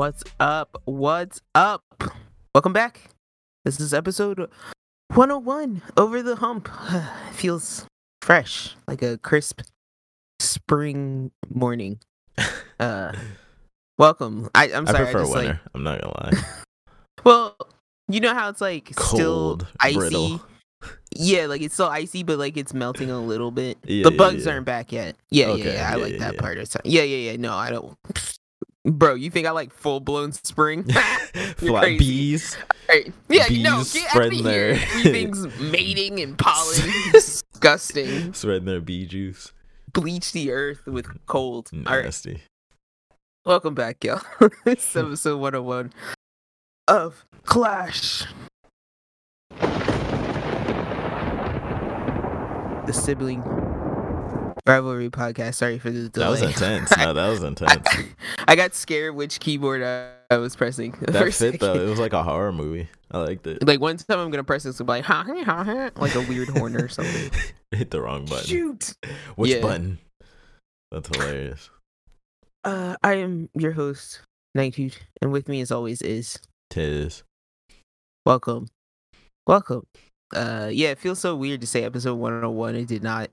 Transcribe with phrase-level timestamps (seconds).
[0.00, 0.80] What's up?
[0.86, 1.84] What's up?
[2.54, 3.10] Welcome back.
[3.66, 4.48] This is episode
[5.08, 6.70] 101 Over the Hump.
[7.32, 7.84] Feels
[8.22, 9.60] fresh, like a crisp
[10.40, 12.00] spring morning.
[12.80, 13.12] Uh
[13.98, 14.48] welcome.
[14.54, 15.00] I, I'm sorry.
[15.00, 15.48] I, prefer just winter.
[15.48, 16.44] like I'm not gonna lie.
[17.24, 17.56] well,
[18.08, 19.96] you know how it's like Cold, still icy.
[19.96, 20.40] brittle.
[21.14, 23.76] Yeah, like it's still icy, but like it's melting a little bit.
[23.84, 24.52] Yeah, the yeah, bugs yeah.
[24.52, 25.16] aren't back yet.
[25.30, 25.90] Yeah, Okay, yeah, yeah.
[25.92, 26.80] I like that part of time.
[26.86, 27.36] Yeah, yeah, yeah.
[27.36, 27.98] No, I don't.
[28.84, 30.84] Bro, you think I like full blown spring?
[31.56, 32.56] Fly bees.
[32.88, 33.12] Right.
[33.28, 34.70] Yeah, no, Bees get out of here.
[34.94, 36.90] Everything's mating and pollen.
[37.12, 38.32] Disgusting.
[38.32, 39.52] Spreading their bee juice.
[39.92, 41.70] Bleach the earth with cold.
[41.86, 42.04] All right.
[42.04, 42.42] Nasty.
[43.44, 44.22] Welcome back, y'all.
[44.64, 45.92] it's episode 101
[46.88, 48.24] of Clash.
[52.86, 53.42] The sibling
[54.70, 55.54] rivalry podcast.
[55.56, 56.24] Sorry for the delay.
[56.26, 56.96] That was intense.
[56.96, 57.86] No, that was intense.
[57.86, 58.04] I,
[58.48, 60.92] I got scared which keyboard I, I was pressing.
[61.00, 61.74] the that first fit though.
[61.74, 62.88] It was like a horror movie.
[63.10, 63.66] I liked it.
[63.66, 66.14] Like one time I'm gonna press this and be like, ha, ha, ha, ha, like
[66.14, 67.30] a weird horn or something.
[67.72, 68.46] Hit the wrong button.
[68.46, 68.94] Shoot.
[69.36, 69.60] Which Yeah.
[69.60, 69.98] button?
[70.92, 71.70] That's hilarious.
[72.64, 74.20] Uh, I am your host,
[74.56, 77.22] Nightitude, and with me as always is Tis.
[78.26, 78.66] welcome,
[79.46, 79.84] welcome.
[80.34, 82.74] Uh, yeah, it feels so weird to say episode 101.
[82.76, 83.30] It did not.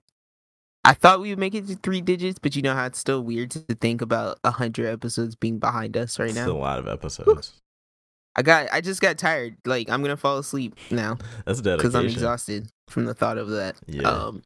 [0.87, 3.21] I thought we would make it to three digits, but you know how it's still
[3.21, 6.43] weird to think about a hundred episodes being behind us right It's now.
[6.43, 7.55] It's a lot of episodes.
[8.37, 9.57] I got, I just got tired.
[9.65, 11.77] Like I'm gonna fall asleep now That's dedication.
[11.77, 13.75] because I'm exhausted from the thought of that.
[13.85, 14.07] Yeah.
[14.09, 14.43] Um,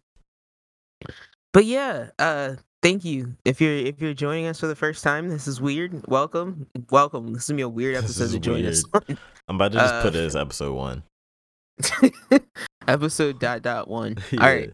[1.54, 3.36] but yeah, uh, thank you.
[3.46, 6.08] If you're if you're joining us for the first time, this is weird.
[6.08, 7.34] Welcome, welcome.
[7.34, 8.84] This is gonna be a weird episode is to join us.
[9.48, 11.04] I'm about to just uh, put it as episode one.
[12.88, 14.18] episode dot dot one.
[14.32, 14.42] Yeah.
[14.42, 14.74] All right,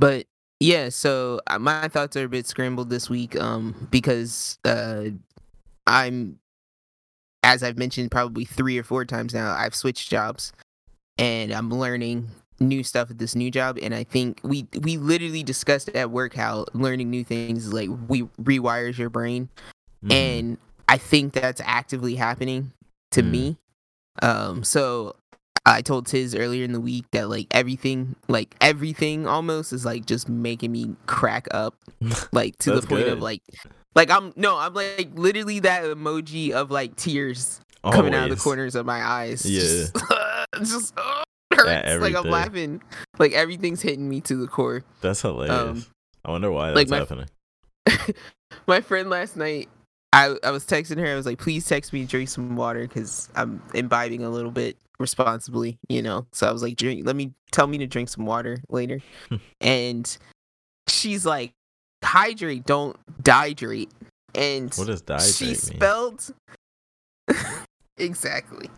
[0.00, 0.26] but
[0.58, 0.88] yeah.
[0.88, 5.04] So uh, my thoughts are a bit scrambled this week, um, because uh,
[5.86, 6.38] I'm,
[7.44, 10.52] as I've mentioned probably three or four times now, I've switched jobs,
[11.18, 12.28] and I'm learning
[12.58, 16.34] new stuff at this new job and i think we we literally discussed at work
[16.34, 19.48] how learning new things like we rewires your brain
[20.04, 20.12] Mhm.
[20.12, 20.58] and
[20.90, 22.72] I think that's actively happening
[23.12, 23.30] to Mm.
[23.30, 23.56] me.
[24.22, 25.14] Um, so
[25.66, 30.06] I told Tiz earlier in the week that like everything, like everything almost is like
[30.06, 31.74] just making me crack up,
[32.32, 33.42] like to the point of like,
[33.94, 38.42] like I'm no, I'm like literally that emoji of like tears coming out of the
[38.42, 39.44] corners of my eyes.
[39.44, 39.60] Yeah.
[39.60, 39.94] just,
[40.58, 41.22] just uh,
[41.54, 42.00] hurts.
[42.00, 42.82] like I'm laughing,
[43.18, 44.82] like everything's hitting me to the core.
[45.02, 45.54] That's hilarious.
[45.54, 45.86] Um,
[46.24, 47.24] I wonder why like that's my-
[47.86, 48.14] happening.
[48.66, 49.68] my friend last night
[50.12, 53.28] I, I was texting her i was like please text me drink some water because
[53.34, 56.26] i'm imbibing a little bit responsibly you know?
[56.32, 59.00] So i was like drink let me tell me to drink some water later.
[59.28, 59.36] Hmm.
[59.60, 60.18] And
[60.88, 61.52] she's like
[62.04, 63.90] hydrate don't dihydrate
[64.34, 65.54] and What does she dihydrate mean?
[65.56, 66.34] spelled
[67.96, 68.70] exactly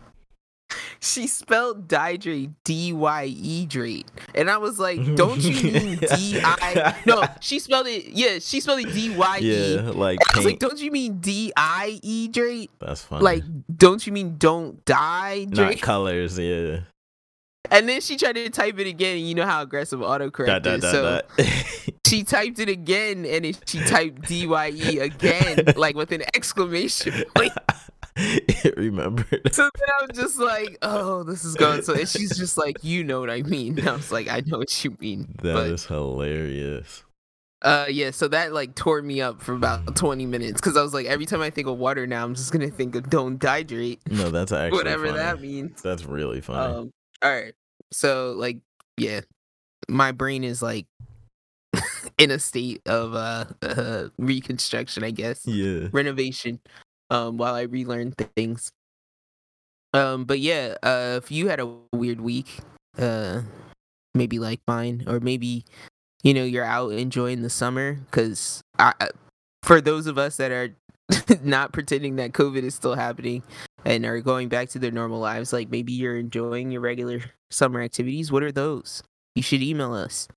[1.03, 7.59] she spelled dihydrate d-y-e drate and i was like don't you mean d-i no she
[7.59, 11.19] spelled it yeah she spelled it d-y-e yeah, like I was like, don't you mean
[11.19, 12.71] D I E Drake?
[12.79, 13.23] That's funny.
[13.23, 13.43] Like,
[13.75, 15.81] don't you mean don't die not Drake?
[15.81, 16.37] colors.
[16.39, 16.81] Yeah.
[17.71, 20.63] And then she tried to type it again, and you know how aggressive autocorrect Dot,
[20.63, 20.91] dot, is.
[20.91, 21.45] dot, so
[22.07, 26.23] she typed it again, and it, she typed D Y E again, like with an
[26.35, 27.53] exclamation point.
[28.15, 29.53] it remembered.
[29.53, 31.93] So then I was just like, oh, this is going so.
[31.93, 33.79] And she's just like, you know what I mean?
[33.79, 35.35] And I was like, I know what you mean.
[35.41, 37.03] That is but hilarious.
[37.63, 40.93] uh, yeah, so that like tore me up for about 20 minutes because I was
[40.93, 43.99] like, every time I think of water now, I'm just gonna think of don't dehydrate,
[44.11, 45.17] No, that's actually whatever funny.
[45.17, 45.81] that means.
[45.81, 46.73] That's really funny.
[46.73, 46.91] Um,
[47.23, 47.53] all right.
[47.91, 48.59] So like,
[48.97, 49.21] yeah,
[49.87, 50.85] my brain is like
[52.17, 55.87] in a state of uh, uh reconstruction, I guess, yeah.
[55.91, 56.59] renovation.
[57.09, 58.71] Um, while I relearn things.
[59.93, 62.59] Um, but yeah, uh, if you had a weird week,
[62.97, 63.41] uh,
[64.15, 65.65] maybe like mine, or maybe
[66.23, 68.61] you know you're out enjoying the summer, because
[69.61, 70.75] for those of us that are
[71.43, 73.43] not pretending that COVID is still happening
[73.85, 77.21] and are going back to their normal lives, like maybe you're enjoying your regular
[77.51, 78.31] summer activities.
[78.31, 79.03] What are those?
[79.35, 80.27] You should email us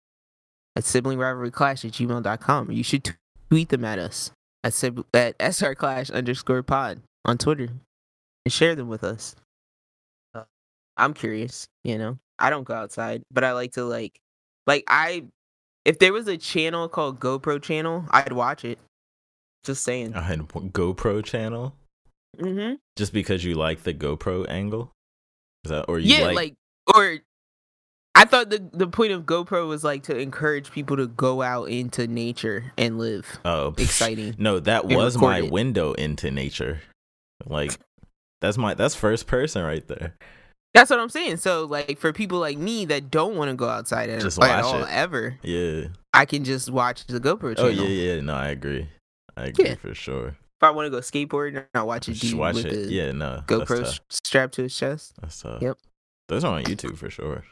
[0.74, 2.70] at siblingrivalryclash at gmail.com.
[2.70, 3.12] You should t-
[3.50, 4.30] tweet them at us
[4.66, 7.68] at, at srclash underscore pod on Twitter
[8.44, 9.34] and share them with us.
[10.34, 10.44] Uh,
[10.96, 12.18] I'm curious, you know.
[12.38, 14.18] I don't go outside, but I like to like,
[14.66, 15.24] like I,
[15.84, 18.78] if there was a channel called GoPro channel, I'd watch it.
[19.64, 20.14] Just saying.
[20.14, 21.74] I had GoPro channel
[22.38, 22.74] Mm-hmm.
[22.96, 24.92] just because you like the GoPro angle.
[25.64, 26.54] Is that or you Yeah, like, like,
[26.94, 27.18] or
[28.16, 31.68] I thought the the point of GoPro was like to encourage people to go out
[31.68, 33.38] into nature and live.
[33.44, 34.34] Oh, Exciting.
[34.38, 35.52] No, that was my it.
[35.52, 36.80] window into nature.
[37.44, 37.78] Like
[38.40, 40.14] that's my that's first person right there.
[40.74, 41.36] That's what I'm saying.
[41.38, 44.64] So like for people like me that don't want to go outside at, Just at
[44.64, 44.88] all it.
[44.90, 45.88] ever, Yeah.
[46.12, 48.20] I can just watch the GoPro Oh yeah, yeah.
[48.20, 48.88] No, I agree.
[49.36, 49.74] I agree Yeah.
[49.76, 50.28] for sure.
[50.28, 52.88] If I want to go skateboard, I'll watch a Just dude watch with it.
[52.90, 53.42] Yeah, no.
[53.46, 55.12] GoPro strapped to his chest.
[55.20, 55.60] That's tough.
[55.60, 55.76] Yep.
[56.28, 57.44] Those are on YouTube for sure.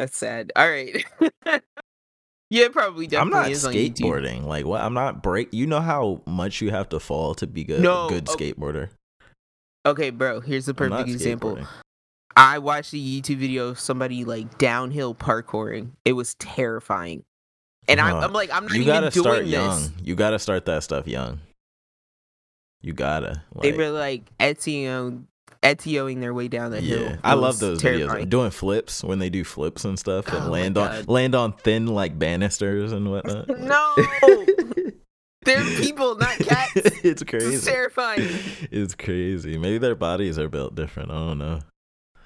[0.00, 0.50] That's sad.
[0.56, 1.04] All right.
[2.50, 4.46] yeah, probably I'm not skateboarding.
[4.46, 4.80] Like what?
[4.80, 5.52] I'm not break.
[5.52, 8.88] You know how much you have to fall to be good, No, good oh, skateboarder.
[9.84, 10.40] Okay, bro.
[10.40, 11.58] Here's the perfect example.
[12.34, 15.90] I watched a YouTube video of somebody like downhill parkouring.
[16.06, 17.22] It was terrifying.
[17.86, 19.50] And I'm, I'm like, I'm not You even gotta doing start this.
[19.52, 19.92] young.
[20.02, 21.40] You gotta start that stuff young.
[22.80, 23.42] You gotta.
[23.60, 25.24] They Like, were like Ezio,
[25.62, 27.02] Ezioing their way down the hill.
[27.02, 28.26] yeah, I love those terrifying.
[28.26, 28.30] videos.
[28.30, 31.86] Doing flips when they do flips and stuff and Oh land on land on thin
[31.86, 33.48] like banisters and whatnot.
[33.58, 33.94] No,
[35.44, 36.72] they're people, not cats.
[37.04, 37.54] it's crazy.
[37.54, 38.26] is terrifying.
[38.70, 39.58] It's crazy.
[39.58, 41.10] Maybe their bodies are built different.
[41.10, 41.60] I don't know.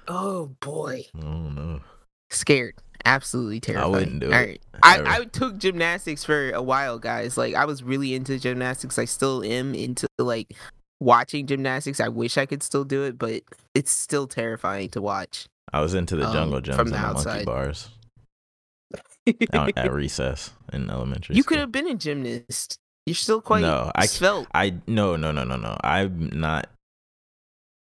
[0.07, 1.81] Oh boy, I don't know.
[2.29, 2.75] scared.
[3.03, 3.93] Absolutely terrifying.
[3.93, 4.61] I wouldn't do All it, right.
[4.81, 7.37] I, I took gymnastics for a while, guys.
[7.37, 8.97] Like I was really into gymnastics.
[8.97, 10.55] I still am into like
[10.99, 11.99] watching gymnastics.
[11.99, 13.41] I wish I could still do it, but
[13.73, 15.47] it's still terrifying to watch.
[15.73, 17.89] I was into the Um, jungle gyms from and the the monkey bars
[19.53, 21.49] out at recess in elementary you school.
[21.55, 22.79] could have been a gymnast.
[23.05, 24.47] You're still quite No, I- svelte.
[24.53, 25.77] I no no no no no.
[25.83, 26.69] I'm not.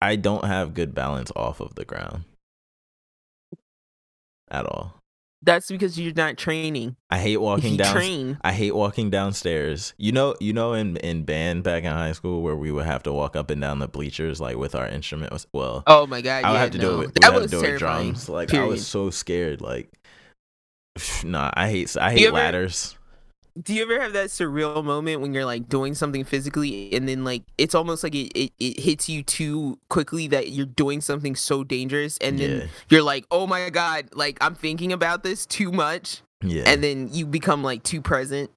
[0.02, 2.24] I don't have good balance off of the ground
[4.50, 5.01] at all.
[5.44, 6.96] That's because you're not training.
[7.10, 7.94] I hate walking down.
[7.94, 9.94] train, I hate walking downstairs.
[9.98, 13.02] You know, you know, in in band back in high school where we would have
[13.04, 15.48] to walk up and down the bleachers like with our instruments.
[15.52, 16.84] Well, oh my god, I would yeah, have to no.
[16.84, 17.06] do it.
[17.08, 18.08] With, that was do it with terrifying.
[18.12, 18.30] drums.
[18.30, 19.62] Like I was so scared.
[19.62, 19.92] Like,
[21.24, 22.96] nah, I hate I hate ever- ladders.
[23.62, 27.24] Do you ever have that surreal moment when you're like doing something physically and then
[27.24, 31.36] like it's almost like it, it, it hits you too quickly that you're doing something
[31.36, 35.46] so dangerous and then yeah, you're like, oh my god, like I'm thinking about this
[35.46, 36.64] too much, yeah.
[36.66, 38.50] and then you become like too present.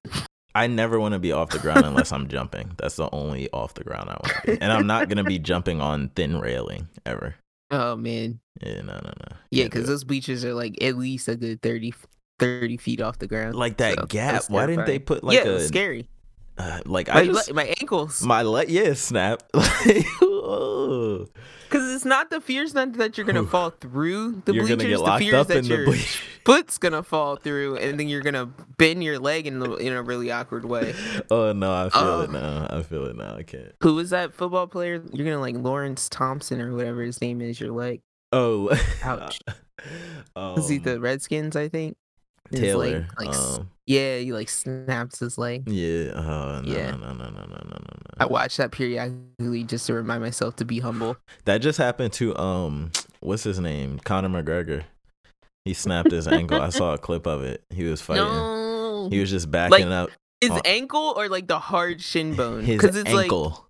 [0.53, 2.71] I never want to be off the ground unless I'm jumping.
[2.77, 4.61] That's the only off the ground I want to be.
[4.61, 7.35] And I'm not gonna be jumping on thin railing ever.
[7.71, 9.35] Oh man, Yeah, no, no, no.
[9.51, 11.93] yeah, because those beaches are like at least a good 30,
[12.39, 13.55] 30 feet off the ground.
[13.55, 14.33] like that So, gap.
[14.33, 16.09] that's Why didn't they put like yeah, it a was scary.
[16.57, 18.69] uh, like My, I just le- my ankles, my leg?
[18.69, 19.43] Yeah, snap.
[20.45, 21.29] Because
[21.95, 24.99] it's not the fear's not that you're gonna fall through the You're bleachers.
[25.01, 26.17] the fear's fear is up that in your bleachers.
[26.45, 28.45] foot's gonna fall through, and then you're gonna
[28.77, 30.93] bend your leg in the, in a really awkward way.
[31.31, 32.21] Oh no, I feel Oh.
[32.21, 32.67] it now.
[32.69, 33.35] I feel it now.
[33.35, 33.73] I can't.
[33.81, 35.01] Who is that football player?
[35.11, 37.59] You're gonna like Lawrence Thompson or whatever his name is.
[37.59, 38.01] Your leg.
[38.31, 38.69] Oh,
[39.03, 39.39] Ouch.
[40.35, 41.55] um, Is he the Redskins?
[41.55, 41.97] I think.
[42.53, 43.07] Taylor?
[43.19, 45.67] like, s- um, yeah, he like snaps his leg.
[45.69, 46.11] yeah.
[46.15, 46.91] Oh no, Yeah.
[46.91, 47.97] no, no, no, no, no, no, no.
[48.19, 51.17] I watch that periodically just to remind myself to be humble.
[51.45, 53.99] That just happened to um, what's his name?
[53.99, 54.83] Conor McGregor.
[55.65, 56.61] He snapped his ankle.
[56.61, 57.63] I saw a clip of it.
[57.71, 58.23] He was fighting.
[58.23, 60.09] No, He was just backing up
[60.41, 63.64] his uh, ankle or like the hard shin bone his it's ankle.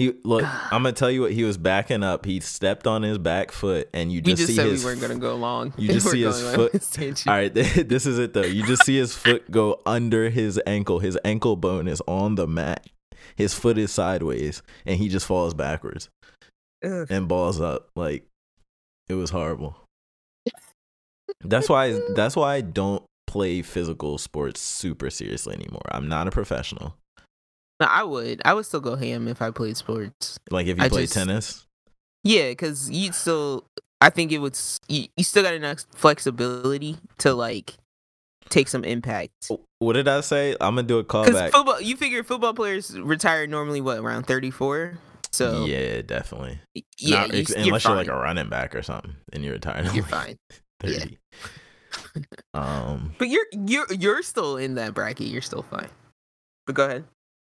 [0.00, 0.42] He look.
[0.44, 1.32] I'm gonna tell you what.
[1.32, 2.24] He was backing up.
[2.24, 4.82] He stepped on his back foot, and you just just see said his.
[4.82, 5.74] we weren't gonna go long.
[5.76, 6.74] you just see his foot-
[7.28, 8.42] All right, this is it though.
[8.42, 11.00] You just see his foot go under his ankle.
[11.00, 12.86] His ankle bone is on the mat.
[13.36, 16.08] His foot is sideways, and he just falls backwards
[16.84, 17.06] Ugh.
[17.10, 17.90] and balls up.
[17.94, 18.24] Like
[19.08, 19.76] it was horrible.
[21.42, 22.00] That's why.
[22.14, 25.82] That's why I don't play physical sports super seriously anymore.
[25.90, 26.96] I'm not a professional.
[27.80, 28.42] No, I would.
[28.44, 30.38] I would still go ham if I played sports.
[30.50, 31.66] Like if you I play just- tennis,
[32.24, 33.64] Yeah, because you still.
[34.02, 34.58] I think it would.
[34.88, 37.74] You, you still got enough flexibility to like
[38.48, 39.50] take some impact.
[39.78, 40.52] what did I say?
[40.60, 41.50] I'm gonna do a callback.
[41.50, 44.98] football, you figure football players retire normally what around thirty four.
[45.32, 46.58] So yeah, definitely.
[46.98, 47.96] yeah, Not- you, unless you're fine.
[47.96, 49.86] like a running back or something, and you're retired.
[49.94, 50.36] you're like fine.
[50.84, 51.04] Yeah.
[52.54, 55.26] Um, But you're you're you're still in that bracket.
[55.28, 55.88] You're still fine.
[56.66, 57.04] But go ahead.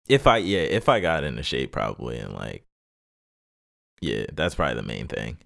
[0.09, 2.65] If I yeah, if I got into shape probably and like,
[4.01, 5.39] yeah, that's probably the main thing.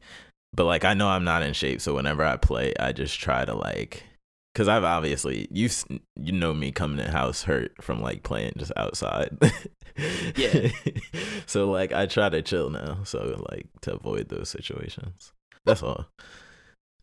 [0.55, 3.45] But like, I know I'm not in shape, so whenever I play, I just try
[3.45, 4.05] to like,
[4.55, 5.69] cause I've obviously you
[6.17, 9.37] you know me coming in house hurt from like playing just outside.
[10.37, 10.71] Yeah.
[11.45, 15.35] so like, I try to chill now, so like to avoid those situations.
[15.67, 16.07] That's all.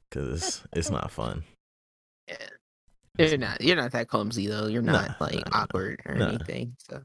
[0.10, 1.44] Cause it's it's not fun.
[2.28, 2.48] Yeah.
[3.20, 4.66] You're not you're not that clumsy though.
[4.66, 6.30] You're Nah, not like nah, nah, awkward or nah.
[6.30, 6.75] anything.
[6.80, 7.04] So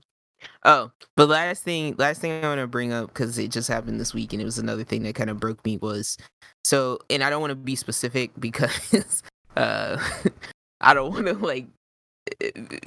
[0.65, 4.01] Oh, but last thing last thing I want to bring up cuz it just happened
[4.01, 6.17] this week and it was another thing that kind of broke me was
[6.65, 9.23] so and I don't want to be specific because
[9.57, 9.99] uh,
[10.81, 11.67] I don't want to like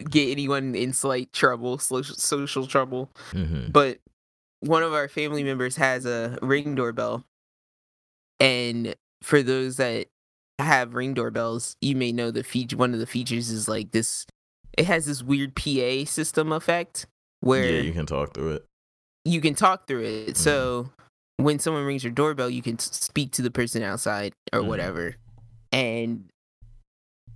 [0.10, 3.10] get anyone in slight trouble, social social trouble.
[3.32, 3.72] Mm-hmm.
[3.72, 4.00] But
[4.62, 7.24] one of our family members has a ring doorbell,
[8.40, 10.08] and for those that
[10.60, 12.78] have ring doorbells, you may know the feature.
[12.78, 14.26] One of the features is like this.
[14.78, 17.08] It has this weird PA system effect
[17.48, 18.66] where Yeah, you can talk through it.
[19.26, 20.28] you can talk through it.
[20.30, 20.38] Mhm.
[20.38, 20.90] So
[21.38, 24.68] when someone rings your doorbell, you can speak to the person outside or Mhm.
[24.68, 25.16] whatever.
[25.72, 26.30] And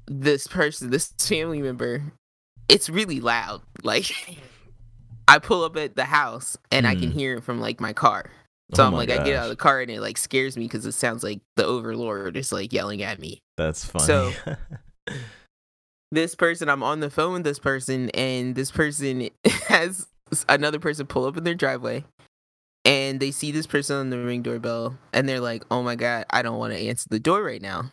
[0.08, 2.04] this person, this family member,
[2.70, 3.62] it's really loud.
[3.84, 4.12] Like
[5.28, 7.14] I pull up at the house and I can Mhm.
[7.14, 8.30] hear it from like my car.
[8.74, 10.64] So Oh I'm like, I get out of the car and it like scares me
[10.66, 13.40] because it sounds like the overlord is like yelling at me.
[13.58, 14.06] That's funny.
[14.06, 14.32] So-
[16.14, 19.30] This person, I'm on the phone with this person, and this person
[19.68, 20.08] has
[20.50, 22.04] another person pull up in their driveway,
[22.84, 26.26] and they see this person on the ring doorbell, and they're like, "Oh my god,
[26.30, 27.92] I don't want to answer the door right now."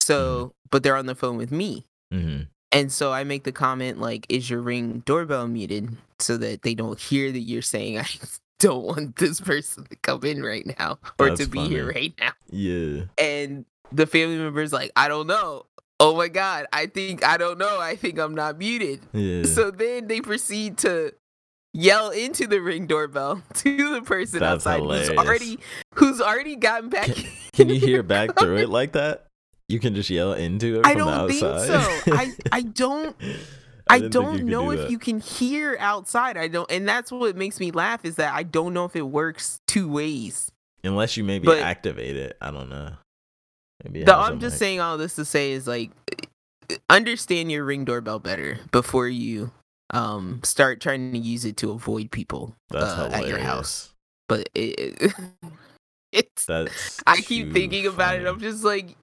[0.00, 4.00] So, but they're on the phone with me, hmm and so I make the comment
[4.00, 8.06] like, "Is your ring doorbell muted?" So that they don't hear that you're saying, "I
[8.58, 12.14] don't want this person to come in right now or That's to be here right
[12.18, 13.02] now." Yeah.
[13.16, 15.66] and the family member's like, I don't know.
[16.02, 17.78] Oh my god, I think I don't know.
[17.78, 19.00] I think I'm not muted.
[19.12, 19.44] Yeah.
[19.44, 21.12] So then they proceed to
[21.74, 25.58] yell into the ring doorbell to the person That's outside who's already
[25.94, 27.10] who's already gotten back.
[27.52, 29.26] Can you hear back through it like that?
[29.68, 32.02] You can just yell into it I from don't the think outside.
[32.04, 32.12] so.
[32.14, 33.14] I I don't
[33.88, 34.90] I, didn't don't know do if that.
[34.90, 36.36] you can hear outside.
[36.36, 39.02] I don't and that's what makes me laugh is that I don't know if it
[39.02, 40.50] works two ways.
[40.82, 42.36] unless you maybe but- activate it.
[42.40, 42.92] I don't know.
[43.84, 45.90] Maybe The, I'm just saying all this to say is like
[46.88, 49.50] understand your ring doorbell better before you
[49.92, 53.92] um start trying to use it to avoid people uh, at your house.
[54.28, 55.12] But it, it-
[56.12, 58.26] it's That's I keep thinking about it.
[58.26, 58.96] I'm just like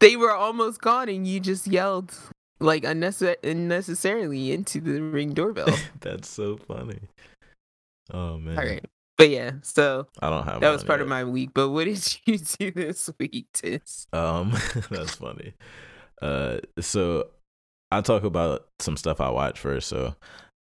[0.00, 2.14] they were almost gone and you just yelled
[2.60, 5.76] like unnecessar- unnecessarily into the ring doorbell.
[6.00, 7.00] That's so funny.
[8.12, 8.58] Oh man.
[8.58, 8.84] all right.
[9.18, 11.02] But yeah, so I don't have that was part yet.
[11.02, 11.50] of my week.
[11.52, 14.06] But what did you do this week, Tis?
[14.12, 14.52] Um,
[14.90, 15.54] that's funny.
[16.22, 17.26] Uh, so
[17.90, 19.88] I'll talk about some stuff I watched first.
[19.88, 20.14] So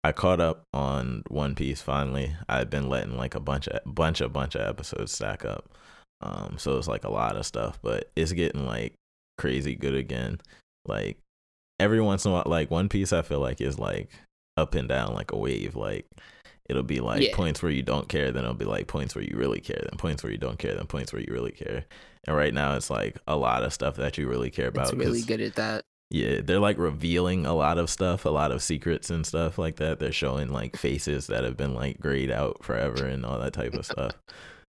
[0.04, 2.36] I caught up on One Piece finally.
[2.50, 5.70] I've been letting like a bunch of bunch of bunch of episodes stack up.
[6.22, 8.94] Um, so it's like a lot of stuff, but it's getting like
[9.38, 10.40] crazy good again.
[10.86, 11.18] Like
[11.80, 14.10] every once in a while, like One Piece, I feel like is like
[14.58, 15.76] up and down like a wave.
[15.76, 16.06] Like
[16.72, 17.36] it'll be like Yeah.
[17.36, 19.98] points where you don't care, then it'll be like points where you really care, then
[20.00, 21.86] points where you don't care, then points where you really care.
[22.26, 24.88] And right now, it's like a lot of stuff that you really care about.
[24.88, 25.84] It's really good at that.
[26.10, 29.78] Yeah, they're like revealing a lot of stuff, a lot of secrets and stuff like
[29.78, 30.00] that.
[30.00, 33.74] They're showing like faces that have been like grayed out forever and all that type
[33.74, 34.14] of stuff.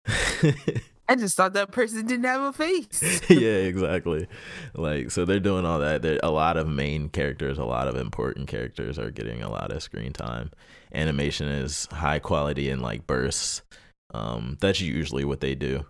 [1.12, 3.20] I just thought that person didn't have a face.
[3.28, 4.26] yeah, exactly.
[4.74, 6.00] Like, so they're doing all that.
[6.02, 9.70] There, a lot of main characters, a lot of important characters are getting a lot
[9.72, 10.50] of screen time.
[10.94, 13.62] Animation is high quality in like bursts.
[14.14, 15.84] Um, that's usually what they do.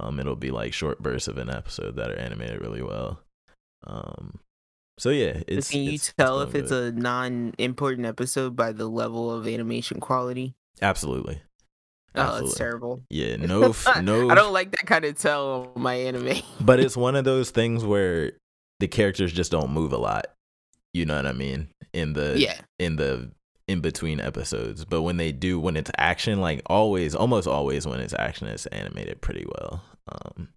[0.00, 3.20] Um, it'll be like short bursts of an episode that are animated really well.
[3.84, 4.38] Um,
[4.98, 5.70] so yeah, it's.
[5.70, 6.94] Can you it's- tell going if it's good.
[6.94, 10.54] a non-important episode by the level of animation quality?
[10.80, 11.42] absolutely?
[12.14, 12.48] Oh, Absolutely.
[12.48, 13.02] it's terrible.
[13.10, 14.28] Yeah, no, f- no.
[14.30, 16.38] I don't like that kind of tell on my anime.
[16.60, 18.32] but it's one of those things where
[18.80, 20.26] the characters just don't move a lot.
[20.94, 21.68] You know what I mean?
[21.92, 23.30] In the yeah, in the
[23.68, 24.84] in between episodes.
[24.84, 28.66] But when they do when it's action, like always almost always when it's action it's
[28.66, 29.82] animated pretty well.
[30.10, 30.48] Um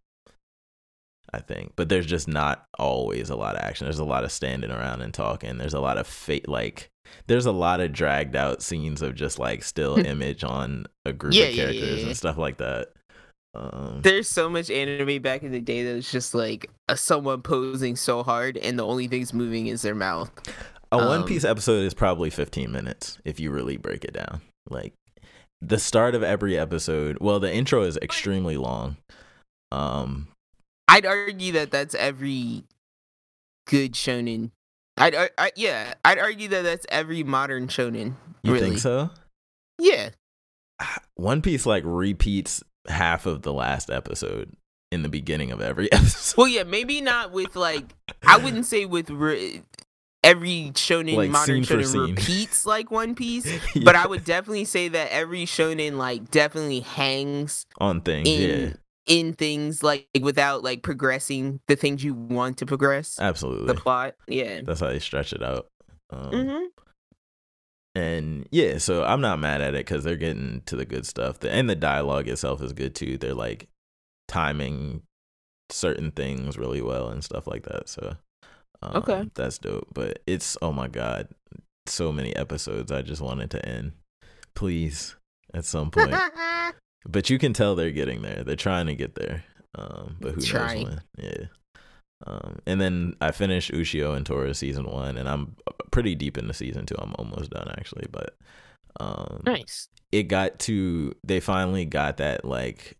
[1.33, 1.73] I think.
[1.75, 3.85] But there's just not always a lot of action.
[3.85, 5.57] There's a lot of standing around and talking.
[5.57, 6.89] There's a lot of fate like
[7.27, 11.33] there's a lot of dragged out scenes of just like still image on a group
[11.33, 12.07] Yeah, of characters yeah, yeah.
[12.07, 12.87] and stuff like that.
[13.53, 17.41] Um there's so much anime back in the day that was just like a, someone
[17.41, 20.31] posing so hard, and the only thing's moving is their mouth.
[20.93, 24.41] A One Um, Piece episode is probably 15 minutes if you really break it down.
[24.69, 24.93] Like
[25.61, 28.97] the start of every episode, well, the intro is extremely long.
[29.71, 30.27] Um,
[30.91, 32.63] I'd argue that that's every
[33.67, 34.51] good shonen.
[34.97, 38.15] I'd, ar- I, yeah, I'd argue that that's every modern shonen.
[38.43, 38.69] you really.
[38.69, 39.09] think so?
[39.79, 40.09] Yeah,
[41.15, 44.53] One Piece like repeats half of the last episode
[44.91, 46.37] in the beginning of every episode.
[46.37, 47.85] Well, yeah, maybe not with like
[48.25, 49.63] I wouldn't say with re-
[50.23, 53.45] every shonen Like, modern shonen repeats like One Piece,
[53.75, 58.49] Yeah, but I would definitely say that every shonen like definitely hangs on things, in
[58.49, 58.73] yeah,
[59.11, 63.67] in things like without like progressing the things you want to progress absolutely.
[63.67, 64.15] the plot.
[64.27, 64.61] Yeah.
[64.63, 65.67] That's how they stretch it out.
[66.09, 66.65] Um, hmm
[67.93, 71.39] and yeah, so I'm not mad at it because they're getting to the good stuff.
[71.39, 73.17] The, and the dialogue itself is good too.
[73.17, 73.67] They're like
[74.29, 75.01] timing
[75.69, 77.89] certain things really well and stuff like that.
[77.89, 78.15] So,
[78.81, 79.29] Um, Okay.
[79.35, 79.89] that's dope.
[79.93, 81.27] But it's oh my god,
[81.85, 82.93] so many episodes.
[82.93, 83.91] I just wanted to end,
[84.55, 85.17] please,
[85.53, 86.15] at some point.
[87.05, 88.43] but you can tell they're getting there.
[88.43, 89.43] They're trying to get there.
[89.75, 91.01] Um, but who knows when?
[91.17, 91.45] Yeah.
[92.25, 95.55] Um, and then I finished Ushio and Tora season one, and I'm
[95.91, 96.95] pretty deep into season two.
[96.99, 98.35] I'm almost done actually, but
[98.99, 99.87] um, nice.
[100.11, 102.97] it got to they finally got that like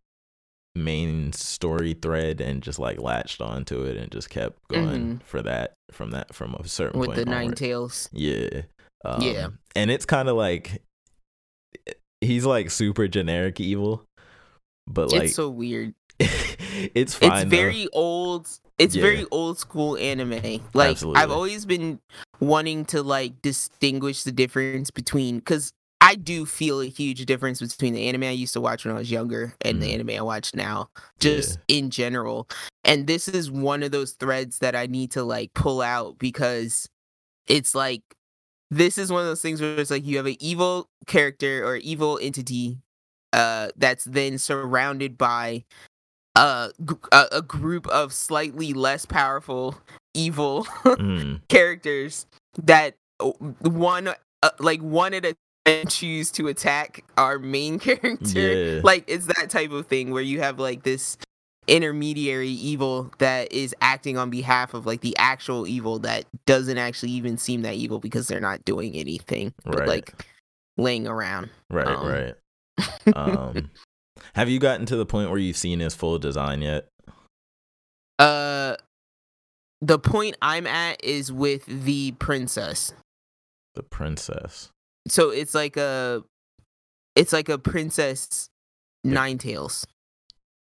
[0.73, 5.73] main story thread and just like latched onto it and just kept going for that
[5.91, 6.99] from that from a certain Mm-hmm.
[6.99, 8.09] With point the nine tails.
[8.11, 8.61] Yeah.
[9.03, 9.47] Um, Yeah.
[9.75, 10.81] And it's kind of like
[12.21, 14.05] he's like super generic evil,
[14.87, 15.93] but like it's so weird.
[16.19, 17.31] it's fine.
[17.31, 17.49] it's though.
[17.49, 18.47] very old
[18.77, 19.01] it's Yeah.
[19.01, 21.21] very old school anime like Absolutely.
[21.21, 21.99] i've always been
[22.39, 27.93] wanting to like distinguish the difference between because i do feel a huge difference between
[27.93, 29.93] the anime i used to watch when i was younger and the Mhm.
[29.95, 32.47] anime i watch now just in general
[32.83, 36.87] and this is one of those threads that i need to like pull out because
[37.47, 38.03] it's like
[38.71, 41.75] this is one of those things where it's like you have an evil character or
[41.77, 42.79] evil entity
[43.33, 45.63] uh that's then surrounded by
[46.35, 46.69] uh,
[47.11, 49.75] a, a group of slightly less powerful
[50.13, 52.25] evil Mm, characters
[52.63, 52.95] that
[53.61, 55.35] one uh, like one at a
[55.65, 58.39] time choose to attack our main character
[58.75, 58.81] Yeah.
[58.83, 61.17] like it's that type of thing where you have like this
[61.67, 67.11] intermediary evil that is acting on behalf of like the actual evil that doesn't actually
[67.11, 69.87] even seem that evil because they're not doing anything but Right.
[69.87, 70.25] like
[70.77, 72.35] laying around right, Um, right.
[73.15, 73.69] Um,
[74.33, 76.87] have you gotten to the point where you've seen his full design yet?
[78.17, 78.75] Uh,
[79.81, 82.93] the point I'm at is with the princess.
[83.75, 84.69] The princess.
[85.07, 86.23] So it's like a,
[87.15, 88.47] it's like a princess
[89.03, 89.85] nine tails.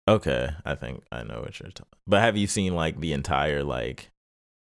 [0.08, 1.98] Okay, I think I know what you're talking.
[2.06, 4.12] But have you seen like the entire like?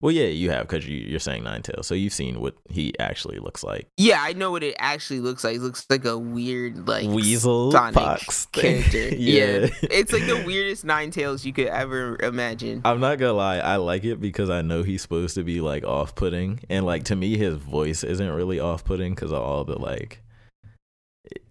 [0.01, 2.97] Well, yeah, you have because you, you're saying Nine Tails, so you've seen what he
[2.99, 3.87] actually looks like.
[3.97, 5.57] Yeah, I know what it actually looks like.
[5.57, 8.97] It looks like a weird like Weasel Sonic Fox character.
[9.15, 9.67] yeah.
[9.83, 12.81] it's like the weirdest nine tails you could ever imagine.
[12.85, 15.83] I'm not gonna lie, I like it because I know he's supposed to be like
[15.85, 20.21] off-putting, and like to me, his voice isn't really off-putting because of all the like.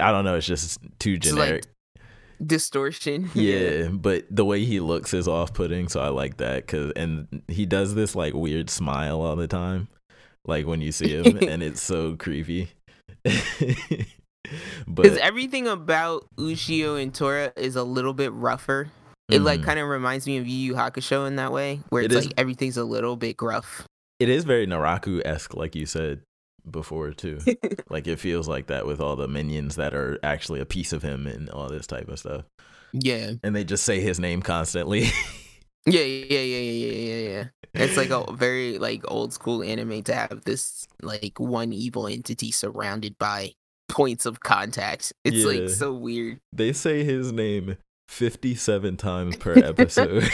[0.00, 0.36] I don't know.
[0.36, 1.64] It's just too It's like generic.
[2.44, 3.30] Distortion.
[3.34, 6.66] yeah, but the way he looks is off-putting, so I like that.
[6.66, 9.88] Cause and he does this like weird smile all the time,
[10.44, 12.70] like when you see him, and it's so creepy.
[14.86, 18.90] But Because everything about Ushio and Tora is a little bit rougher.
[19.28, 19.64] It like mhm.
[19.64, 22.34] kind of reminds me of Yu Yu Hakusho in that way, where It it's like
[22.38, 23.84] everything's a little bit gruff.
[24.18, 26.22] it is very Naraku esque, like you said
[26.72, 27.38] before too.
[27.90, 31.02] like it feels like that with all the minions that are actually a piece of
[31.02, 32.44] him and all this type of stuff.
[32.92, 35.02] yeah, And they just say his name constantly.
[35.86, 37.44] yeah, yeah, yeah, yeah, yeah, yeah, yeah.
[37.74, 42.50] It's like a very like old school anime to have this like one evil entity
[42.50, 43.52] surrounded by
[43.88, 45.12] points of contact.
[45.24, 45.46] It's Yeah.
[45.46, 46.40] like so weird.
[46.52, 47.76] they say his name
[48.08, 50.28] 57 times per episode.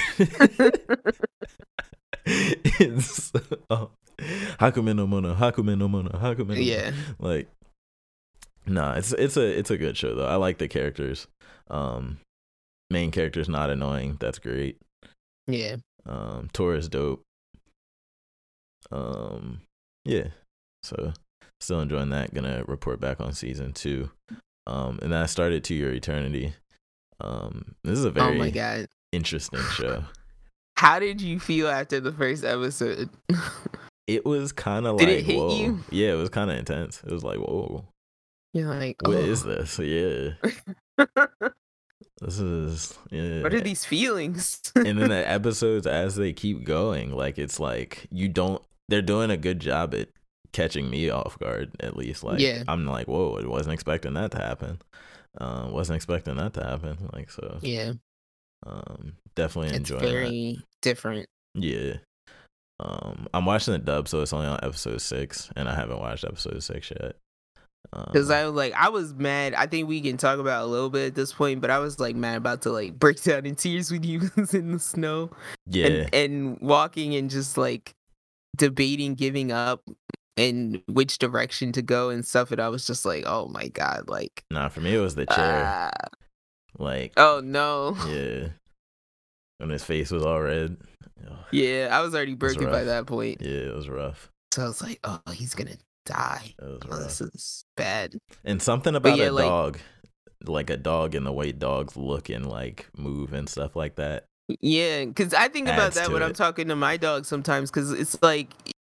[2.26, 3.32] it's
[3.70, 3.90] oh,
[4.58, 6.60] Hakumen no Mono, Hakumen no Mono, Hakumen no Mono.
[6.60, 7.48] yeah, Like
[8.66, 10.26] Nah, it's it's a it's a good show though.
[10.26, 11.26] I like the characters.
[11.68, 12.18] Um
[12.90, 14.16] main character's not annoying.
[14.20, 14.78] That's great.
[15.46, 15.76] yeah.
[16.06, 17.22] Um, Tora is dope.
[18.92, 19.62] Um,
[20.04, 20.28] yeah.
[20.82, 21.12] So
[21.60, 22.34] still enjoying that.
[22.34, 24.10] Gonna report back on season two.
[24.66, 26.54] Um, and then I started To Your Eternity.
[27.20, 28.86] Um, this is a very Oh my god.
[29.12, 30.04] interesting show.
[30.76, 33.08] How did you feel after the first episode?
[34.06, 35.56] It was kind of like Did it hit whoa.
[35.56, 35.80] you?
[35.90, 37.02] Yeah, it was kind of intense.
[37.06, 37.84] It was like whoa,
[38.52, 39.20] You're like, what oh.
[39.20, 39.78] is this?
[39.78, 40.30] Yeah,
[42.20, 43.42] this is yeah.
[43.42, 44.60] what are these feelings?
[44.76, 49.30] and then the episodes as they keep going like it's like you don't they're doing
[49.30, 50.08] a good job at
[50.52, 52.62] catching me off guard at least like Yeah.
[52.68, 54.80] i'm like whoa i wasn't expecting that to happen
[55.38, 57.92] um wasn't expecting that to happen like so yeah,
[58.64, 61.26] um definitely it's enjoying that very different.
[61.54, 61.94] yeah
[62.80, 66.24] um i'm watching the dub so it's only on episode six and i haven't watched
[66.24, 67.16] episode six yet
[67.92, 69.54] Because um, I was like, I was mad.
[69.54, 72.00] I think we can talk about a little bit at this point, but I was
[72.00, 75.30] like mad about to like break down in tears when he was in the snow
[75.66, 77.94] yeah and, and walking and just like
[78.56, 79.82] debating giving up
[80.36, 82.50] and which direction to go and stuff.
[82.50, 85.26] And I was just like, oh my god, like, nah for me it was the
[85.26, 85.90] chair ah.
[86.78, 87.96] like oh no.
[88.08, 88.48] yeah
[89.58, 90.76] when his face was all red.
[91.50, 93.40] Yeah, I was already broken by that point.
[93.40, 94.30] Yeah, it was rough.
[94.52, 96.54] So I was like, oh, he's gonna die.
[96.60, 98.16] Oh, this is bad.
[98.44, 99.78] And something about yeah, a like- dog,
[100.44, 104.26] like a dog and the way dogs look and like move and stuff like that.
[104.60, 107.70] Yeah, because I think about that when I'm talking to my dog sometimes.
[107.70, 108.50] Because it's like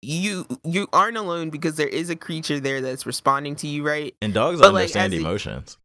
[0.00, 4.14] you you aren't alone because there is a creature there that's responding to you, right?
[4.22, 5.76] And dogs But, understand the- emotions.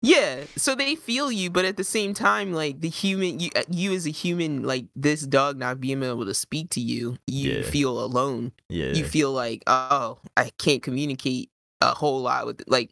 [0.00, 3.62] Yeah, so they feel you, but at the same time, like the human, you uh,
[3.68, 7.50] you as a human, like this dog not being able to speak to you, you
[7.50, 7.62] Yeah.
[7.62, 8.52] feel alone.
[8.68, 8.92] Yeah.
[8.92, 12.90] You feel like, oh, I can't communicate a whole lot with, like,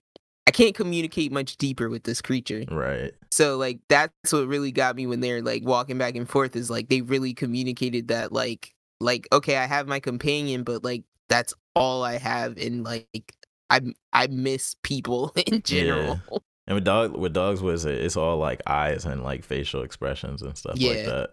[0.48, 2.64] I can't communicate much deeper with this creature.
[2.70, 3.12] right.
[3.30, 6.70] So like that's what really got me when they're like walking back and forth is
[6.70, 11.52] like they really communicated that like like okay I have my companion but like that's
[11.74, 13.34] all I have and like
[13.68, 13.80] I
[14.12, 16.20] I miss people in general.
[16.66, 20.42] And with dog with dogs was it it's all like eyes and like facial expressions
[20.42, 21.30] and stuff like that.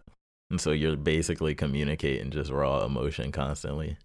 [0.51, 3.97] And so you're basically communicating just raw emotion constantly.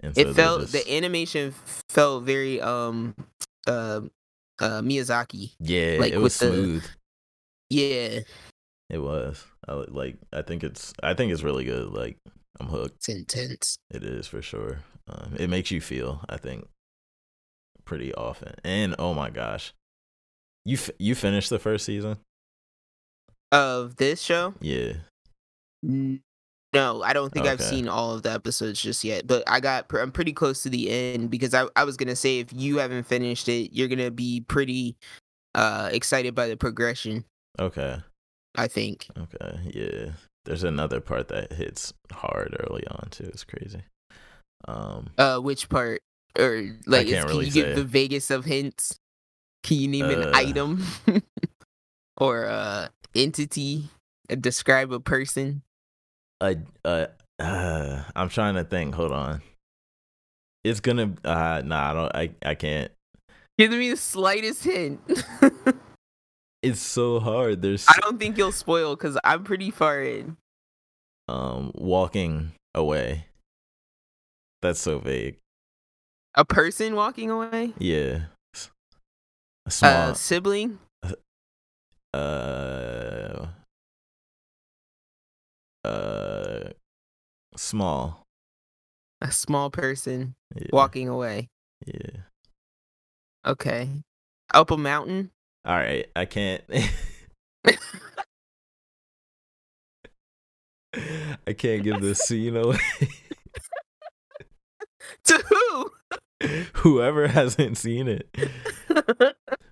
[0.00, 1.54] And so it felt just- the animation
[1.88, 3.14] felt very um
[3.66, 4.00] uh
[4.60, 5.52] uh Miyazaki.
[5.60, 6.84] yeah, like, it was with the- smooth.
[7.70, 8.20] Yeah,
[8.90, 9.44] It was.
[9.66, 10.16] I like.
[10.32, 10.92] I think it's.
[11.02, 11.88] I think it's really good.
[11.88, 12.18] Like
[12.60, 12.96] I'm hooked.
[12.96, 13.78] it's intense.
[13.90, 14.80] It is for sure.
[15.08, 16.20] Um, it makes you feel.
[16.28, 16.68] I think
[17.84, 18.54] pretty often.
[18.64, 19.72] And oh my gosh,
[20.64, 22.16] you f- you finished the first season?
[23.52, 24.54] Of this show?
[24.60, 24.94] Yeah.
[25.82, 29.88] No, I don't think I've seen all of the episodes just yet, but I got
[29.88, 32.78] pr- I'm pretty close to the end because I I was gonna say if you
[32.78, 34.96] haven't finished it, you're gonna be pretty
[35.54, 37.24] uh excited by the progression.
[37.60, 37.96] Okay.
[38.56, 39.06] I think.
[39.16, 39.58] Okay.
[39.72, 40.12] Yeah.
[40.44, 43.24] There's another part that hits hard early on too.
[43.24, 43.82] It's crazy.
[44.66, 45.10] Um.
[45.16, 46.02] Uh, which part
[46.38, 48.98] or like is- can't can really you give the vaguest of hints?
[49.64, 50.30] Can you name an Uh.
[50.34, 50.84] item
[52.18, 53.90] or uh entity?
[54.30, 55.62] Uh, describe a person.
[56.40, 56.54] Uh.
[56.84, 57.06] Uh.
[57.40, 58.94] uh I'm trying to think.
[58.94, 59.42] Hold on.
[60.62, 61.12] It's gonna.
[61.24, 61.62] Uh.
[61.64, 61.90] Nah.
[61.90, 62.14] I don't.
[62.14, 62.30] I.
[62.50, 62.92] I can't.
[63.58, 65.00] Give me the slightest hint.
[66.62, 67.60] It's so hard.
[67.60, 70.38] There's I don't think you'll spoil because I'm pretty far in.
[71.28, 73.26] um walking away.
[74.62, 75.36] That's so vague.
[76.36, 77.74] A person walking away.
[77.78, 78.32] Yeah.
[79.66, 80.78] A small sibling.
[82.12, 83.46] uh
[85.84, 86.70] uh
[87.56, 88.22] small.
[89.20, 90.66] A small person Yeah.
[90.72, 91.48] walking away.
[91.86, 92.20] Yeah.
[93.46, 93.88] Okay.
[94.52, 95.30] Up a mountain.
[95.64, 96.62] All right, I can't
[101.46, 102.78] I can't give this scene away.
[105.24, 105.90] To who?
[106.74, 108.28] Whoever hasn't seen it.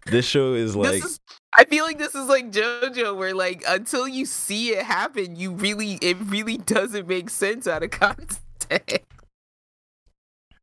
[0.07, 1.21] This show is like this is,
[1.57, 5.53] I feel like this is like JoJo, where like until you see it happen, you
[5.53, 8.41] really it really doesn't make sense out of context.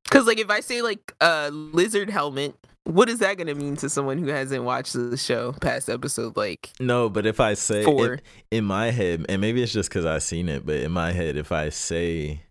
[0.04, 3.90] Because like if I say like uh lizard helmet, what is that gonna mean to
[3.90, 8.22] someone who hasn't watched the show past episode like No, but if I say in,
[8.52, 11.38] in my head, and maybe it's just because I've seen it, but in my head,
[11.38, 12.42] if I say,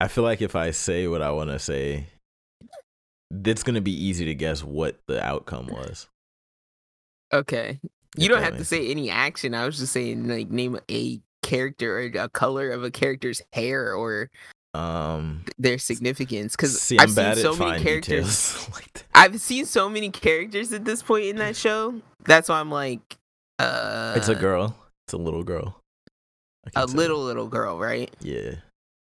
[0.00, 2.06] I feel like if I say what I want to say,
[3.30, 6.08] it's gonna be easy to guess what the outcome was.
[7.32, 7.78] Okay,
[8.16, 9.54] you don't have to say any action.
[9.54, 13.94] I was just saying like name a character or a color of a character's hair
[13.94, 14.30] or
[14.74, 16.54] Um, their significance.
[16.54, 18.68] Because see, I've I'm bad seen so many characters.
[18.72, 19.04] like that.
[19.14, 22.00] I've seen so many characters at this point in that show.
[22.24, 23.16] That's why I'm like,
[23.58, 24.76] uh, It's a girl.
[25.06, 25.80] It's a little girl.
[26.76, 28.14] A little little girl, right?
[28.20, 28.56] Yeah.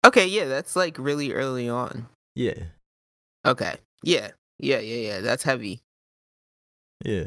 [0.04, 2.08] Okay, yeah, that's like really early on.
[2.34, 2.54] Yeah.
[3.46, 5.20] Okay, yeah, yeah, yeah, yeah.
[5.20, 5.82] That's heavy.
[7.04, 7.24] Yeah.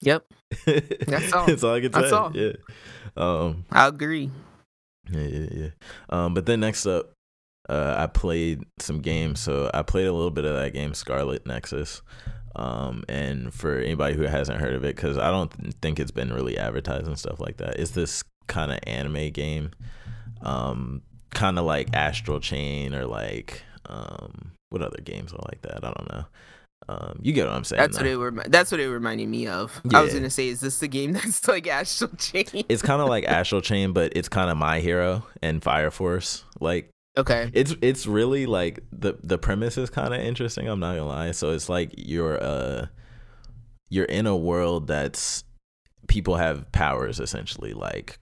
[0.00, 0.26] Yep,
[1.06, 1.46] That's all.
[1.46, 2.14] That's all I can That's say.
[2.16, 2.36] all.
[2.36, 2.52] Yeah.
[3.16, 3.64] Um.
[3.70, 4.30] I agree.
[5.10, 5.68] Yeah, yeah, yeah.
[6.10, 7.12] Um, but then next up,
[7.70, 9.40] uh, I played some games.
[9.40, 12.02] So I played a little bit of that game, Scarlet Nexus.
[12.56, 16.10] Um, and for anybody who hasn't heard of it, because I don't th- think it's
[16.12, 19.70] been really advertised and stuff like that, it's this kind of anime game,
[20.42, 25.84] um, kind of like Astral Chain or like um, what other games are like that?
[25.84, 26.24] I don't know.
[26.88, 27.80] Um, you get what I'm saying?
[27.80, 28.04] That's though.
[28.04, 28.18] what it.
[28.18, 29.80] Remi- that's what it reminded me of.
[29.92, 32.64] I was gonna say, is this the game that's like Astral Chain?
[32.68, 36.44] it's kind of like Astral Chain, but it's kind of My Hero and Fire Force.
[36.60, 37.50] Like okay.
[37.54, 40.68] it's it's really like the the premise is kind of interesting.
[40.68, 41.30] I'm not gonna lie.
[41.30, 42.86] So it's like you're uh
[43.88, 45.44] you're in a world that's
[46.06, 48.18] people have powers essentially like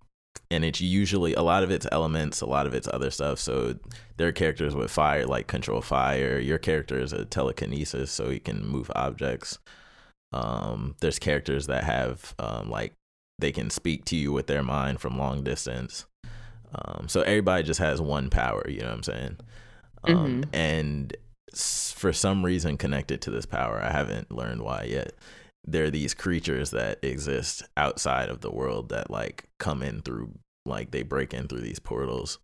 [0.52, 3.38] and it's usually a lot of it's elements a lot of it's other stuff.
[3.38, 3.74] So
[4.16, 6.38] there are characters with fire like control fire.
[6.38, 9.58] Your character is a telekinesis so he can move objects.
[10.32, 12.92] Um there's characters that have um like
[13.38, 16.06] they can speak to you with their mind from long distance.
[16.74, 19.36] Um so everybody just has one power you know what i'm saying?
[20.04, 20.48] Um Mhm.
[20.52, 21.16] and
[21.52, 23.80] s- for some reason connected to this power.
[23.82, 25.12] I haven't learned why yet
[25.64, 30.32] there are these creatures that exist outside of the world that like come in through
[30.66, 32.38] like they break in through these portals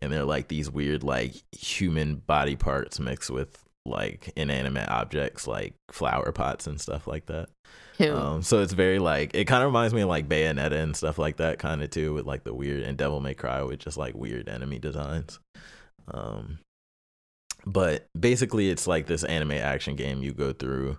[0.00, 5.74] and they're like these weird like human body parts mixed with like inanimate objects like
[5.90, 7.48] flower pots and stuff like that.
[8.14, 11.18] Um, so it's very like it kind of reminds me of like Bayonetta and stuff
[11.18, 13.96] like that kind of too with like the weird and Devil May Cry with just
[13.96, 15.38] like weird enemy designs.
[16.12, 16.58] Um,
[17.66, 20.98] but basically it's like this anime action game you go through.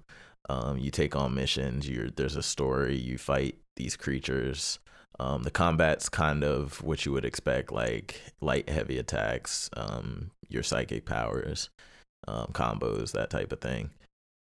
[0.50, 1.88] Um, you take on missions.
[1.88, 2.98] You're there's a story.
[2.98, 4.80] You fight these creatures.
[5.20, 10.64] Um, the combat's kind of what you would expect, like light, heavy attacks, um, your
[10.64, 11.70] psychic powers,
[12.28, 13.92] um, combos, that type of thing.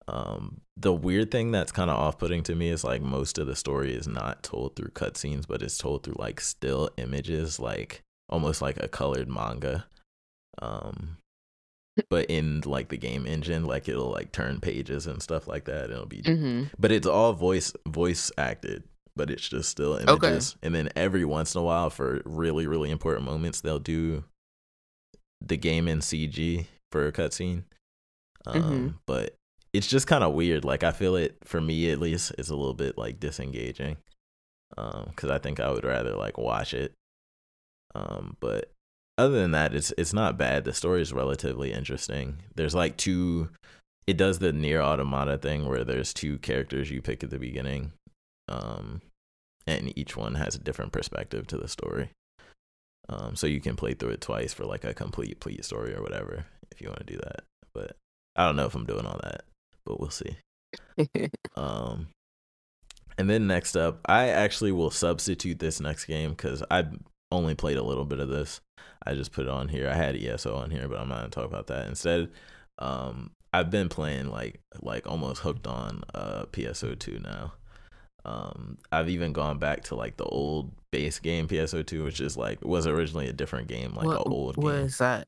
[0.07, 3.57] Um, the weird thing that's kind of off-putting to me is like most of the
[3.57, 8.63] story is not told through cutscenes, but it's told through like still images, like almost
[8.63, 9.87] like a colored manga.
[10.61, 11.17] Um,
[12.09, 15.91] but in like the game engine, like it'll like turn pages and stuff like that.
[15.91, 16.65] It'll be, mm-hmm.
[16.79, 18.85] but it's all voice voice acted
[19.17, 20.13] but it's just still images.
[20.55, 20.67] Okay.
[20.67, 24.25] And then every once in a while, for really really important moments, they'll do
[25.41, 27.65] the game in CG for a cutscene.
[28.47, 28.89] Um, mm-hmm.
[29.07, 29.37] But
[29.73, 30.65] it's just kind of weird.
[30.65, 33.97] Like I feel it for me at least, it's a little bit like disengaging.
[34.79, 36.93] Um, because I think I would rather like watch it.
[37.95, 38.73] Um, but
[39.21, 40.65] other than that, it's it's not bad.
[40.65, 42.39] The story is relatively interesting.
[42.55, 43.51] There's like two.
[44.07, 47.93] It does the NieR Automata thing where there's two characters you pick at the beginning,
[48.49, 49.03] um,
[49.67, 52.11] and each one has a different perspective to the story.
[53.09, 56.03] Um, so you can play through it twice for like a complete complete story or
[56.03, 57.45] whatever if you want to do that.
[57.75, 57.97] But
[58.37, 59.43] I don't know if I'm doing all that,
[59.85, 60.37] but we'll see.
[61.57, 62.09] um,
[63.19, 66.87] and then next up, I actually will substitute this next game because I
[67.33, 68.61] only played a little bit of this.
[69.07, 69.89] I just put it on here.
[69.89, 71.87] I had ESO on here, but I'm not gonna talk about that.
[71.89, 72.31] Instead,
[72.79, 77.53] um, I've been playing like like almost hooked on uh PSO2 now.
[78.25, 82.63] Um, I've even gone back to like the old base game PSO2, which is like
[82.65, 84.81] was originally a different game, like an old what game.
[84.81, 85.27] What is that?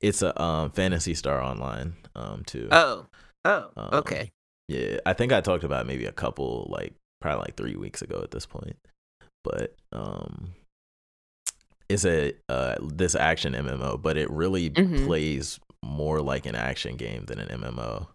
[0.00, 2.68] It's a um Phantasy Star Online um too.
[2.70, 3.06] Oh,
[3.44, 4.32] oh, um, okay.
[4.68, 8.20] Yeah, I think I talked about maybe a couple like probably like three weeks ago
[8.22, 8.76] at this point,
[9.42, 10.54] but um,
[11.88, 15.06] it's a uh this action MMO, but it really mm-hmm.
[15.06, 18.06] plays more like an action game than an MMO.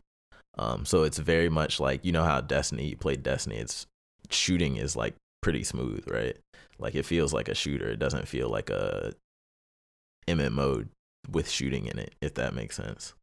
[0.58, 3.58] Um, so it's very much like you know how Destiny you played Destiny.
[3.58, 3.86] It's
[4.30, 6.38] shooting is like pretty smooth, right?
[6.80, 7.90] Like it feels like a shooter.
[7.90, 9.14] It doesn't feel like a
[10.28, 10.88] MMO
[11.30, 13.14] with shooting in it, if that makes sense.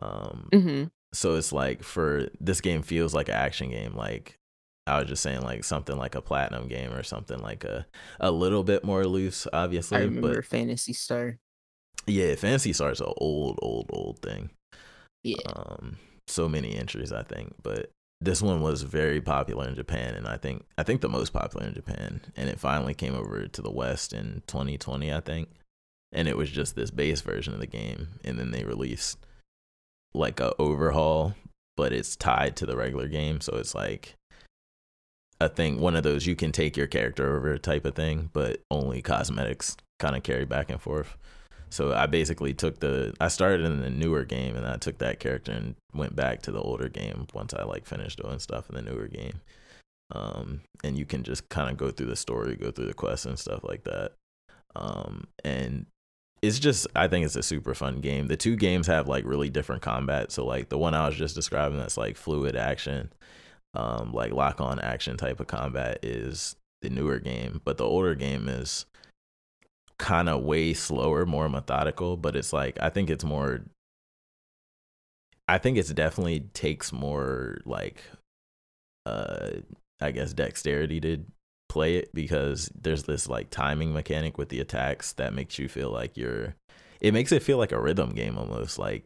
[0.00, 0.84] Um, mm-hmm.
[1.12, 3.94] so it's like for this game feels like an action game.
[3.94, 4.36] Like
[4.90, 7.86] I was just saying, like something like a platinum game or something like a
[8.18, 9.98] a little bit more loose, obviously.
[9.98, 11.38] I remember but, Phantasy Star.
[12.06, 14.50] Yeah, Phantasy Star is an old, old, old thing.
[15.22, 15.36] Yeah.
[15.54, 20.28] Um, so many entries, I think, but this one was very popular in Japan and
[20.28, 23.62] I think I think the most popular in Japan and it finally came over to
[23.62, 25.48] the west in 2020 I think
[26.12, 29.18] and it was just this base version of the game and then they released
[30.12, 31.34] like a overhaul
[31.76, 34.16] but it's tied to the regular game so it's like
[35.40, 38.60] a thing one of those you can take your character over type of thing but
[38.70, 41.16] only cosmetics kind of carry back and forth
[41.70, 45.20] so I basically took the I started in the newer game and I took that
[45.20, 48.74] character and went back to the older game once I like finished doing stuff in
[48.74, 49.40] the newer game.
[50.12, 53.26] Um, and you can just kind of go through the story, go through the quests
[53.26, 54.14] and stuff like that.
[54.74, 55.86] Um, and
[56.42, 58.26] it's just I think it's a super fun game.
[58.26, 60.32] The two games have like really different combat.
[60.32, 63.12] So like the one I was just describing that's like fluid action,
[63.74, 68.14] um, like lock on action type of combat is the newer game, but the older
[68.14, 68.86] game is
[69.98, 73.62] kind of way slower, more methodical, but it's like I think it's more
[75.46, 78.02] I think it's definitely takes more like
[79.06, 79.50] uh
[80.00, 81.24] I guess dexterity to
[81.68, 85.90] play it because there's this like timing mechanic with the attacks that makes you feel
[85.90, 86.56] like you're
[87.00, 89.04] it makes it feel like a rhythm game almost like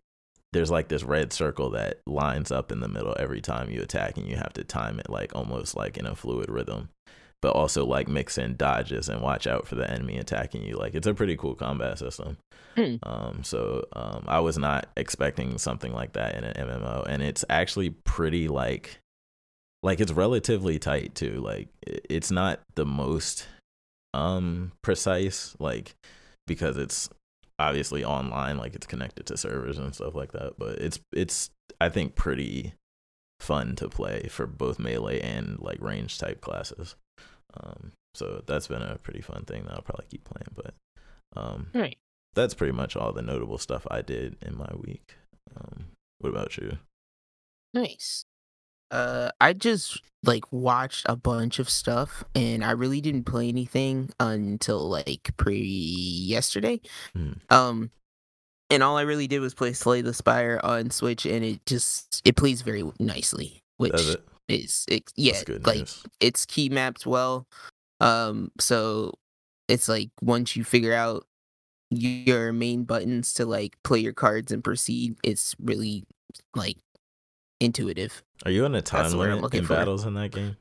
[0.55, 4.17] there's like this red circle that lines up in the middle every time you attack
[4.17, 6.89] and you have to time it like almost like in a fluid rhythm
[7.45, 10.79] but also like mix in dodges and watch out for the enemy attacking you.
[10.79, 12.39] Like it's a pretty cool combat system.
[12.75, 12.95] Hmm.
[13.03, 17.45] Um, so um, I was not expecting something like that in an MMO, and it's
[17.51, 18.99] actually pretty like
[19.83, 21.35] like it's relatively tight too.
[21.43, 23.47] Like it's not the most
[24.15, 25.95] um precise like
[26.47, 27.11] because it's
[27.59, 31.89] obviously online like it's connected to servers and stuff like that but it's it's i
[31.89, 32.75] think pretty
[33.41, 36.97] fun to play for both melee and like range type classes
[37.63, 40.55] um, so that's been a pretty fun thing that I'll probably keep playing.
[40.55, 40.75] But
[41.37, 41.99] um, right.
[42.35, 45.17] that's pretty much all the notable stuff I did in my week.
[45.57, 45.87] Um,
[46.19, 46.79] what about you?
[47.73, 48.25] Nice.
[48.91, 54.11] Uh, I just like watched a bunch of stuff, and I really didn't play anything
[54.21, 56.81] until like pre yesterday.
[57.17, 57.41] Mm.
[57.51, 57.91] Um,
[58.71, 62.23] and all I really did was play Slay the Spire on Switch, and it just
[62.25, 64.25] it plays very nicely, which Does it?
[64.49, 66.03] is it, yeah, like news.
[66.21, 67.47] it's key mapped well.
[68.01, 69.15] Um, so
[69.69, 71.27] it's like once you figure out
[71.91, 76.05] your main buttons to like play your cards and proceed, it's really
[76.55, 76.79] like
[77.61, 78.23] intuitive.
[78.45, 79.75] Are you on a time the word I'm limit in for.
[79.75, 80.57] battles in that game?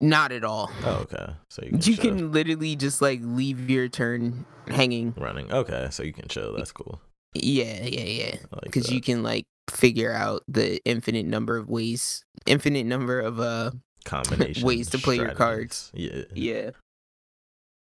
[0.00, 0.70] Not at all.
[0.84, 1.32] Oh, okay.
[1.50, 5.14] So you can, You can literally just like leave your turn hanging.
[5.16, 5.50] running.
[5.50, 6.54] Okay, so you can chill.
[6.56, 7.00] That's cool.
[7.34, 8.34] Yeah, yeah, yeah.
[8.52, 13.20] I like Because you can like figure out the infinite number of ways, infinite number
[13.20, 13.70] of uh
[14.04, 15.90] combinations ways to play your cards.
[15.94, 16.70] Yeah, yeah.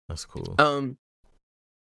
[0.08, 0.54] that's cool.
[0.58, 0.96] Um.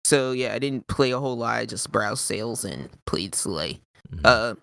[0.04, 1.56] So yeah, I didn't play a whole lot.
[1.58, 3.80] I just browsed sales and played Slay.
[4.14, 4.20] Mhm.
[4.24, 4.54] Uh,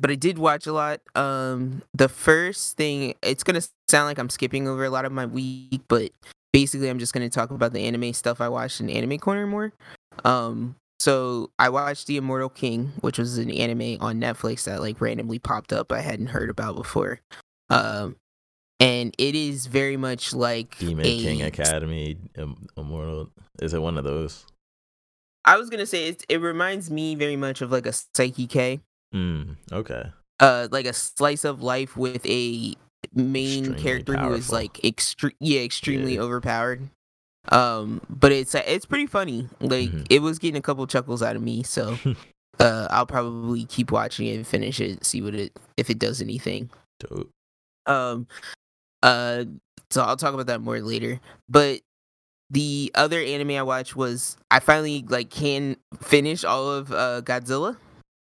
[0.00, 1.00] but I did watch a lot.
[1.14, 5.26] Um, the first thing it's gonna sound like I'm skipping over a lot of my
[5.26, 6.10] week, but
[6.52, 9.72] basically I'm just gonna talk about the anime stuff I watched in Anime Corner more.
[10.24, 15.00] Um, so I watched The Immortal King, which was an anime on Netflix that like
[15.00, 17.20] randomly popped up I hadn't heard about before.
[17.68, 18.16] Um,
[18.80, 22.18] and it is very much like Demon a King Academy,
[22.76, 23.30] Immortal.
[23.60, 24.46] Is it one of those?
[25.44, 28.80] I was gonna say it, it reminds me very much of like a Saiki K,
[29.14, 30.10] Mm, okay.
[30.40, 32.74] uh, like a slice of life with a
[33.14, 36.20] main Extremely character who is like extre- yeah, extremely Yeah.
[36.22, 36.88] overpowered.
[37.48, 39.48] Um, but it's it's pretty funny.
[39.60, 40.06] Like Mhm.
[40.10, 41.96] it was getting a couple chuckles out of me, so
[42.58, 46.20] uh, I'll probably keep watching it and finish it, see what it if it does
[46.20, 46.68] anything.
[47.00, 47.30] Dope.
[47.86, 48.26] Um,
[49.02, 49.44] uh,
[49.90, 51.20] so I'll talk about that more later.
[51.48, 51.80] But
[52.50, 57.76] the other anime I watched was I finally like can finish all of uh Godzilla,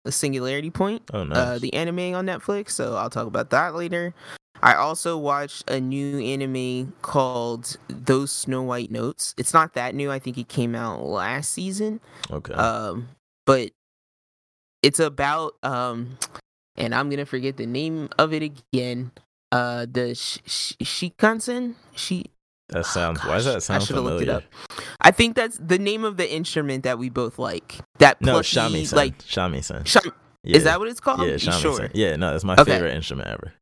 [0.04, 1.36] the Singularity Point, Oh, nice.
[1.38, 2.70] uh, the anime on Netflix.
[2.70, 4.14] So I'll talk about that later.
[4.62, 9.34] I also watched a new anime called Those Snow White Notes.
[9.38, 10.10] It's not that new.
[10.10, 12.00] I think it came out last season.
[12.30, 12.54] okay.
[12.54, 13.08] Um,
[13.46, 13.70] but
[14.82, 16.18] it's about um,
[16.76, 19.10] and I'm gonna forget the name of it again.
[19.52, 21.74] Uh, the sh- sh- Shikansen.
[21.94, 22.26] She.
[22.70, 23.24] That sounds.
[23.24, 24.44] why does that I sound should have looked it up.
[25.00, 27.76] I think that's the name of the instrument that we both like.
[27.98, 28.94] That No, shamisen.
[28.94, 29.86] like shamisen.
[29.86, 30.12] sham-
[30.44, 30.56] Yeah.
[30.56, 31.20] is that what it's called?
[31.20, 31.60] Yeah, shamisen.
[31.60, 31.88] sure.
[31.94, 32.64] Yeah, no, it's my Okay.
[32.72, 33.52] favorite instrument ever.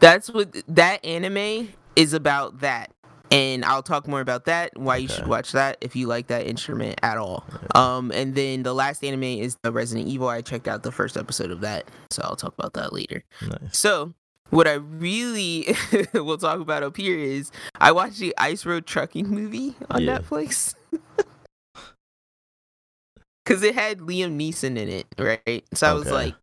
[0.00, 2.60] That's what that anime is about.
[2.60, 2.90] That,
[3.30, 4.72] and I'll talk more about that.
[4.76, 7.44] Why you should watch that if you like that instrument at all.
[7.50, 7.58] Yeah.
[7.96, 10.28] Um, and then the last anime is the Resident Evil.
[10.28, 13.24] I checked out the first episode of that, so I'll talk about that later.
[13.40, 13.78] Nice.
[13.78, 14.12] So,
[14.50, 15.74] what I really
[16.14, 20.18] will talk about up here is I watched the Ice Road Trucking movie on Yeah.
[20.18, 20.74] Netflix.
[23.44, 25.64] Cause it had Liam Neeson in it, right?
[25.72, 26.34] So I was like,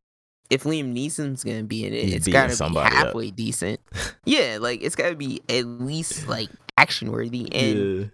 [0.49, 3.07] if Liam Neeson's gonna be in it, He's it's gotta be somebody up.
[3.07, 3.81] halfway decent.
[4.25, 7.51] yeah, like it's gotta be at least like action worthy.
[7.53, 8.05] And yeah.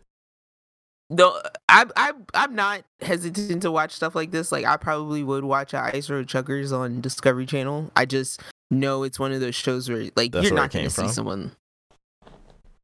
[1.12, 4.52] though I I I'm not hesitant to watch stuff like this.
[4.52, 7.92] Like I probably would watch Ice Road Truckers on Discovery Channel.
[7.96, 10.90] I just know it's one of those shows where like That's you're where not gonna
[10.90, 11.52] see someone.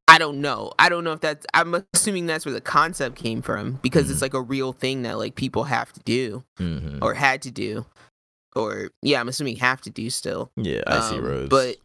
[0.08, 0.72] I don't know.
[0.78, 1.44] I don't know if that's.
[1.52, 4.22] I'm assuming that's where the concept came from because it's Mhm.
[4.22, 7.84] like a real thing that like people have to do hmm or had to do,
[8.54, 10.50] or yeah, I'm assuming have to do still.
[10.56, 11.48] Yeah, I Um, roads.
[11.50, 11.76] But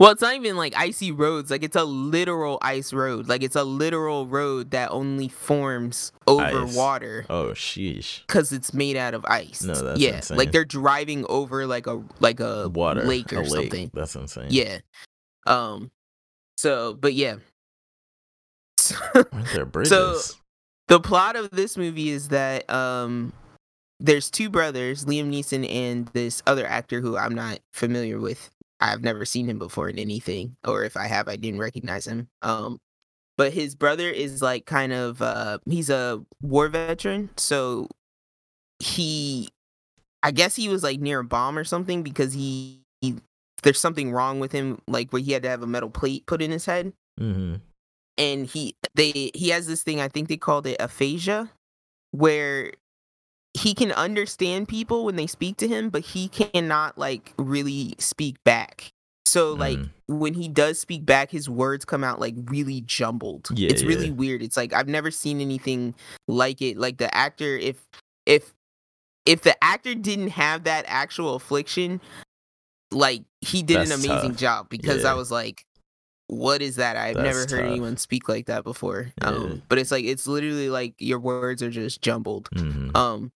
[0.00, 1.50] well, it's not even like icy roads.
[1.50, 3.28] Like it's a literal ice road.
[3.28, 6.74] Like it's a literal road that only forms over Ice.
[6.74, 8.26] water oh, sheesh.
[8.26, 9.62] because it's made out of ice.
[9.62, 10.38] No, that's yeah, insane.
[10.38, 13.02] like they're driving over like a like a Water.
[13.04, 13.50] lake or lake.
[13.50, 13.90] something.
[13.92, 14.46] That's insane.
[14.48, 14.78] Yeah.
[15.46, 15.90] Um.
[16.56, 17.36] So, but yeah.
[19.14, 20.36] Weren't there bridges?
[20.88, 23.34] the plot of this movie is that um
[24.00, 28.48] there's two brothers, Liam Neeson and this other actor who I'm not familiar with.
[28.80, 32.28] I've never seen him before in anything, or if I have, I didn't recognize him.
[32.42, 32.78] Um,
[33.36, 37.88] but his brother is like kind of uh he's a war veteran, so
[38.78, 39.50] he
[40.22, 43.16] I guess he was like near a bomb or something because he, he
[43.62, 46.42] there's something wrong with him, like where he had to have a metal plate put
[46.42, 47.56] in his head hmm
[48.18, 51.50] and he they he has this thing I think they called it aphasia
[52.12, 52.72] where
[53.54, 58.42] he can understand people when they speak to him but he cannot like really speak
[58.44, 58.92] back.
[59.26, 59.90] So like Mm.
[60.08, 63.48] when he does speak back his words come out like really jumbled.
[63.54, 64.12] Yeah, it's really yeah.
[64.12, 64.42] weird.
[64.42, 65.94] It's like I've never seen anything
[66.28, 66.76] like it.
[66.78, 67.88] Like the actor if
[68.26, 68.52] if
[69.26, 72.00] if the actor didn't have that actual affliction
[72.92, 74.36] like he did an amazing tough.
[74.36, 75.12] job because Yeah.
[75.12, 75.64] I was like
[76.30, 76.96] what is that?
[76.96, 77.58] I've never heard tough.
[77.60, 79.12] anyone speak like that before.
[79.20, 79.28] Yeah.
[79.28, 82.48] Um, but it's like it's literally like your words are just jumbled.
[82.54, 83.32] hmm Um,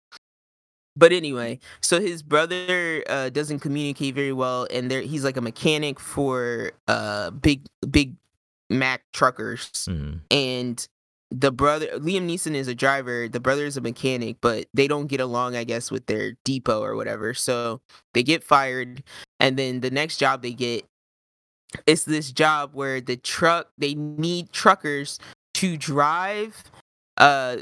[0.96, 5.40] but anyway, so his brother uh, doesn't communicate very well, and there he's like a
[5.40, 8.14] mechanic for uh big big
[8.70, 10.20] Mack truckers, Mhm.
[10.30, 10.88] and
[11.30, 15.06] the brother Liam Neeson is a driver, the brother is a mechanic, but they don't
[15.08, 17.34] get along, I guess, with their depot or whatever.
[17.34, 17.80] So
[18.14, 19.02] they get fired,
[19.40, 20.84] and then the next job they get
[21.86, 25.18] is this job where the truck they need truckers
[25.54, 26.64] to drive
[27.18, 27.56] uh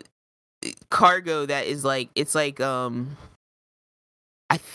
[0.91, 3.17] cargo that is like it's like um
[4.51, 4.69] I th-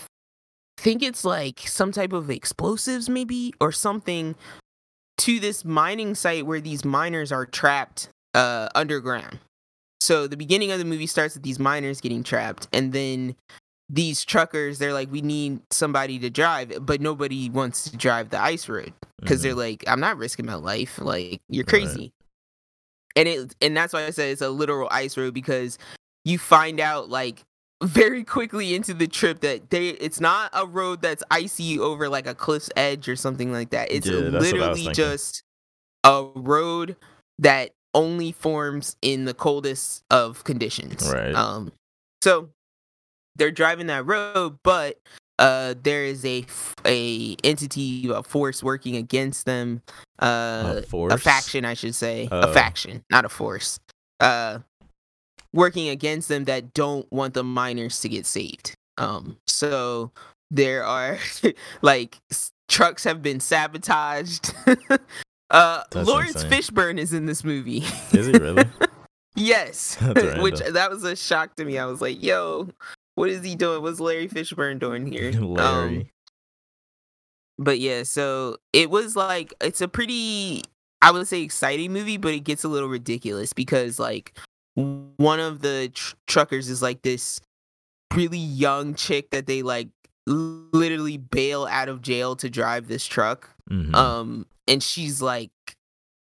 [0.78, 4.36] think it's like some type of explosives maybe or something
[5.20, 9.40] to this mining site where these miners are trapped uh underground.
[10.00, 13.36] So the beginning of the movie starts with these miners getting trapped and then
[13.90, 18.40] these truckers they're like we need somebody to drive but nobody wants to drive the
[18.42, 19.58] ice road because they're Mhm.
[19.58, 21.70] like i'm not risking my life like you're Right.
[21.70, 22.12] crazy
[23.16, 25.78] and it and that's why i said it's a literal ice road because
[26.26, 27.44] you find out like
[27.84, 32.28] very quickly into the trip that they it's not a road that's icy over like
[32.28, 35.44] a cliff's edge or something like that it's Yeah, that's what I was literally just
[36.04, 36.96] a road
[37.40, 41.34] that only forms in the coldest of conditions Right.
[41.36, 41.72] um
[42.24, 42.50] so
[43.38, 45.00] they're driving that road but
[45.40, 46.46] uh there is a
[46.86, 49.82] a entity a force working against them
[50.22, 51.14] uh a force.
[51.14, 52.40] a faction i should say Oh.
[52.42, 53.80] a faction not a force
[54.20, 54.60] uh
[55.54, 60.12] working against them that don't want the miners to get saved um so
[60.52, 61.18] there are
[61.82, 62.18] like
[62.68, 64.54] trucks have been sabotaged
[65.52, 66.52] uh That's Laurence insane.
[66.52, 68.66] fishburne is in this movie Is he really?
[69.36, 69.98] yes
[70.40, 72.68] which that was a shock to me i was like yo
[73.18, 76.12] what is he doing what's larry fishburne doing here Um, Larry.
[77.58, 80.64] but yeah, so it was like it's a pretty
[81.02, 84.38] I would say exciting movie, but it gets a little ridiculous because like
[84.76, 87.40] one of the tr- truckers is like this
[88.14, 89.90] really young chick that they like
[90.28, 93.50] literally bail out of jail to drive this truck.
[93.70, 93.94] Mhm.
[93.96, 95.52] Um and she's like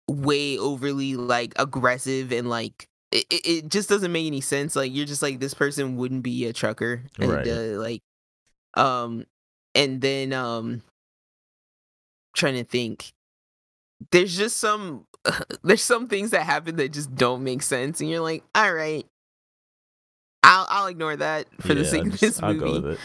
[0.08, 2.86] way overly like aggressive and like
[3.30, 4.76] it, it- just doesn't make any sense.
[4.76, 7.02] Like you're just like this person wouldn't be a trucker.
[7.18, 7.46] And Right.
[7.48, 8.02] uh, like
[8.74, 9.24] um
[9.74, 10.82] and then um
[12.34, 13.12] trying to think
[14.10, 15.06] there's just some
[15.64, 19.06] there's some things that happen that just don't make sense and you're like all right
[20.42, 22.98] i'll i'll ignore that for the sake of this movie go with it.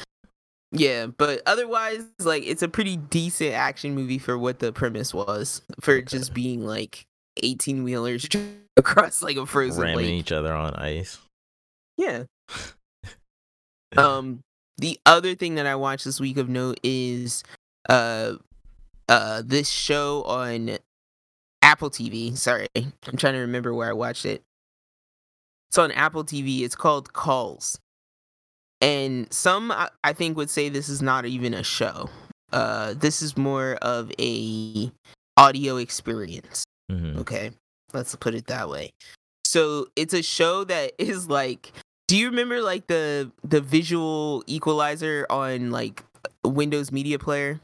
[0.74, 5.62] yeah but otherwise like it's a pretty decent action movie for what the premise was
[5.80, 6.04] for Okay.
[6.06, 7.06] just being like
[7.42, 8.28] 18 wheelers
[8.78, 10.10] across like a frozen Ramming lake.
[10.10, 11.18] each other on ice.
[11.98, 12.24] yeah.
[13.98, 14.40] Um
[14.78, 17.44] the other thing that i watched this week of note is
[17.90, 18.34] uh
[19.10, 20.78] uh this show on
[21.62, 24.42] apple tv sorry i'm trying to remember where i watched it.
[25.70, 27.78] It's on apple tv it's called calls.
[28.80, 32.10] And some I- i think would say this is not even a show.
[32.54, 34.90] Uh this is more of a
[35.36, 37.18] audio experience Mhm.
[37.20, 37.52] Okay,
[37.94, 38.92] let's put it that way.
[39.46, 41.72] So it's a show that is like,
[42.08, 46.04] do you remember like the the visual equalizer on like
[46.44, 47.62] Windows Media Player?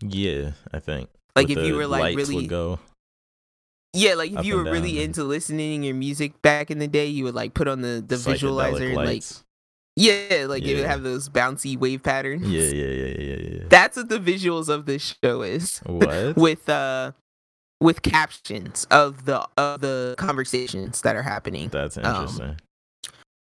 [0.00, 1.10] Yeah, I think.
[1.36, 2.48] Like With if you were like really,
[3.92, 5.04] yeah, like if you were really down.
[5.04, 8.16] into listening your music back in the day, you would like put on the the
[8.16, 9.22] visualizer and like
[9.96, 12.46] yeah, like it would have those bouncy wave patterns.
[12.48, 13.64] Yeah, yeah, yeah, yeah, yeah.
[13.68, 15.78] That's what the visuals of this show is.
[15.86, 16.36] What?
[16.36, 17.12] with uh
[17.80, 21.68] with captions of the of the conversations that are happening.
[21.70, 22.56] That's um, interesting.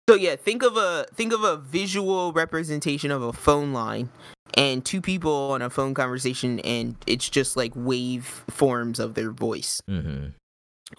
[0.08, 4.08] So yeah, think of a think of a visual representation of a phone line
[4.54, 9.30] and two people on a phone conversation and it's just like wave forms of their
[9.30, 10.28] voice hmm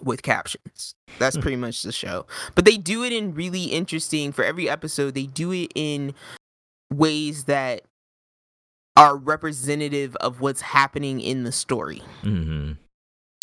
[0.00, 0.94] with captions.
[1.18, 1.42] That's Hmm.
[1.42, 2.24] pretty much the show.
[2.54, 6.14] But they do it in really interesting for every episode they do it in
[6.92, 7.82] ways that
[8.96, 12.02] are representative of what's happening in the story.
[12.22, 12.72] hmm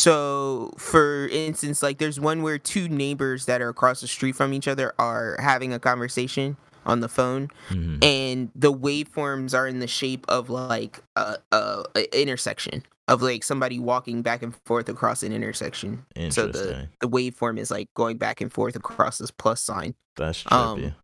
[0.07, 4.53] So, for instance, like there's one where two neighbors that are across the street from
[4.53, 6.55] each other are having a conversation
[6.85, 11.83] on the phone, hmm and the waveforms are in the shape of like a, a,
[11.95, 16.05] a intersection of like somebody walking back and forth across an intersection.
[16.29, 19.93] So the the waveform is like going back and forth across this plus sign.
[20.15, 20.95] That's um, trippy.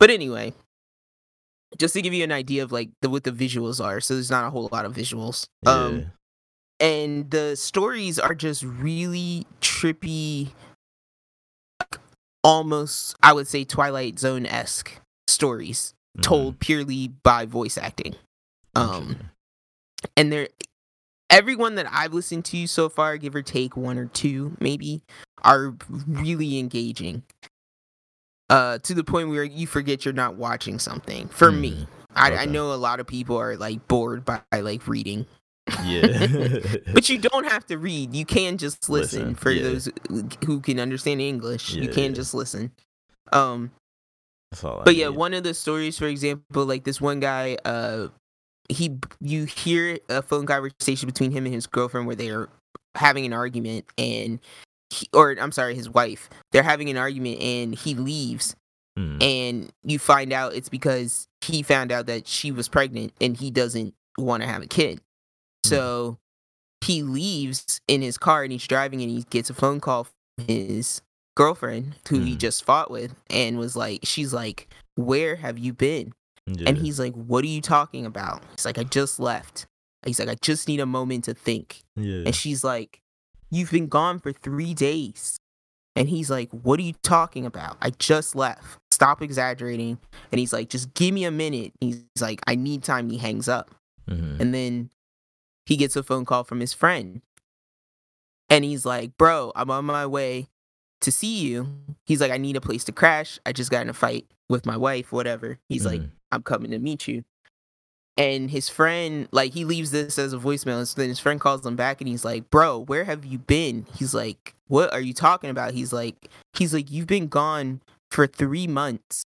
[0.00, 0.52] But anyway,
[1.78, 4.32] just to give you an idea of like the what the visuals are, so there's
[4.32, 5.46] not a whole lot of visuals.
[5.64, 6.04] Um, yeah.
[6.82, 10.50] And the stories are just really trippy
[11.80, 12.00] like,
[12.44, 16.22] almost i would say twilight zone-esque stories Mhm.
[16.22, 18.14] told purely by voice acting
[18.74, 19.16] um
[20.16, 20.48] and they're
[21.30, 25.02] everyone that i've listened to so far give or take one or two maybe
[25.42, 25.74] are
[26.06, 27.22] really engaging
[28.50, 31.26] uh, to the point where you forget you're not watching something.
[31.28, 31.86] For me, Mhm.
[32.16, 32.46] I, I Okay.
[32.46, 35.24] know a lot of people are like bored by, like reading,
[35.84, 36.58] Yeah.
[36.92, 38.14] but you don't have to read.
[38.14, 39.20] You can just listen.
[39.20, 39.62] Listen, For yeah.
[39.62, 39.88] those
[40.44, 42.16] who can understand English, you can yeah.
[42.16, 42.72] just listen.
[43.32, 43.70] Um,
[44.50, 45.16] That's all I but yeah, need.
[45.16, 48.08] one of the stories, for example, like this one guy, uh,
[48.68, 52.48] he you hear a phone conversation between him and his girlfriend where they are
[52.94, 54.40] having an argument, and
[54.90, 56.28] he, or I'm sorry, his wife.
[56.52, 58.54] They're having an argument, and he leaves,
[58.98, 59.22] Mm.
[59.22, 63.50] and you find out it's because he found out that she was pregnant, and he
[63.50, 65.00] doesn't want to have a kid.
[65.64, 65.68] Hmm.
[65.70, 66.18] So
[66.84, 70.46] he leaves in his car, and he's driving, and he gets a phone call from
[70.46, 71.02] his
[71.36, 72.38] girlfriend who he Mm.
[72.38, 76.12] just fought with and was like she's like where have you been?
[76.46, 76.68] Yeah.
[76.68, 78.42] and he's like what are you talking about?
[78.50, 79.66] He's like i just left.
[80.04, 81.80] He's like i just need a moment to think.
[81.96, 82.24] Yeah.
[82.26, 83.00] and she's like
[83.50, 85.38] you've been gone for three days.
[85.96, 87.78] And he's like what are you talking about?
[87.80, 88.78] I just left.
[88.90, 89.98] Stop exaggerating.
[90.32, 91.72] And he's like just give me a minute.
[91.80, 93.08] He's like i need time.
[93.08, 93.70] He hangs up.
[94.10, 94.38] Mhm.
[94.38, 94.90] and then
[95.66, 97.22] he gets a phone call from his friend.
[98.50, 100.48] And he's like, Bro, I'm on my way
[101.00, 101.68] to see you.
[102.04, 103.38] He's like, I need a place to crash.
[103.46, 105.58] I just got in a fight with my wife, whatever.
[105.68, 106.10] He's like, Mhm.
[106.30, 107.24] I'm coming to meet you.
[108.18, 110.76] And his friend, like, he leaves this as a voicemail.
[110.78, 113.38] And so then his friend calls him back and he's like, Bro, where have you
[113.38, 113.86] been?
[113.94, 115.72] He's like, What are you talking about?
[115.72, 119.24] He's like, He's like, You've been gone for three months.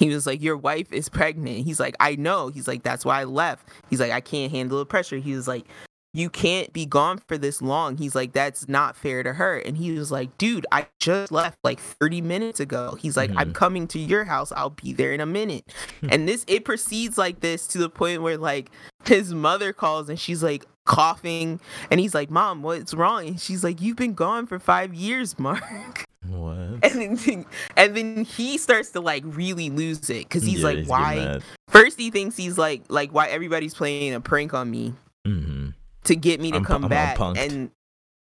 [0.00, 1.64] He was like, Your wife is pregnant.
[1.64, 2.48] He's like, I know.
[2.48, 3.68] He's like, That's why I left.
[3.88, 5.18] He's like, I can't handle the pressure.
[5.18, 5.66] He was like,
[6.12, 7.98] You can't be gone for this long.
[7.98, 9.58] He's like, That's not fair to her.
[9.58, 12.96] And he was like, Dude, I just left like 30 minutes ago.
[12.98, 13.54] He's like, I'm Mhm.
[13.54, 14.50] coming to your house.
[14.56, 15.70] I'll be there in a minute.
[16.08, 18.70] and this, it proceeds like this to the point where like
[19.04, 21.60] his mother calls and she's like, coughing.
[21.90, 23.26] And he's like mom what's wrong?
[23.28, 26.04] And she's like you've been gone for five years mark.
[26.28, 26.84] What?
[26.84, 27.46] and then
[27.78, 31.40] and then he starts to like really lose it because he's Yeah, like getting why
[31.68, 34.92] first he thinks he's like like why everybody's playing a prank on me
[35.26, 35.72] Mhm.
[36.04, 37.18] to get me to I'm come I'm back.
[37.18, 37.70] and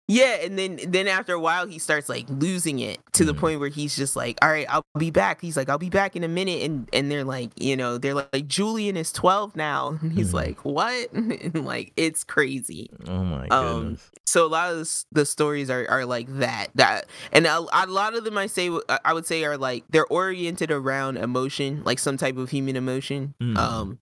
[0.10, 3.38] yeah and then then after a while he starts like losing it to the Mhm.
[3.40, 6.16] point where he's just like all right i'll be back he's like i'll be back
[6.18, 9.56] in a minute and and they're like you know they're like, like julian is 12
[9.56, 10.34] now and he's Mhm.
[10.34, 14.12] like what and like it's crazy Oh my Um, goodness.
[14.26, 17.88] so a lot of the, the stories are, are like that that and a, a
[17.88, 22.00] lot of them i say I- would say are like they're oriented around emotion like
[22.00, 23.58] some type of human emotion Mhm.
[23.58, 24.00] um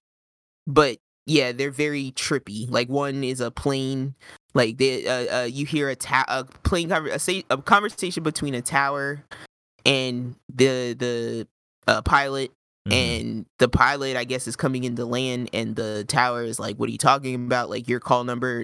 [0.66, 2.70] but yeah they're very trippy.
[2.70, 4.16] Like one is a plane
[4.54, 8.24] like they uh, uh you hear a ta- a plane conver- a, sa- a conversation
[8.24, 9.24] between a tower
[9.86, 11.48] and the the
[11.88, 12.52] uh, pilot.
[12.90, 12.94] Mhm.
[12.94, 16.90] and the pilot i guess is coming into land and the tower is like what
[16.90, 17.70] are you talking about?
[17.70, 18.64] Like your call number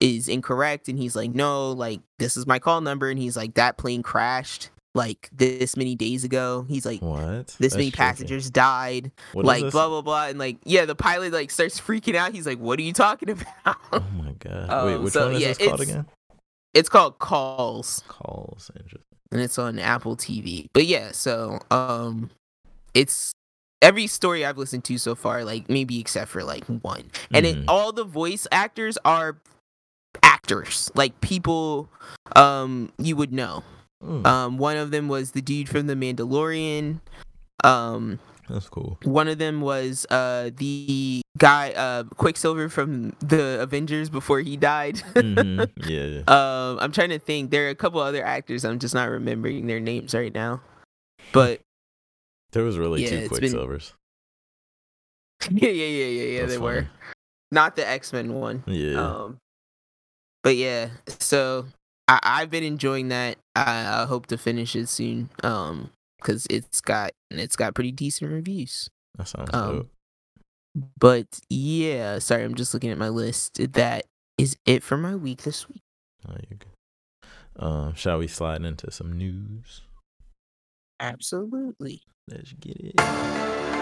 [0.00, 0.88] is incorrect.
[0.88, 3.08] And he's like no like this is my call number.
[3.08, 7.46] And he's like that plane crashed like this many days ago he's like what?
[7.46, 7.96] this That's many tricky.
[7.96, 12.14] passengers died What like blah blah blah and like yeah the pilot like starts freaking
[12.14, 13.30] out he's like what are you talking
[13.64, 14.86] about Oh my god.
[14.86, 16.06] Wait, Um, which so, one is yeah, this called again?
[16.74, 18.70] it's called calls Calls.
[18.76, 19.00] Interesting.
[19.32, 20.68] and it's on Apple TV.
[20.72, 22.30] But yeah, so um
[22.94, 23.32] it's
[23.82, 27.10] every story I've listened to so far, like maybe except for like one.
[27.32, 27.64] And it, Mhm.
[27.68, 29.36] all the voice actors are
[30.22, 31.88] actors, like people
[32.36, 33.62] um you would know.
[34.02, 37.00] Mm, Um one of them was the dude from The Mandalorian.
[37.62, 38.18] Um
[38.48, 38.98] that's cool.
[39.04, 44.96] one of them was uh the guy uh Quicksilver from the Avengers before he died.
[45.14, 45.70] Mhm.
[45.86, 46.22] Yeah.
[46.28, 47.50] Um, I'm trying to think.
[47.50, 48.64] There are a couple other actors.
[48.64, 50.60] I'm just not remembering their names right now.
[51.32, 51.60] But
[52.52, 53.92] There was really Yeah, two it's been- Quicksilvers.
[55.50, 56.40] yeah, yeah, yeah, yeah, yeah.
[56.40, 56.88] That's they were
[57.50, 58.62] not the X Men one.
[58.66, 58.96] Yeah.
[59.00, 59.38] Um,
[60.42, 60.90] but yeah.
[61.20, 61.66] So
[62.08, 63.38] I, I've been enjoying that.
[63.56, 65.30] I, I hope to finish it soon.
[65.42, 65.90] Um,
[66.24, 68.88] because it's got it's got pretty decent reviews.
[69.16, 69.90] that sounds um, dope.
[70.98, 73.60] But yeah, sorry, I'm just looking at my list.
[73.74, 74.06] That
[74.38, 75.82] is it for my week this week.
[76.28, 76.68] Oh, you're good.
[77.56, 79.82] Um, shall we slide into some news?
[80.98, 82.02] Absolutely.
[82.28, 83.80] Let's get it.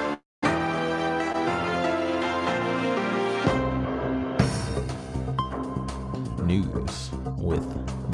[6.53, 7.67] News with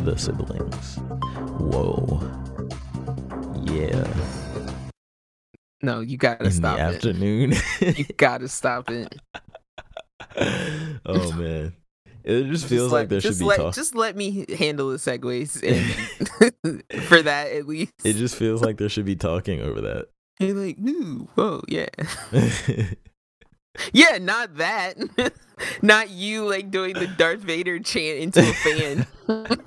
[0.04, 0.94] the siblings.
[1.58, 2.20] Whoa.
[3.64, 4.06] Yeah.
[5.82, 6.94] No, you gotta In stop the it.
[6.94, 7.52] afternoon.
[7.96, 9.16] You gotta stop it.
[11.04, 11.74] oh man.
[12.22, 13.74] It just Just feels let- like there should be let, talk.
[13.74, 15.58] Just let me handle the segues
[17.08, 17.92] for that at least.
[18.04, 20.06] It just feels like there should be talking over that.
[20.38, 21.86] You're like, ooh, whoa, yeah,
[23.92, 24.96] yeah, not that,
[25.82, 29.06] not you like doing the Darth Vader chant into a fan.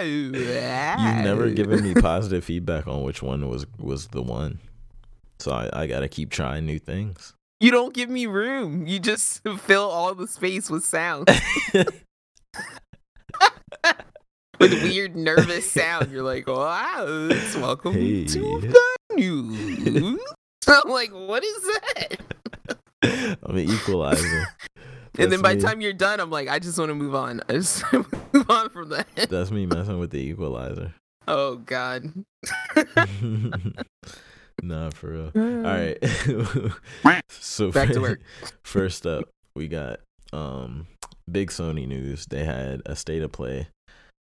[0.00, 4.60] You've never given me positive feedback on which one was was the one.
[5.38, 7.34] So I, I gotta keep trying new things.
[7.60, 8.86] You don't give me room.
[8.86, 11.28] You just fill all the space with sound.
[14.60, 16.10] with weird nervous sound.
[16.12, 18.24] You're like, wow, welcome Hey.
[18.26, 20.20] to the news.
[20.68, 22.16] I'm like, what is that?
[23.02, 24.48] I'm an equalizer.
[25.18, 27.40] and then by the time you're done, I'm like, I just want to move on.
[27.48, 29.06] I just move on from that.
[29.30, 30.94] That's me messing with the equalizer.
[31.26, 32.12] Oh God.
[34.62, 35.32] nah, for real.
[35.34, 35.98] All right.
[37.28, 38.20] so Back to work.
[38.64, 39.24] First up,
[39.54, 40.00] we got
[40.32, 40.86] um
[41.30, 42.26] big Sony news.
[42.26, 43.68] They had a state of play.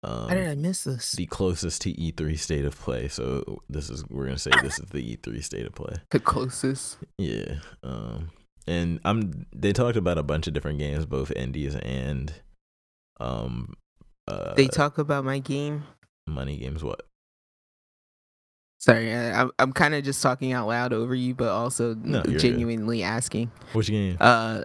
[0.03, 1.13] Um, How did I miss this?
[1.13, 3.07] the closest to E3 state of play.
[3.07, 5.95] So this is we're gonna say this is the E3 state of play.
[6.11, 6.97] The closest.
[7.17, 7.55] Yeah.
[7.83, 8.29] Um
[8.67, 12.33] and I'm they talked about a bunch of different games, both indies and
[13.19, 13.73] um
[14.27, 15.83] uh They talk about my game.
[16.27, 17.01] money games what?
[18.79, 22.17] Sorry, I, I'm I'm kind of just talking out loud over you, but also No,
[22.25, 22.39] you're good.
[22.39, 23.51] genuinely asking.
[23.73, 24.17] Which game?
[24.19, 24.61] Uh,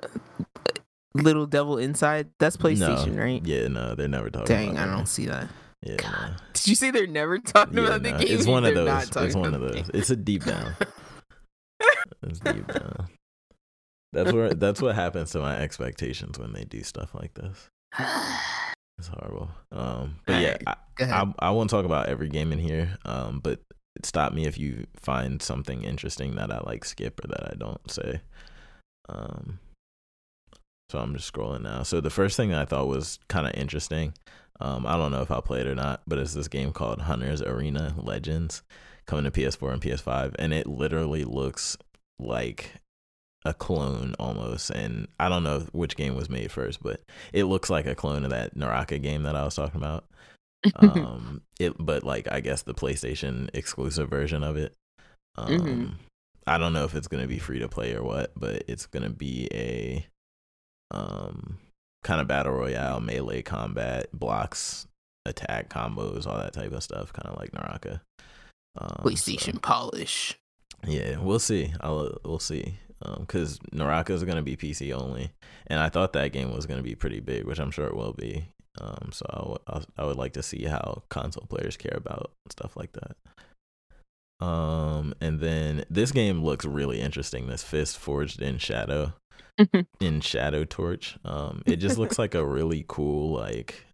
[1.15, 2.29] Little Devil Inside.
[2.39, 3.23] That's PlayStation, no.
[3.23, 3.45] right?
[3.45, 5.49] Yeah, no, they're never talking Dang, I don't see that.
[5.83, 6.35] Yeah, no.
[6.53, 8.39] Did you say they're never talking Yeah, about the game?
[8.39, 9.09] It's one of those.
[9.17, 9.91] It's one of those.
[9.95, 10.75] It's a deep down.
[12.23, 13.09] It's deep down.
[14.13, 17.69] That's where that's what happens to my expectations when they do stuff like this.
[18.99, 19.51] It's horrible.
[19.73, 20.77] Um, but yeah, I.
[21.01, 22.99] I I won't talk about every game in here.
[23.05, 23.61] Um, but
[24.05, 27.91] stop me if you find something interesting that I like skip or that I don't
[27.91, 28.21] say.
[29.09, 29.59] Um,
[30.91, 31.83] so I'm just scrolling now.
[31.83, 34.15] So the first thing I thought was kind of interesting.
[34.61, 37.01] Um, I don't know if I'll play it or not, but it's this game called
[37.01, 38.63] Hunter's Arena Legends
[39.07, 41.77] coming to PS4 and PS5, and it literally looks
[42.19, 42.75] like
[43.45, 44.71] a clone almost.
[44.71, 47.01] And I don't know which game was made first, but
[47.33, 50.05] it looks like a clone of that Naraka game that I was talking about.
[50.77, 54.75] Um, it, but like I guess the PlayStation exclusive version of it.
[55.37, 55.95] Um, Mhm.
[56.47, 59.11] I don't know if it's gonna be free to play or what, but it's gonna
[59.11, 60.07] be a
[60.91, 61.59] um
[62.05, 64.87] kind of battle royale, melee combat, blocks,
[65.25, 68.03] attack combos, all that type of stuff, kind of like Naraka.
[68.77, 70.37] Um, so- PlayStation polish.
[70.87, 71.73] yeah, we'll see.
[71.81, 72.79] I'll we'll see.
[73.05, 75.33] Um, cause Naraka is gonna be PC only,
[75.67, 78.13] and I thought that game was gonna be pretty big, which I'm sure it will
[78.13, 78.47] be.
[78.81, 82.31] Um, so I would- I, I would like to see how console players care about
[82.51, 83.17] stuff like that.
[84.47, 87.47] Um, and then this game looks really interesting.
[87.47, 89.13] This Fist Forged in Shadow,
[90.01, 91.17] in Shadow Torch.
[91.25, 93.85] Um, it just looks like a really cool, like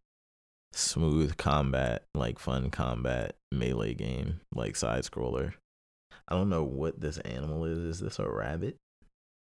[0.72, 5.54] smooth combat, like fun combat melee game, like side scroller.
[6.28, 7.78] I don't know what this animal is.
[7.78, 8.76] Is this a rabbit?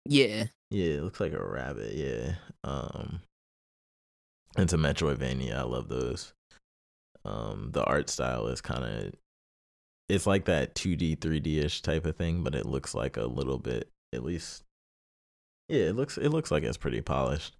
[0.04, 0.44] Yeah.
[0.70, 1.94] Yeah, it looks like a rabbit.
[1.94, 2.34] Yeah.
[2.64, 3.20] Um,
[4.56, 5.56] it's a Metroidvania.
[5.56, 6.32] I love those.
[7.24, 9.12] Um, the art style is kind of,
[10.08, 13.58] it's like that 2D, 3D ish type of thing, but it looks like a little
[13.58, 14.64] bit, at least.
[15.68, 17.56] Yeah, it looks it looks like it's pretty polished.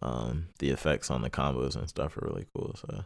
[0.00, 2.74] Um, the effects on the combos and stuff are really cool.
[2.74, 3.04] So,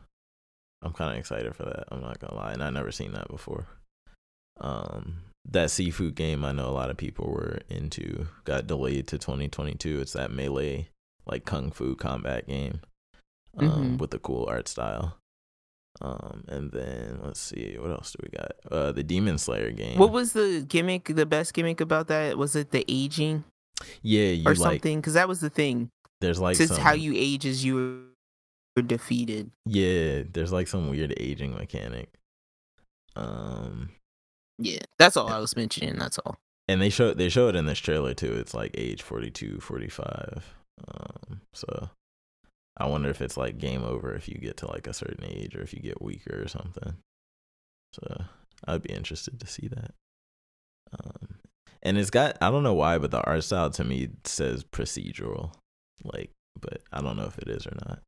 [0.82, 1.84] I'm kind of excited for that.
[1.90, 3.66] I'm not gonna lie, and I never seen that before.
[4.60, 5.16] Um,
[5.50, 10.00] that Sifu game I know a lot of people were into got delayed to 2022.
[10.00, 10.88] It's that melee
[11.26, 12.80] like kung fu combat game
[13.58, 13.98] um, Mhm.
[13.98, 15.18] with the cool art style.
[16.02, 18.52] Um, and then let's see what else do we got?
[18.70, 19.98] Uh, the Demon Slayer game.
[19.98, 21.04] What was the gimmick?
[21.14, 23.44] The best gimmick about that was it the aging
[24.02, 25.00] yeah, you or like something?
[25.00, 25.88] Because that was the thing.
[26.20, 28.04] there's like Since some, how you age as you
[28.76, 29.50] were defeated.
[29.64, 32.08] yeah there's like some weird aging mechanic.
[33.14, 33.90] Um,
[34.58, 35.96] Yeah, that's all I was mentioning.
[35.98, 36.36] That's all.
[36.68, 40.54] and they show they show it in this trailer too it's like age 42 45
[40.88, 41.90] um so
[42.76, 45.54] i wonder if it's like game over if you get to like a certain age
[45.54, 46.94] or if you get weaker or something
[47.92, 48.24] so
[48.66, 49.92] i'd be interested to see that
[51.00, 51.36] um
[51.82, 55.52] and it's got i don't know why but the art style to me says procedural
[56.02, 56.30] like
[56.60, 58.00] but i don't know if it is or not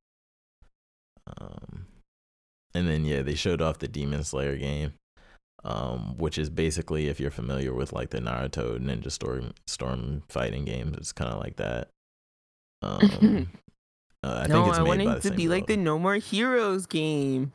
[1.38, 1.86] um
[2.74, 4.92] and then yeah they showed off the demon slayer game
[5.64, 10.64] um, which is basically if you're familiar with like the Naruto Ninja Storm Storm fighting
[10.64, 11.88] games, it's kind of like that.
[12.80, 13.48] Um,
[14.22, 15.76] uh, I no, think it's I made want by it to be like the.
[15.76, 17.52] No More Heroes game,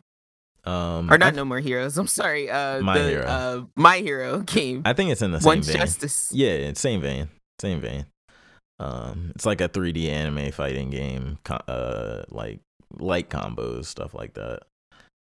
[0.66, 1.98] um, or not No More Heroes.
[1.98, 2.50] I'm sorry.
[2.50, 3.26] Uh, My the, Hero.
[3.26, 4.82] Uh, My Hero game.
[4.84, 5.78] I think it's in the same One's vein.
[5.78, 6.30] Justice.
[6.34, 7.30] Yeah, same vein,
[7.62, 8.06] same vein.
[8.80, 12.60] Um, it's like a 3D anime fighting game, uh, like
[12.98, 14.64] light combos, stuff like that.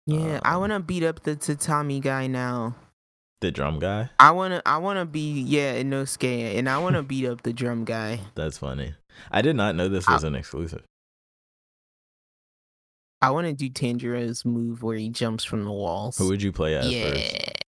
[0.07, 2.75] Yeah, I Um, want to beat up the Tatami guy now.
[3.41, 7.43] The drum guy, I wanna, I wanna be yeah, Inosuke, and I wanna beat up
[7.43, 8.19] the drum guy.
[8.35, 8.95] that's funny.
[9.29, 10.83] I did not know this was an exclusive.
[13.21, 16.17] I want to do Tanjiro's move where he jumps from the walls.
[16.17, 17.09] Who would you play as yeah.
[17.09, 17.63] first?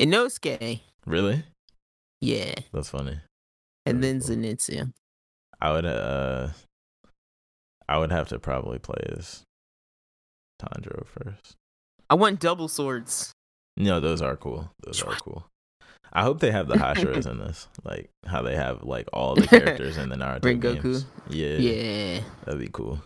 [0.00, 0.80] Inosuke.
[1.06, 1.44] Really?
[2.22, 2.54] Yeah.
[2.72, 3.20] That's funny.
[3.84, 4.36] And Very then cool.
[4.36, 4.92] Zenitsu.
[5.60, 6.48] I would uh
[7.88, 9.42] I would have to probably play as
[10.60, 11.56] Tanjiro first.
[12.08, 13.32] I want double swords.
[13.76, 14.70] No, those are cool.
[14.84, 15.46] Those are cool.
[16.12, 19.46] I hope they have the Hashiras in this, like how they have like all the
[19.46, 20.82] characters in the Naruto Rengoku?
[20.82, 21.06] games.
[21.28, 22.20] Yeah, Yeah.
[22.44, 23.00] that'd be cool.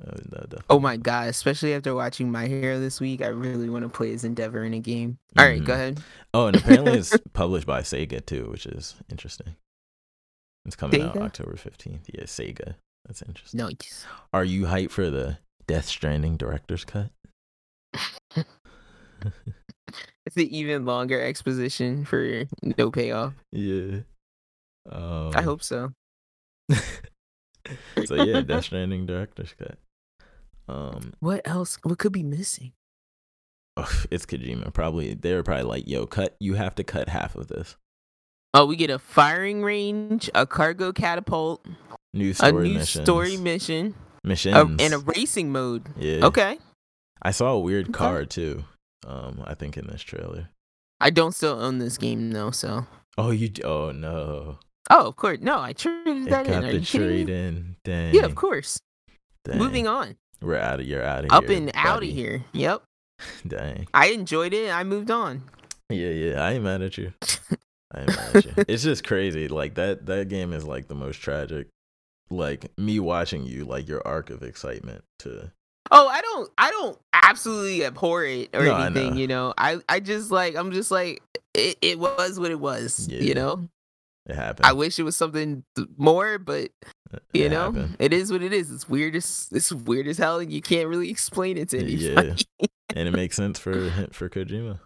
[0.00, 3.28] That would, that would Oh my god, especially after watching My Hero this week, I
[3.28, 5.18] really want to play as Endeavor in a game.
[5.36, 5.76] All right, go Mhm.
[5.76, 6.02] ahead.
[6.34, 9.54] Oh, and apparently it's published by Sega too, which is interesting.
[10.66, 12.08] It's coming out October fifteenth.
[12.12, 12.74] Yeah, Sega.
[13.06, 13.58] That's interesting.
[13.58, 13.70] No.
[14.32, 15.38] Are you hyped for the
[15.68, 17.10] Death Stranding director's cut?
[20.26, 23.34] It's an even longer exposition for no payoff.
[23.52, 24.00] Yeah.
[24.90, 25.92] Um, I hope so.
[28.04, 29.78] so yeah, Death Stranding director's cut.
[30.68, 31.78] Um, What else?
[31.82, 32.72] What could be missing?
[33.76, 34.72] ugh, it's Kojima.
[34.74, 36.36] Probably they were probably like, "Yo, cut.
[36.40, 37.76] You have to cut half of this."
[38.54, 41.64] Oh, we get a firing range, a cargo catapult,
[42.12, 43.04] New story a new missions.
[43.04, 43.94] story mission,
[44.28, 45.86] missions, a, and a racing mode.
[45.96, 46.24] yeah.
[46.26, 46.58] Okay.
[47.20, 47.92] I saw a weird Okay.
[47.98, 48.64] car too.
[49.06, 50.50] Um, I think in this trailer.
[51.00, 52.86] I don't still own this game though, so.
[53.16, 53.50] Oh, you?
[53.64, 54.58] Oh no!
[54.90, 55.38] Oh, of course.
[55.40, 56.68] No, I traded It that got in.
[56.70, 57.76] Are the trade in.
[57.84, 58.14] Dang.
[58.14, 58.78] Yeah, of course.
[59.44, 59.58] Dang.
[59.58, 60.16] Moving on.
[60.40, 60.86] We're out of.
[60.86, 61.36] You're out of here.
[61.36, 61.56] Up here.
[61.56, 62.44] and out of here.
[62.52, 62.82] Yep.
[63.46, 63.88] Dang.
[63.92, 64.70] I enjoyed it.
[64.70, 65.42] I moved on.
[65.90, 66.40] Yeah, yeah.
[66.42, 67.12] I ain't mad at you.
[67.92, 68.52] I ain't mad at you.
[68.68, 69.48] It's just crazy.
[69.48, 70.06] Like that.
[70.06, 71.66] That game is like the most tragic.
[72.30, 75.50] Like me watching you, like your arc of excitement to.
[75.90, 79.16] Oh, I don't I don't absolutely abhor it or No, anything, know.
[79.16, 79.54] you know.
[79.56, 81.22] I I just like I'm just like
[81.54, 83.20] it, it was what it was, Yeah.
[83.22, 83.68] you know.
[84.26, 84.66] It happened.
[84.66, 85.64] I wish it was something
[85.96, 86.70] more, but
[87.12, 87.96] It you know, happened.
[87.98, 88.70] it is what it is.
[88.70, 92.10] It's weird as it's weird as hell and you can't really explain it to Yeah.
[92.20, 92.44] anybody.
[92.94, 94.80] and it makes sense for for Kojima.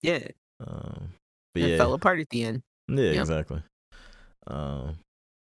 [0.00, 0.28] Yeah.
[0.66, 1.10] Um,
[1.52, 2.62] but It yeah, fell apart at the end.
[2.88, 3.16] yeah, Yep.
[3.20, 3.62] exactly.
[4.46, 4.96] Um,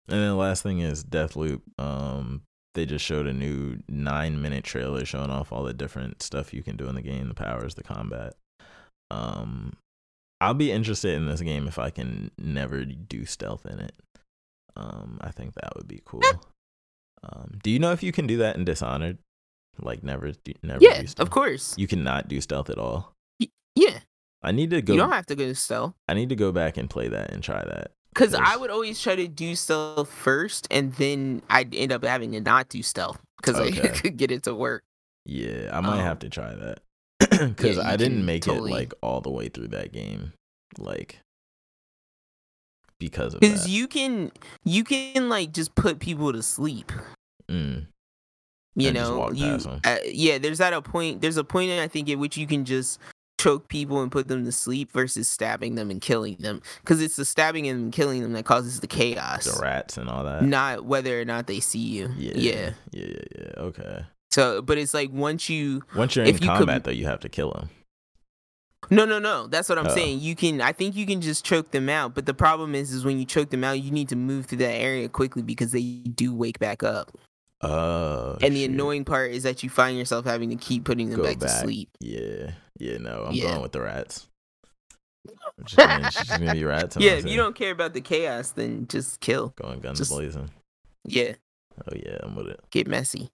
[0.08, 1.62] and then the last thing is Deathloop.
[1.78, 2.41] Um,
[2.74, 6.64] they just showed a new nine minute trailer showing off all the different stuff you
[6.64, 8.34] can do in the game, the powers, the combat.
[9.12, 9.74] Um,
[10.41, 13.93] I'll be interested in this game if I can never do stealth in it.
[14.76, 16.22] Um, I think that would be cool.
[17.24, 19.20] Um, do you know if you can do that in Dishonored?
[19.80, 20.84] Like never, do, never.
[20.84, 21.76] Yeah, do of course.
[21.78, 23.14] You cannot do stealth at all.
[23.76, 23.99] Yeah.
[24.41, 24.93] I need to go.
[24.93, 25.93] You don't have to go to stealth.
[26.08, 27.91] I need to go back and play that and try that.
[28.14, 32.32] Because I would always try to do stealth first, and then I'd end up having
[32.34, 33.89] to not do stealth because I Okay.
[33.95, 34.84] could get it to work.
[35.26, 36.80] Yeah, I might Um, have to try that
[37.20, 40.34] because yeah, I didn't make totally- it like all the way through that game,
[40.78, 41.20] like
[42.99, 44.32] because of Because you can,
[44.64, 46.91] you can like just put people to sleep.
[47.49, 47.88] Mm,
[48.76, 50.38] You And just know, you uh, yeah.
[50.38, 51.22] There's at a point.
[51.22, 52.99] There's a point I think at which you can just
[53.44, 56.62] choke people and put them to sleep versus stabbing them and killing them.
[56.82, 60.24] Because it's the stabbing and killing them that causes the chaos, the rats and all
[60.24, 60.44] that.
[60.44, 62.10] not whether or not they see you.
[62.18, 62.70] yeah, yeah.
[62.91, 63.52] yeah, yeah, yeah.
[63.62, 64.06] Okay.
[64.32, 67.20] So, but it's like once you Once you're If in could- combat, though, you have
[67.20, 67.70] to kill them.
[68.89, 69.48] No, no, no.
[69.48, 69.96] That's what I'm Oh.
[69.96, 70.20] saying.
[70.20, 70.60] You can.
[70.60, 72.14] I think you can just choke them out.
[72.16, 74.58] But the problem is, is when you choke them out, you need to move through
[74.58, 77.18] that area quickly because they do wake back up.
[77.62, 78.72] Oh, and the shoot.
[78.72, 81.48] annoying part is that you find yourself having to keep putting them Go back, to
[81.48, 81.88] sleep.
[82.02, 82.97] Yeah, yeah.
[82.97, 83.49] No, I'm Yeah.
[83.51, 84.28] going with the rats.
[85.63, 86.97] Just gonna, just gonna be rats.
[86.99, 89.53] Yeah, if you don't care about the chaos, then just kill.
[89.55, 90.49] going guns just- blazing.
[91.05, 91.34] Yeah,
[91.88, 92.59] Oh yeah, I'm with it.
[92.71, 93.30] get messy.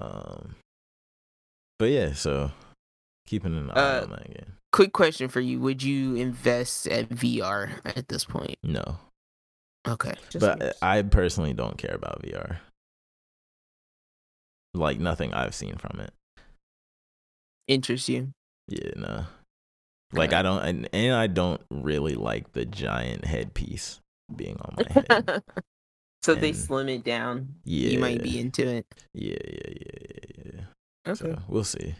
[0.00, 0.56] Um,
[1.78, 2.50] but yeah, so
[3.26, 4.52] keeping an eye Uh, on that game.
[4.72, 8.56] Quick question for you: Would you invest at VR at this point?
[8.62, 8.98] No,
[9.88, 10.78] Okay, Just but curious.
[10.82, 12.58] I personally don't care about VR.
[14.74, 16.12] Like nothing I've seen from it.
[17.66, 18.32] interest you?
[18.70, 19.24] Yeah, no.
[20.12, 24.00] Like I don't, and, and I don't really like the giant headpiece
[24.34, 25.42] being on my head.
[26.22, 27.56] so if they slim it down.
[27.64, 28.86] Yeah, You might be into it.
[29.12, 29.96] Yeah, yeah, yeah,
[30.36, 31.12] yeah, yeah.
[31.12, 31.32] Okay.
[31.32, 31.94] So we'll see.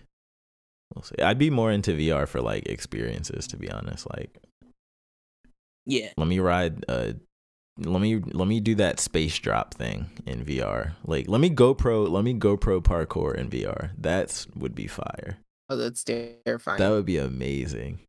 [0.95, 1.23] We'll see.
[1.23, 4.09] I'd be more into VR for like experiences, to be honest.
[4.11, 4.39] Like
[5.87, 6.13] Yeah.
[6.17, 7.13] let me ride uh
[7.79, 10.93] let me let me do that space drop thing in VR.
[11.05, 13.91] Like let me GoPro let me GoPro parkour in VR.
[13.97, 15.39] That's would be fire.
[15.71, 16.79] Oh, that's terrifying.
[16.79, 18.01] That would be amazing.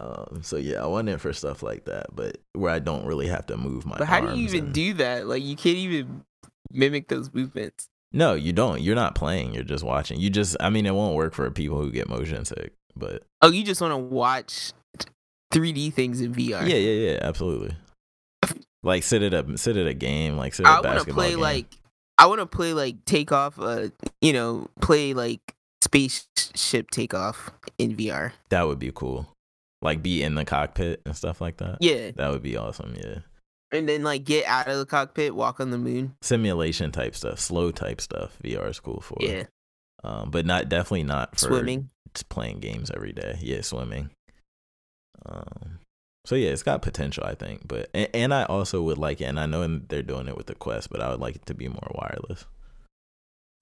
[0.00, 3.28] Um so yeah, I want it for stuff like that, but where I don't really
[3.28, 5.26] have to move my but how do you even and- do that?
[5.26, 6.22] Like, you can't even
[6.70, 7.88] mimic those movements.
[8.14, 8.80] No, you don't.
[8.82, 9.54] You're not playing.
[9.54, 10.20] You're just watching.
[10.20, 13.50] You just I mean it won't work for people who get motion sick, but Oh,
[13.50, 14.72] you just want to watch
[15.52, 16.66] 3D things in VR.
[16.66, 17.76] yeah, yeah, yeah, absolutely.
[18.82, 20.90] Like sit at a sit at a game, like sit at I a want to
[20.94, 21.40] basketball play game.
[21.40, 21.66] like
[22.18, 23.58] I want to play like take off.
[23.58, 23.88] Uh,
[24.20, 25.40] you know, play like
[25.82, 28.32] spaceship takeoff in VR.
[28.50, 29.28] That would be cool.
[29.82, 31.78] Like be in the cockpit and stuff like that.
[31.80, 32.94] Yeah, That would be awesome.
[32.96, 33.18] Yeah.
[33.72, 36.14] and then like get out of the cockpit, walk on the moon.
[36.22, 38.38] Simulation type stuff, slow type stuff.
[38.44, 39.16] VR is cool for.
[39.20, 39.44] Yeah,
[40.04, 41.90] Um, but not definitely not for swimming.
[42.28, 43.38] playing games every day.
[43.40, 44.10] Yeah, swimming.
[45.26, 45.78] Um,
[46.24, 47.66] so yeah, it's got potential, I think.
[47.66, 50.46] But and, and I also would like it, and I know they're doing it with
[50.46, 52.46] the Quest, but I would like it to be more wireless.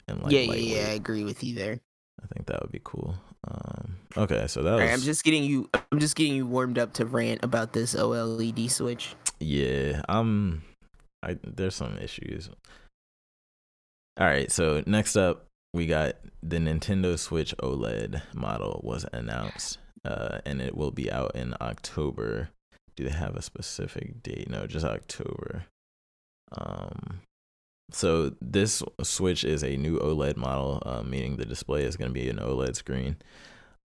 [0.06, 0.86] And like yeah, yeah, yeah.
[0.88, 1.80] I agree with you there.
[2.22, 3.14] I think that would be cool.
[3.48, 5.68] Um, okay, so that was right, I'm just getting you.
[5.90, 9.14] I'm just getting you warmed up to rant about this OLED switch.
[9.40, 10.02] yeah.
[10.08, 10.62] Um,
[11.22, 12.50] I there's some issues.
[14.18, 20.38] All right, so next up we got the Nintendo Switch OLED model was announced, uh,
[20.44, 22.50] and it will be out in October.
[22.96, 24.50] Do they have a specific date?
[24.50, 25.64] No, just October.
[26.52, 27.20] Um,
[27.92, 32.14] so this Switch is a new OLED model, uh, meaning the display is going to
[32.14, 33.16] be an OLED screen.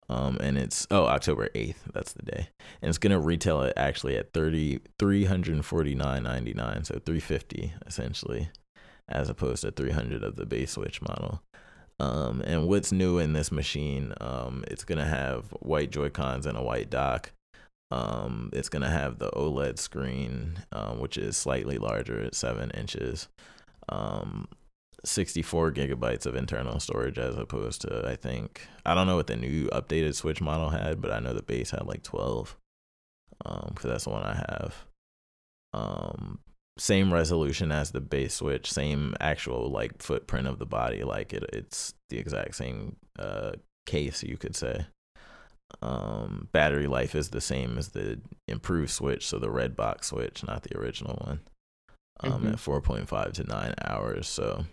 [0.08, 1.84] Um, and it's oh October eighth.
[1.92, 2.50] That's the day,
[2.82, 7.02] and it's gonna retail it actually at thirty three hundred forty nine ninety nine, so
[7.04, 8.50] three fifty essentially,
[9.10, 11.42] as opposed to three hundred of the base Switch model.
[12.00, 14.14] Um, and what's new in this machine?
[14.22, 17.32] Um, it's gonna have white Joy Cons and a white dock.
[17.90, 23.28] Um, it's gonna have the OLED screen, um, which is slightly larger at seven inches.
[23.90, 24.48] Um,
[25.04, 29.36] 64 gigabytes of internal storage as opposed to I think I don't know what the
[29.36, 32.58] new updated Switch model had, but I know the base had like 12.
[33.46, 34.86] Um, because that's the one I have.
[35.74, 36.40] Um,
[36.78, 41.44] same resolution as the base Switch, same actual like footprint of the body, like it
[41.54, 43.54] it's the exact same uh
[43.86, 44.86] case you could say.
[45.82, 50.44] Um, battery life is the same as the improved Switch, so the red box Switch,
[50.46, 51.42] not the original one.
[52.22, 52.54] Um, Mhm.
[52.54, 54.66] at 4.5 to 9 hours, so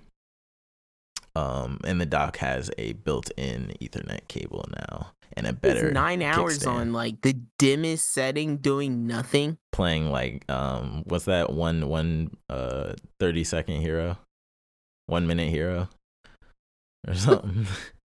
[1.34, 6.20] um, and the dock has a built-in Ethernet cable now, and a better It's nine
[6.22, 6.66] hours kickstand.
[6.72, 9.56] on like the dimmest setting, doing nothing.
[9.72, 14.18] playing like um, what's that one one uh 30 second hero,
[15.06, 15.88] one minute hero,
[17.08, 17.66] or something.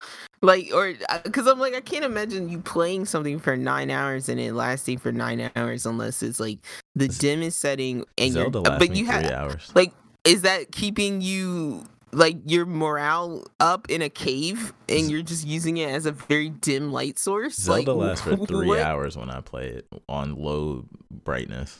[0.43, 4.39] Like, or because I'm like, I can't imagine you playing something for nine hours and
[4.41, 6.59] it lasting for nine hours unless it's like
[6.95, 8.67] the dimmest setting and Zelda you're.
[8.67, 9.71] uh, But you three have hours.
[9.73, 9.93] like,
[10.25, 15.77] is that keeping you like your morale up in a cave and you're just using
[15.77, 17.55] it as a very dim light source?
[17.55, 18.79] Zelda like, lasts for three what?
[18.79, 21.79] hours when I play it on low brightness.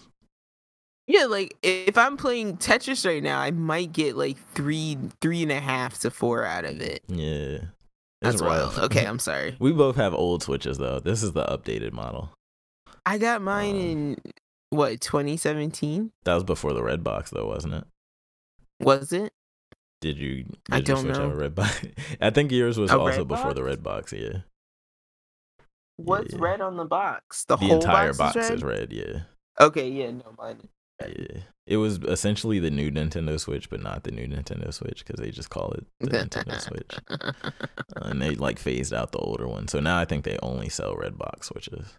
[1.05, 5.51] Yeah, like if I'm playing Tetris right now, I might get like three, three and
[5.51, 7.03] a half to four out of it.
[7.09, 7.57] Yeah,
[8.23, 8.77] That's wild.
[8.79, 9.55] Okay, I'm sorry.
[9.59, 10.99] we both have old switches though.
[10.99, 12.31] This is the updated model.
[13.05, 14.17] I got mine Um, in
[14.69, 17.83] what 2017 That was before the red box though, wasn't it?
[18.79, 19.31] was it?
[20.01, 20.43] Did you?
[20.43, 21.29] Did I don't switch know.
[21.29, 21.85] red box?
[22.21, 24.11] I think yours was A also before the red box.
[24.13, 24.39] Yeah,
[25.97, 26.39] What's Yeah.
[26.41, 27.45] red on the box?
[27.45, 28.53] The, the whole entire box, box is red.
[28.57, 28.93] is red.
[28.93, 29.21] Yeah.
[29.65, 30.67] Okay, yeah, no, mine.
[31.65, 35.31] It was essentially the new Nintendo Switch, but not the new Nintendo Switch because they
[35.31, 37.31] just call it the Nintendo Switch, uh,
[38.01, 39.69] and they like phased out the older one.
[39.69, 41.93] So now I think they only sell red box switches.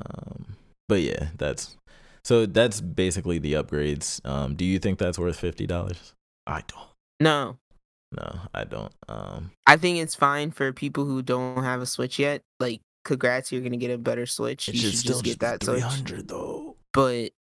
[0.00, 0.56] Um,
[0.88, 1.76] but yeah, that's
[2.24, 4.24] so that's basically the upgrades.
[4.26, 6.14] Um, do you think that's worth fifty dollars?
[6.46, 6.88] I don't.
[7.20, 7.58] no,
[8.16, 8.92] No, I don't.
[9.08, 12.40] Um, I think it's fine for people who don't have a Switch yet.
[12.58, 14.68] Like, congrats, you're gonna get a better Switch.
[14.68, 15.92] you should still just get that three Switch.
[15.92, 16.76] hundred though.
[16.94, 17.32] But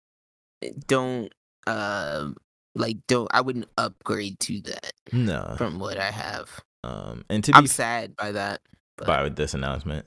[0.86, 1.32] don't,
[1.66, 2.36] um,
[2.74, 3.28] like, don't.
[3.32, 5.54] I wouldn't upgrade to that No.
[5.58, 6.60] from what I have.
[6.84, 8.60] Um, and to be I'm sad by that.
[8.96, 10.06] But by this announcement.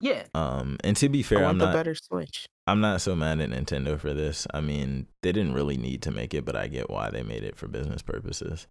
[0.00, 1.74] yeah, Um, and to be I fair, want I'm the not.
[1.74, 2.46] better Switch.
[2.66, 4.46] I'm not so mad at Nintendo for this.
[4.54, 7.44] I mean, they didn't really need to make it, but I get why they made
[7.44, 8.66] it for business purposes.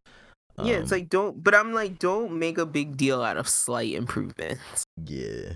[0.64, 1.44] yeah, it's Um, like don't.
[1.44, 4.84] But I'm like, don't make a big deal out of slight improvements.
[5.06, 5.54] yeah.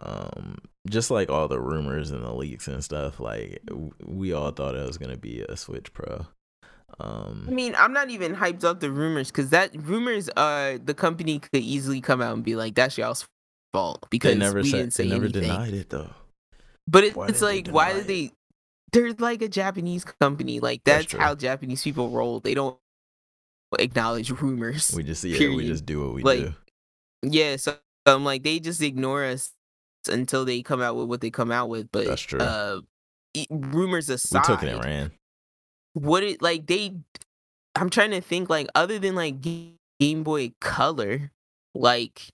[0.00, 3.62] Um, just like all the rumors and the leaks and stuff, like
[4.04, 6.26] we all thought it was gonna be a Switch Pro.
[7.00, 10.94] Um I mean, I'm not even hyped up the rumors because that rumors, uh, the
[10.94, 13.26] company could easily come out and be like, "That's y'all's
[13.72, 15.42] fault" because they never we said didn't say they never anything.
[15.42, 16.10] denied it though.
[16.86, 18.32] But it, it's like, why did they?
[18.92, 20.60] They're like a Japanese company.
[20.60, 22.40] Like That's that's, how Japanese people roll.
[22.40, 22.78] They don't
[23.78, 24.92] acknowledge rumors.
[24.94, 26.54] We just yeah, we just do what we Like, do.
[27.22, 27.76] yeah, so
[28.06, 29.53] um, like they just ignore us
[30.08, 31.90] until they come out with what they come out with.
[31.92, 32.40] But That's true.
[32.40, 32.80] Uh,
[33.50, 35.12] rumors We aside, took it and ran.
[35.94, 36.94] what it like they
[37.76, 41.30] i'm trying to think like other than like game boy color
[41.74, 42.30] like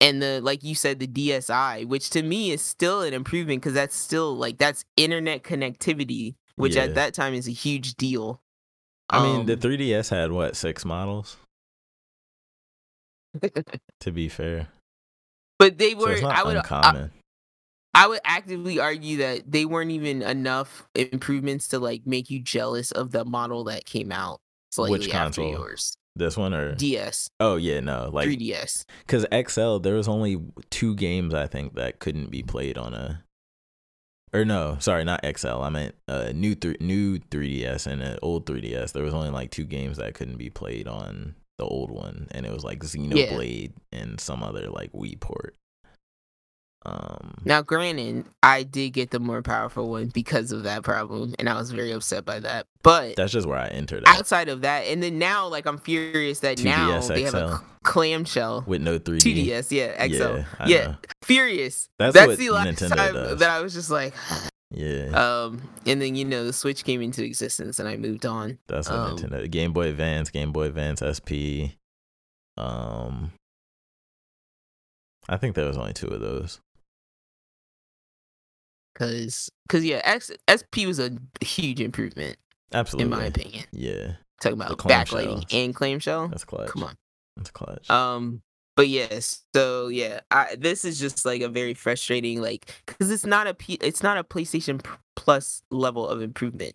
[0.00, 3.72] and the like you said the dsi which to me is still an improvement because
[3.72, 6.82] that's still like that's internet connectivity which Yeah.
[6.82, 8.40] at that time is a huge deal
[9.08, 11.36] I mean, the Um, 3DS had what six models?
[14.00, 14.68] To be fair,
[15.58, 16.12] but they so were.
[16.12, 16.56] it's not I would.
[16.56, 17.10] I, uncommon.
[17.94, 22.90] I would actively argue that they weren't even enough improvements to like make you jealous
[22.92, 24.40] of the model that came out
[24.70, 25.50] slightly Which after console?
[25.50, 25.96] yours.
[26.14, 28.84] this one or DS, oh yeah, no, like 3DS.
[29.06, 30.38] because XL there was only
[30.68, 33.22] two games I think that couldn't be played on a.
[34.34, 35.62] Or no, sorry, not XL.
[35.62, 38.92] I meant uh, new th- new 3DS and an old 3DS.
[38.92, 42.44] There was only like two games that couldn't be played on the old one, and
[42.46, 45.56] it was like Xenoblade and some other like Wii port.
[46.84, 51.48] Um, Now, granted, I did get the more powerful one because of that problem, and
[51.48, 52.66] I was very upset by that.
[52.82, 55.78] But that's just where I entered at outside of that, and then now, like, I'm
[55.78, 58.64] furious that now 2DS they have a clamshell.
[58.68, 59.18] with no 3D.
[59.48, 60.12] 2DS, yeah, XL.
[60.14, 60.94] Yeah, Yeah,
[61.24, 61.88] furious.
[61.98, 63.38] That's That's, the last Nintendo time does.
[63.40, 64.14] that I was just like,
[64.70, 65.06] Yeah,
[65.44, 68.58] um, and then you know the Switch came into existence, and I moved on.
[68.66, 69.48] that's what um, Nintendo.
[69.50, 71.78] Game Boy Advance, Game Boy Advance SP.
[72.58, 73.32] Um,
[75.28, 76.60] I think there was only two of those.
[78.94, 81.10] Cause, cause yeah, X, SP was a
[81.42, 82.38] huge improvement
[82.72, 83.64] Absolutely, in my opinion.
[83.70, 86.28] Yeah, Talking about backlighting and clamshell.
[86.28, 86.70] that's clutch.
[86.70, 86.94] Come on.
[87.36, 87.90] that's clutch.
[87.90, 88.40] Um,
[88.76, 93.26] but yes, so yeah, I this is just like a very frustrating, like, because it's
[93.26, 94.84] not a P, it's not a PlayStation
[95.16, 96.74] Plus level of improvement.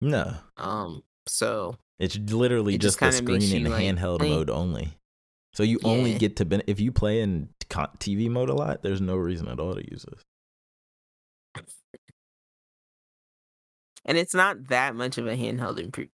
[0.00, 4.28] no, Um, so it's literally It just just, the screen in like, handheld eh.
[4.28, 4.94] mode only.
[5.54, 8.82] So you only get to ben- if you play in TV mode a lot.
[8.82, 10.22] There's no reason at all to use this.
[14.04, 16.10] and it's not that much of a handheld improvement.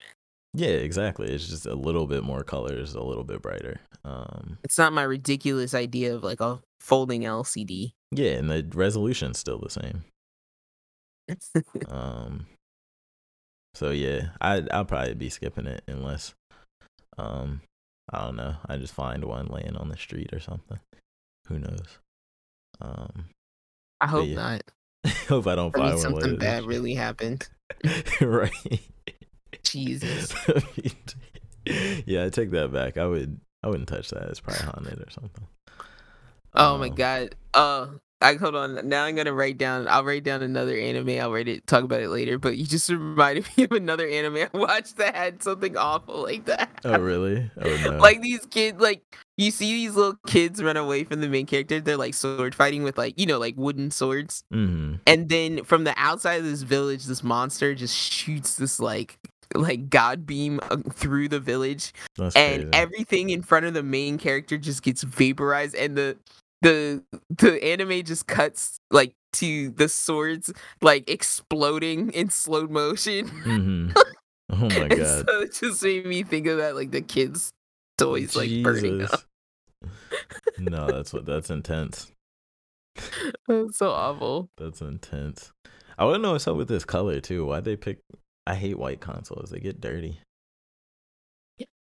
[0.55, 1.29] Yeah, exactly.
[1.29, 3.81] It's just a little bit more colors, a little bit brighter.
[4.05, 7.93] Um, It's not my ridiculous idea of like a folding LCD.
[8.13, 10.05] yeah, and the resolution's still the same.
[11.89, 12.47] Um,
[13.75, 16.35] so yeah, I I'll probably be skipping it unless,
[17.19, 17.63] um,
[18.13, 18.57] I don't know.
[18.67, 20.79] I just find one laying on the street or something.
[21.49, 21.99] Who knows?
[22.81, 23.27] Um,
[24.01, 24.35] I hope yeah.
[24.35, 24.63] not.
[25.29, 27.49] hope I don't I find mean, one something bad really happened.
[28.21, 28.81] right.
[29.65, 30.35] Jesus.
[32.07, 32.97] yeah, I take that back.
[32.99, 34.29] I would I wouldn't touch that.
[34.29, 35.47] It's probably haunted or something.
[36.55, 37.35] Oh my Um, god.
[37.53, 37.87] Uh
[38.21, 38.89] I hold on.
[38.89, 39.87] Now I'm gonna write down.
[39.89, 41.21] I'll write down another anime.
[41.21, 41.67] I'll write it.
[41.67, 42.39] Talk about it later.
[42.39, 46.47] But you just reminded me of another anime I watched that had something awful like
[46.47, 46.71] that.
[46.85, 47.51] Oh really?
[47.61, 47.99] Oh no.
[47.99, 49.03] like these kids, like
[49.37, 51.81] you see these little kids run away from the main character.
[51.81, 54.45] They're like sword fighting with like you know like wooden swords.
[54.51, 59.19] hmm And then from the outside of this village, this monster just shoots this like
[59.55, 62.71] like god beam uh, through the village That's and crazy.
[62.73, 66.17] everything in front of the main character just gets vaporized and the
[66.63, 73.91] the the anime just cuts like to the swords like exploding in slow motion hmm
[74.51, 75.27] Oh my god.
[75.27, 77.53] so it just made me think of that like the kids
[77.97, 79.23] toys like burning up
[80.59, 82.11] no, that's what that's intense.
[83.49, 85.53] That's so awful That's intense.
[85.99, 87.47] I want to know what's up with this color too.
[87.47, 87.99] Why they pick?
[88.47, 89.51] I hate white consoles.
[89.51, 90.21] They get dirty.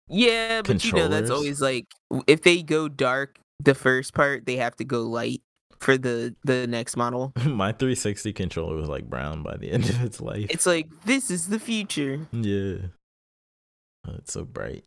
[0.08, 1.86] yeah but you know that's always like
[2.28, 5.42] if they go dark the first part they have to go light
[5.80, 10.04] for the the next model My 360 controller was like brown by the end of
[10.04, 10.48] its life.
[10.50, 12.76] it's like this is the future yeah.
[14.08, 14.84] Oh, it's so bright.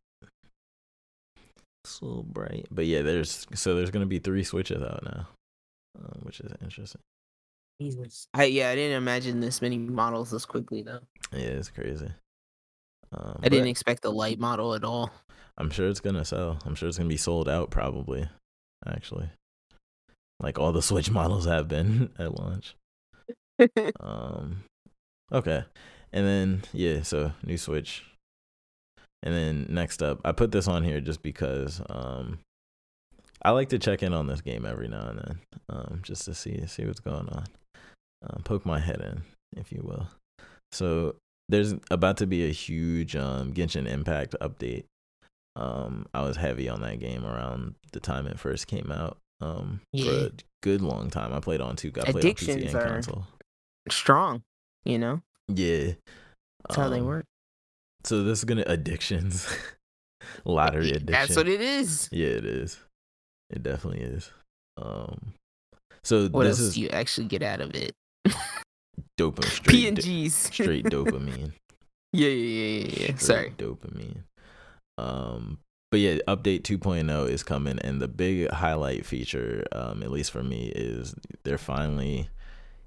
[1.84, 2.66] So bright.
[2.70, 5.28] But yeah, there's so there's gonna be three switches out now,
[5.98, 7.00] um, which is interesting.
[7.80, 8.28] Jesus.
[8.32, 11.00] I yeah, I didn't imagine this many models this quickly though.
[11.32, 12.10] Yeah, it's crazy.
[13.12, 15.10] Um, I didn't expect the light model at all.
[15.56, 16.58] I'm sure it's gonna sell.
[16.64, 18.28] I'm sure it's gonna be sold out probably.
[18.86, 19.30] Actually,
[20.40, 22.76] like all the Switch models have been at launch.
[24.00, 24.64] Um,
[25.32, 25.62] okay,
[26.12, 28.02] and then yeah, so new Switch,
[29.22, 32.40] and then next up, I put this on here just because um,
[33.42, 36.34] I like to check in on this game every now and then, um, just to
[36.34, 37.44] see see what's going on,
[38.28, 39.22] um, poke my head in,
[39.58, 40.08] if you will.
[40.72, 41.16] So
[41.48, 44.84] there's about to be a huge um Genshin Impact update.
[45.56, 49.18] Um, I was heavy on that game around the time it first came out.
[49.40, 50.30] Um, for a
[50.62, 51.32] good long time.
[51.32, 51.92] I played on two.
[52.00, 53.26] I played on PC and console.
[53.90, 54.42] Strong,
[54.84, 55.20] you know?
[55.48, 55.92] Yeah.
[56.66, 57.26] That's how they Um, work.
[58.04, 59.46] So this is gonna addictions,
[60.44, 61.12] lottery Yeah, addiction.
[61.12, 62.08] That's what it is.
[62.10, 62.78] Yeah, it is.
[63.50, 64.30] It definitely is.
[64.76, 65.34] Um,
[66.02, 67.94] so What this else is do you actually get out of it?
[69.18, 69.44] Dopamine.
[69.50, 70.30] Straight, do- PNGs.
[70.32, 71.52] straight dopamine.
[72.12, 73.16] yeah, yeah, yeah, yeah, yeah.
[73.16, 73.52] Sorry.
[73.56, 74.22] dopamine.
[74.98, 75.58] Um,
[75.90, 80.42] but yeah, update 2.0 is coming, and the big highlight feature, um, at least for
[80.42, 81.14] me, is
[81.44, 82.28] they're finally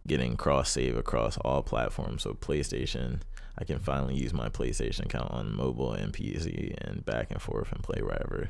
[0.05, 2.23] getting cross save across all platforms.
[2.23, 3.21] So PlayStation,
[3.57, 7.71] I can finally use my PlayStation account on mobile and PC and back and forth
[7.71, 8.49] and play wherever.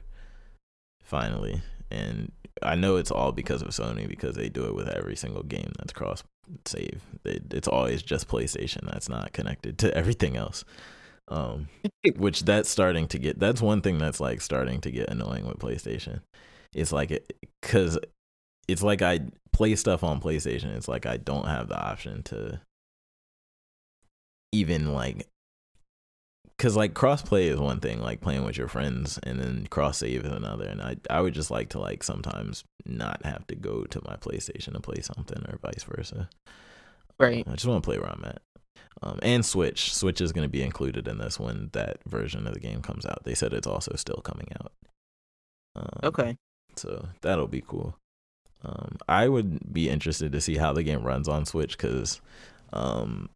[1.03, 1.61] Finally,
[1.91, 2.31] and
[2.61, 5.71] I know it's all because of Sony because they do it with every single game
[5.77, 6.23] that's cross
[6.65, 7.01] save.
[7.25, 10.63] it's always just PlayStation that's not connected to everything else.
[11.29, 11.67] Um,
[12.15, 13.39] which that's starting to get.
[13.39, 16.21] That's one thing that's like starting to get annoying with PlayStation.
[16.73, 17.99] It's like it because
[18.67, 19.21] it's like I
[19.51, 20.75] play stuff on PlayStation.
[20.75, 22.61] It's like I don't have the option to
[24.51, 25.27] even like
[26.57, 30.25] because like crossplay is one thing like playing with your friends and then cross save
[30.25, 33.83] is another and i i would just like to like sometimes not have to go
[33.83, 36.29] to my playstation to play something or vice versa.
[37.19, 37.45] Right.
[37.45, 38.41] Um, i just want to play where i'm at.
[39.03, 39.93] Um, and switch.
[39.93, 43.05] Switch is going to be included in this when that version of the game comes
[43.05, 43.23] out.
[43.25, 44.71] They said it's also still coming out.
[45.75, 46.37] Um, okay.
[46.75, 47.95] so that'll be cool.
[48.65, 52.19] Um, i would be interested to see how the game runs on switch because
[52.73, 53.29] um,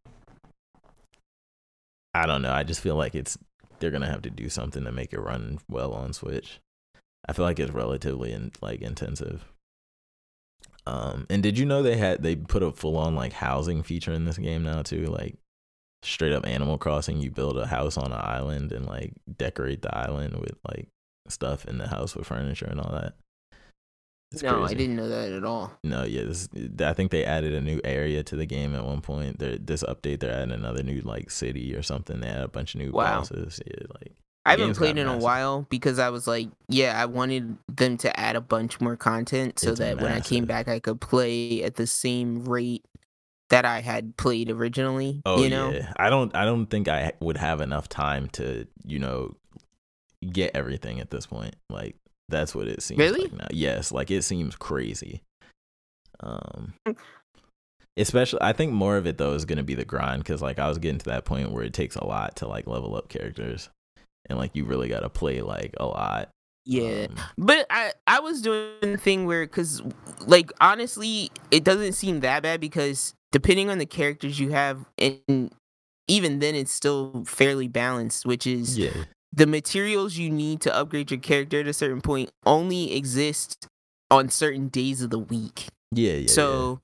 [2.14, 2.52] I don't know.
[2.52, 3.38] I just feel like it's
[3.78, 6.60] they're gonna have to do something to make it run well on Switch.
[7.28, 9.44] I feel like it's relatively in, like intensive.
[10.86, 14.12] Um, and did you know they had they put a full on like housing feature
[14.12, 15.06] in this game now too?
[15.06, 15.36] Like
[16.02, 19.96] straight up Animal Crossing, you build a house on an island and like decorate the
[19.96, 20.88] island with like
[21.28, 23.14] stuff in the house with furniture and all that.
[24.32, 24.74] It's no, crazy.
[24.74, 25.72] I didn't know that at all.
[25.84, 26.48] No, yeah, this,
[26.80, 29.38] I think they added a new area to the game at one point.
[29.38, 32.20] They're, this update, they're adding another new like city or something.
[32.20, 33.18] They had a bunch of new wow.
[33.18, 33.60] bosses.
[33.66, 34.12] Yeah, like
[34.44, 35.20] I haven't played in massive.
[35.20, 38.96] a while because I was like, yeah, I wanted them to add a bunch more
[38.96, 40.02] content so it's that massive.
[40.02, 42.84] when I came back, I could play at the same rate
[43.50, 45.22] that I had played originally.
[45.26, 45.70] Oh you know?
[45.70, 49.36] yeah, I don't, I don't think I would have enough time to, you know,
[50.32, 51.54] get everything at this point.
[51.68, 51.96] Like
[52.32, 53.20] that's what it seems really?
[53.20, 53.46] like now.
[53.50, 55.22] Yes, like it seems crazy.
[56.20, 56.74] Um
[57.96, 60.58] especially I think more of it though is going to be the grind cuz like
[60.58, 63.08] I was getting to that point where it takes a lot to like level up
[63.08, 63.68] characters
[64.28, 66.30] and like you really got to play like a lot.
[66.64, 67.06] Yeah.
[67.10, 69.82] Um, but I I was doing the thing where cuz
[70.26, 75.52] like honestly it doesn't seem that bad because depending on the characters you have and
[76.08, 81.10] even then it's still fairly balanced which is yeah the materials you need to upgrade
[81.10, 83.66] your character at a certain point only exist
[84.10, 85.66] on certain days of the week.
[85.90, 86.28] Yeah, yeah.
[86.28, 86.80] So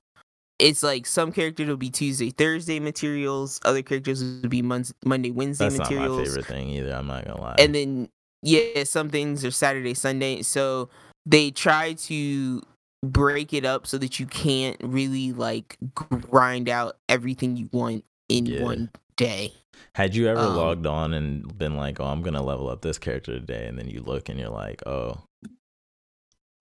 [0.59, 0.67] yeah.
[0.67, 3.59] it's like some characters will be Tuesday, Thursday materials.
[3.65, 6.17] Other characters will be Mon- Monday, Wednesday That's materials.
[6.17, 6.93] That's not my favorite thing either.
[6.93, 7.55] I'm not gonna lie.
[7.59, 8.09] And then
[8.41, 10.41] yeah, some things are Saturday, Sunday.
[10.41, 10.89] So
[11.25, 12.61] they try to
[13.03, 18.45] break it up so that you can't really like grind out everything you want in
[18.45, 18.63] yeah.
[18.63, 19.53] one day.
[19.95, 22.97] Had you ever um, logged on and been like, "Oh, I'm gonna level up this
[22.97, 25.23] character today," and then you look and you're like, "Oh,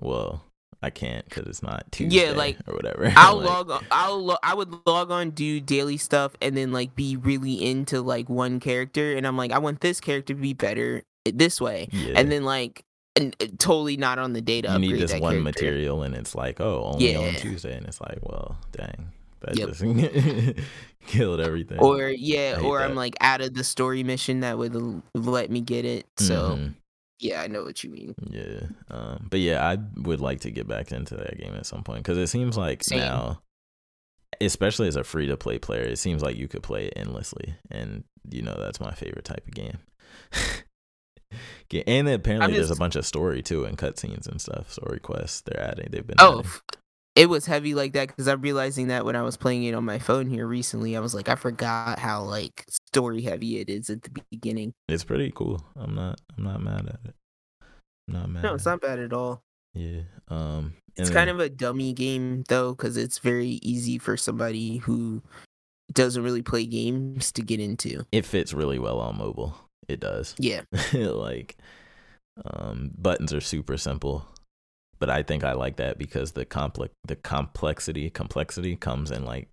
[0.01, 0.45] well,
[0.83, 3.71] I can't because it's not Tuesday yeah, like, or whatever." I'll like, log.
[3.71, 4.25] On, I'll.
[4.25, 8.29] Lo- I would log on, do daily stuff, and then like be really into like
[8.29, 12.15] one character, and I'm like, I want this character to be better this way, yeah.
[12.17, 12.85] and then like
[13.19, 14.73] and uh, totally not on the data.
[14.73, 15.41] You need this one character.
[15.43, 17.19] material, and it's like, oh, only yeah.
[17.19, 19.69] on Tuesday, and it's like, well, dang, that yep.
[19.69, 19.83] just
[21.07, 21.79] killed everything.
[21.79, 22.85] Or yeah, or that.
[22.91, 26.07] I'm like out of the story mission that would let me get it.
[26.19, 26.73] So mm-hmm.
[27.21, 28.15] yeah, I know what you mean.
[28.31, 31.83] Yeah, um, but yeah, I would like to get back into that game at some
[31.83, 33.01] point because it seems like Same.
[33.01, 33.43] now,
[34.41, 37.55] especially as a free to play player, it seems like you could play it endlessly,
[37.71, 39.79] and you know that's my favorite type of game.
[41.87, 44.73] and apparently just, there's a bunch of story too and cutscenes and stuff.
[44.73, 45.89] Story quests they're adding.
[45.91, 46.51] They've been oh, adding
[47.19, 49.85] it was heavy like that because I'm realizing that when I was playing it on
[49.85, 53.91] my phone here recently, I was like, I forgot how like story heavy it is
[53.91, 54.73] at the beginning.
[54.89, 55.61] It's pretty cool.
[55.77, 56.21] I'm not.
[56.37, 57.15] I'm not mad at it.
[58.07, 58.43] I'm not mad.
[58.45, 59.43] No, it's not bad at all.
[59.75, 60.03] Yeah.
[60.29, 60.75] Um.
[60.95, 65.23] It's kind of a dummy game though, because it's very easy for somebody who
[65.93, 68.05] doesn't really play games to get into.
[68.13, 69.57] It fits really well on mobile.
[69.89, 70.35] It does.
[70.39, 70.63] Yeah.
[70.93, 71.57] like,
[72.45, 74.27] um, buttons are super simple
[74.99, 79.49] but I think I like that because the complex the complexity complexity comes in like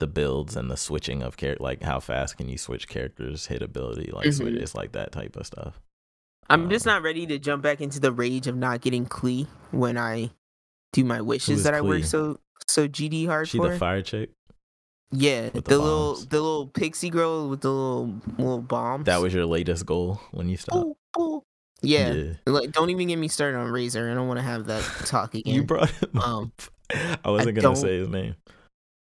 [0.00, 3.62] the builds and the switching of character like how fast can you switch characters hit
[3.62, 4.44] ability like mm-hmm.
[4.44, 5.80] switch, it's like that type of stuff
[6.50, 9.46] i'm um, just not ready to jump back into the rage of not getting Klee
[9.70, 10.30] when i
[10.92, 11.76] do my wishes that Klee?
[11.76, 14.30] i work so so gd hard she for the fire chick
[15.12, 19.32] yeah the, the little the little pixie girl with the little little bombs that was
[19.32, 20.98] your latest goal when you stopped.
[21.86, 22.12] Yeah.
[22.12, 22.32] yeah.
[22.46, 24.10] Like, don't even get me started on Razor.
[24.10, 25.54] I don't want to have that talk again.
[25.54, 26.52] you brought him um,
[27.24, 28.34] I wasn't going to say his name.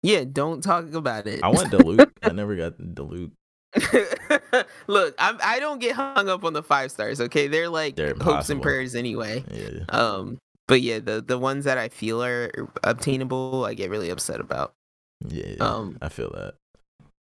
[0.02, 1.40] Yeah, don't talk about it.
[1.42, 2.10] I want Diluc.
[2.22, 3.32] I never got Diluc.
[4.86, 7.20] Look, I'm, I don't get hung up on the five stars.
[7.20, 9.44] Okay, they're like they're hopes and prayers anyway.
[9.50, 9.84] Yeah.
[9.90, 12.50] Um, but yeah, the the ones that I feel are
[12.84, 14.72] obtainable, I get really upset about.
[15.26, 16.54] Yeah, Um, I feel that.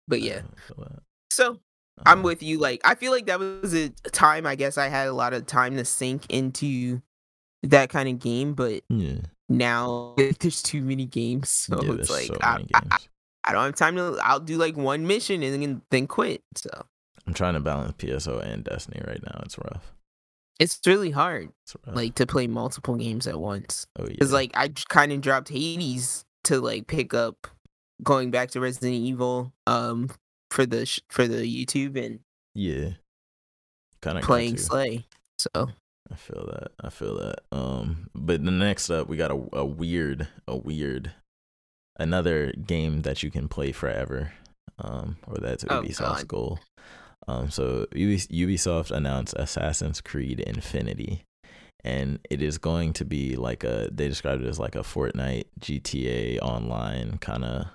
[0.07, 0.99] But yeah, feel that.
[1.29, 1.59] so
[2.05, 2.57] I'm with you.
[2.59, 4.45] Like, I feel like that was a time.
[4.45, 7.01] I guess I had a lot of time to sink into
[7.63, 9.17] that kind of game, but Yeah,
[9.49, 11.93] now there's too many games, so yeah.
[11.93, 12.97] it's like so I, I.
[13.43, 14.19] I don't have time to.
[14.23, 16.43] I'll do like one mission and then then quit.
[16.55, 16.69] So
[17.25, 19.41] I'm trying to balance PSO and Destiny right now.
[19.43, 19.93] It's rough.
[20.59, 23.87] it's really hard, It's like to play multiple games at once.
[23.97, 24.09] oh yeah.
[24.11, 27.47] Because like I kind of dropped Hades to like pick up
[28.03, 30.09] going back to Resident Evil um
[30.51, 32.19] for the sh- for the YouTube and
[32.53, 32.91] yeah.
[34.01, 35.05] Kind of playing Slay.
[35.39, 35.69] So
[36.11, 36.71] I feel that.
[36.83, 37.39] I feel that.
[37.51, 41.11] Um, but the next up, we got a, a weird, a weird,
[41.97, 44.33] another game that you can play forever.
[44.79, 46.27] Um, or that's Oh, Ubisoft's God.
[46.27, 46.59] goal.
[47.27, 51.23] Um, so Ubis- Ubisoft announced Assassin's Creed Infinity,
[51.83, 53.87] and it is going to be like a.
[53.91, 57.67] They described it as like a Fortnite GTA Online kind of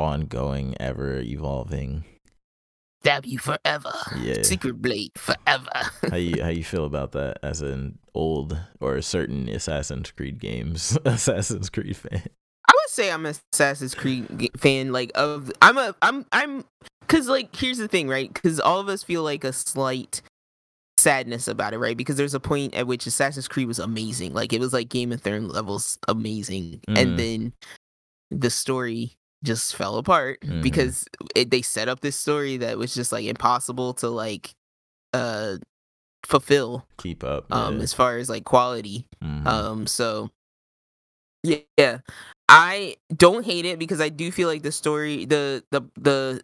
[0.00, 2.04] ongoing, ever evolving.
[3.02, 3.92] stab you forever.
[4.18, 4.42] Yeah.
[4.42, 5.70] Secret Blade forever.
[6.10, 10.98] how you how you feel about that as an old or certain Assassin's Creed games
[11.04, 12.22] Assassin's Creed fan?
[12.68, 14.92] I would say I'm a Assassin's Creed fan.
[14.92, 16.64] Like of I'm a I'm I'm
[17.00, 18.32] because like here's the thing, right?
[18.32, 20.22] Because all of us feel like a slight
[20.98, 21.96] sadness about it, right?
[21.96, 24.34] Because there's a point at which Assassin's Creed was amazing.
[24.34, 26.98] Like it was like Game of Thrones levels amazing, Mhm.
[27.00, 27.52] and then
[28.30, 30.62] the story just fell apart Mhm.
[30.62, 34.50] because it, they set up this story that was just like impossible to like
[35.14, 35.56] uh
[36.26, 37.50] fulfill Keep up.
[37.52, 39.46] um as far as like quality Mhm.
[39.46, 40.30] um, so
[41.42, 41.98] yeah, yeah,
[42.48, 46.42] I don't hate it because I do feel like the story, the the the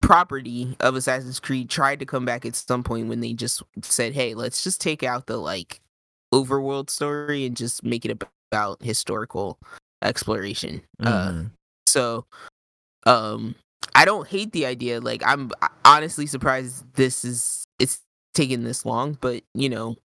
[0.00, 4.14] property of Assassin's Creed tried to come back at some point when they just said,
[4.14, 5.80] "Hey, let's just take out the like
[6.32, 9.58] overworld story and just make it about historical
[10.02, 11.50] exploration." Uh, Mhm.
[11.90, 12.24] So,
[13.06, 13.54] um,
[13.94, 15.00] I don't hate the idea.
[15.00, 15.50] Like, I'm
[15.84, 18.00] honestly surprised this is it's
[18.34, 19.96] taken this long, but you know,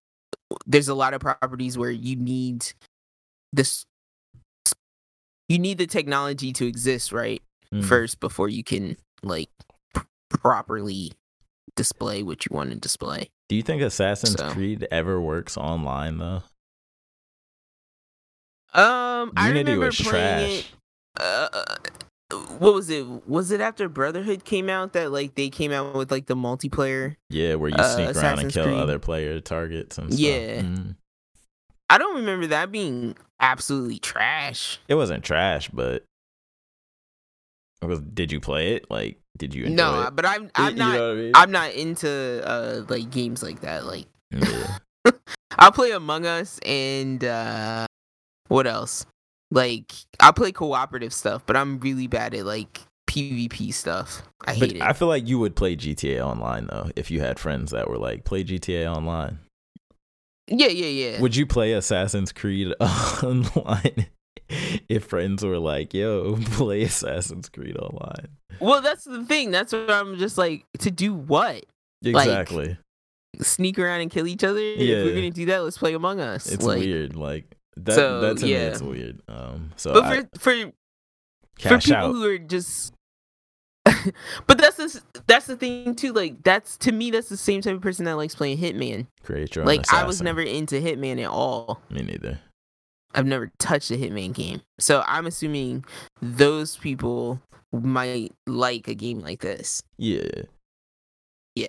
[0.66, 2.66] there's a lot of properties where you need
[3.52, 3.84] this,
[5.48, 7.42] you need the technology to exist, right?
[7.72, 7.84] Mhm.
[7.84, 9.50] First, before you can like
[9.94, 11.12] p- properly
[11.76, 13.28] display what you want to display.
[13.48, 14.50] Do you think Assassin's so.
[14.50, 16.42] Creed ever works online though?
[18.74, 20.58] Um, I Unity remember was playing trash.
[20.58, 20.66] it.
[21.18, 21.64] Uh,
[22.58, 23.06] what was it?
[23.28, 27.16] Was it after Brotherhood came out that like they came out with like the multiplayer?
[27.30, 28.76] Yeah, where you Uh, sneak around and kill Creed.
[28.78, 30.20] other player targets and stuff.
[30.20, 30.62] Yeah.
[30.62, 30.96] Mhm.
[31.88, 34.80] I don't remember that being absolutely trash.
[34.88, 36.02] It wasn't trash, but
[37.82, 38.90] was did you play it?
[38.90, 40.16] Like did you enjoy No, it?
[40.16, 41.32] but I'm I'm you not know I mean?
[41.34, 43.86] I'm not into uh like games like that.
[43.86, 44.78] Like yeah.
[45.58, 47.86] I'll play Among Us and uh
[48.48, 49.06] what else?
[49.56, 54.22] Like I'll play cooperative stuff, but I'm really bad at like PvP stuff.
[54.46, 54.82] I hate But it.
[54.82, 57.96] I feel like you would play GTA online though if you had friends that were
[57.96, 59.38] like play GTA online.
[60.48, 61.20] yeah, yeah, yeah.
[61.22, 62.74] Would you play Assassin's Creed
[63.22, 64.06] online
[64.90, 68.28] if friends were like, "Yo, play Assassin's Creed online"?
[68.60, 69.50] well, that's the thing.
[69.50, 71.64] That's what I'm just like to do what?
[72.04, 72.76] Exactly.
[73.40, 74.60] Sneak around and kill each other?
[74.60, 76.46] If we're gonna do that, let's play Among Us.
[76.52, 77.16] it's like, weird.
[77.16, 77.94] Like that.
[77.94, 78.58] So, that to me, yeah.
[78.68, 79.20] it's weird.
[79.28, 79.72] Um.
[79.76, 80.72] So But I, for for
[81.60, 82.12] for people out.
[82.12, 82.92] who are just
[84.46, 87.76] but that's the that's the thing too like that's to me that's the same type
[87.76, 91.30] of person that likes playing hitman create your like i was never into hitman at
[91.30, 92.40] all Me neither.
[93.14, 95.84] i've never touched a hitman game so i'm assuming
[96.20, 97.40] those people
[97.72, 100.28] might like a game like this Yeah.
[101.54, 101.68] Yeah.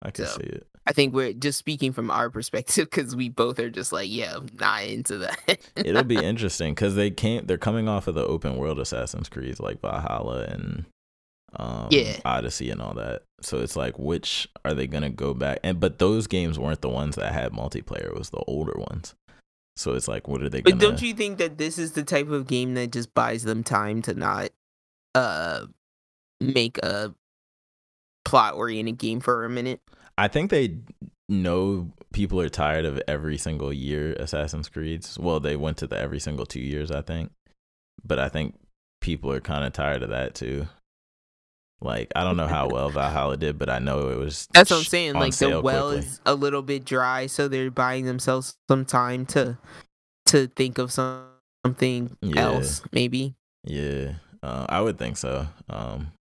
[0.00, 0.36] I can So.
[0.38, 0.66] see it.
[0.88, 4.38] I think we're just speaking from our perspective because we both are just like yeah
[4.58, 7.46] not into that It'll be interesting because they can't.
[7.46, 10.86] They're coming off of the open world Assassin's Creed like Valhalla and
[11.56, 12.18] um, Yeah.
[12.24, 13.22] Odyssey and all that.
[13.40, 15.60] So it's like, which are they gonna go back?
[15.62, 18.06] And but those games weren't the ones that had multiplayer.
[18.06, 19.14] It was the older ones.
[19.76, 20.76] So it's like, what are they gonna?
[20.76, 23.62] But don't you think that this is the type of game that just buys them
[23.62, 24.50] time to not
[25.14, 25.66] uh
[26.40, 27.14] make a
[28.24, 29.80] plot oriented game for a minute
[30.18, 30.78] I think they
[31.28, 35.18] know people are tired of every single year Assassin's Creeds.
[35.18, 37.30] Well, they went to the every single two years, I think.
[38.04, 38.58] But I think
[39.00, 40.66] people are kind of tired of that too.
[41.80, 44.48] Like I don't know how well Valhalla did, but I know it was.
[44.52, 45.14] That's what I'm saying.
[45.14, 46.06] Like the well quickly.
[46.08, 49.56] is a little bit dry, so they're buying themselves some time to
[50.26, 51.24] to think of some,
[51.64, 52.42] something Yeah.
[52.42, 53.34] else, maybe.
[53.64, 55.46] Yeah, uh, I would think so.
[55.70, 56.12] Um,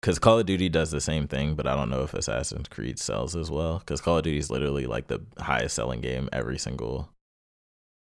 [0.00, 2.98] because Call of Duty does the same thing, but I don't know if Assassin's Creed
[2.98, 3.78] sells as well.
[3.80, 7.10] Because Call of Duty is literally like the highest selling game every single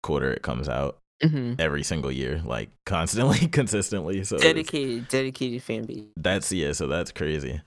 [0.02, 0.98] quarter it comes out.
[1.22, 4.22] hmm every single year, like constantly, consistently.
[4.24, 6.04] So Dedicated, dedicated fan base.
[6.16, 7.60] that's yeah, so that's crazy.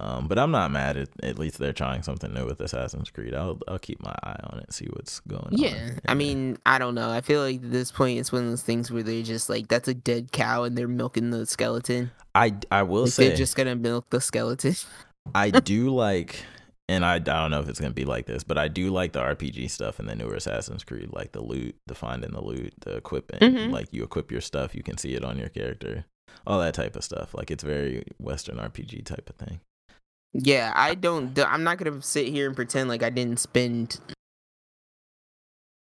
[0.00, 3.34] Um, but I'm not mad at at least they're trying something new with Assassin's Creed.
[3.34, 5.48] I'll I'll keep my eye on it, see what's going on.
[5.52, 7.10] Yeah, I mean, I don't know.
[7.10, 9.66] I feel like at this point it's one of those things where they're just like,
[9.66, 12.12] that's a dead cow, and they're milking the skeleton.
[12.34, 14.76] I I will Like, say they're just gonna milk the skeleton.
[15.34, 16.44] I do like,
[16.88, 19.12] and I, I don't know if it's gonna be like this, but I do like
[19.14, 22.72] the RPG stuff in the newer Assassin's Creed, like the loot, the finding the loot,
[22.82, 23.42] the equipment.
[23.42, 23.72] Mhm.
[23.72, 26.04] Like you equip your stuff, you can see it on your character,
[26.46, 27.34] all that type of stuff.
[27.34, 29.58] Like it's very Western RPG type of thing.
[30.32, 31.36] Yeah, I don't.
[31.38, 33.98] I'm not gonna sit here and pretend like I didn't spend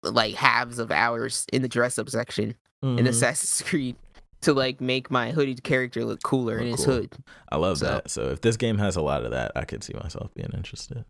[0.03, 3.07] like halves of hours in the dress up section in Mhm.
[3.07, 3.95] Assassin's Creed
[4.41, 6.93] to like make my hooded character look cooler in his cool.
[6.95, 7.13] hood.
[7.51, 8.11] I love So- that.
[8.11, 11.05] So if this game has a lot of that, I could see myself being interested.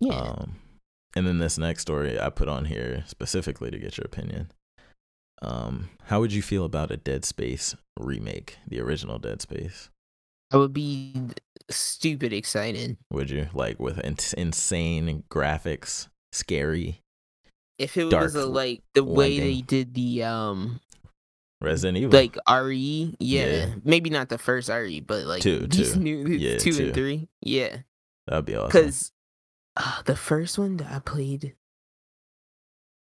[0.00, 0.56] Yeah, Um,
[1.14, 4.50] and then this next story I put on here specifically to get your opinion.
[5.42, 9.90] Um, how would you feel about a Dead Space remake, the original Dead Space?
[10.50, 11.14] I would be
[11.70, 17.00] stupid excited Would you like with in- insane graphics, scary
[17.78, 20.80] if it was a, like the way they did the um
[21.60, 22.18] Resident Evil?
[22.18, 23.16] like RE.
[23.18, 23.74] Yeah, Yeah.
[23.84, 26.00] maybe not the first RE, but like Two, these two.
[26.00, 26.84] new Yeah, two two.
[26.86, 27.28] and three.
[27.42, 27.78] Yeah,
[28.26, 28.68] That'd be awesome.
[28.68, 29.12] because
[29.76, 31.54] uh, the first one that I played.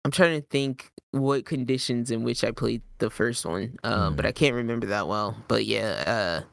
[0.05, 4.25] I'm trying to think what conditions in which I played the first one, um, but
[4.25, 4.27] Mhm.
[4.27, 5.37] I can't remember that well.
[5.47, 6.03] But yeah,
[6.41, 6.47] uh,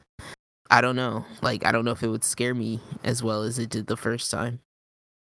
[0.71, 1.25] I don't know.
[1.41, 3.97] Like, I don't know if it would scare me as well as it did the
[3.97, 4.61] first time.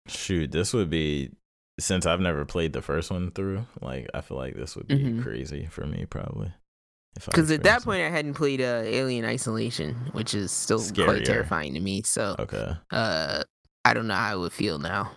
[0.09, 1.31] Shoot, this would be
[1.79, 3.67] since I've never played the first one through.
[3.81, 5.23] Like, I feel like this would be Mhm.
[5.23, 6.53] crazy for me, probably.
[7.15, 11.05] Because at that point, I hadn't played uh, Alien Isolation, which is still Scarier.
[11.05, 12.03] quite terrifying to me.
[12.03, 13.45] So, okay, uh,
[13.85, 15.13] I don't know how I would feel now.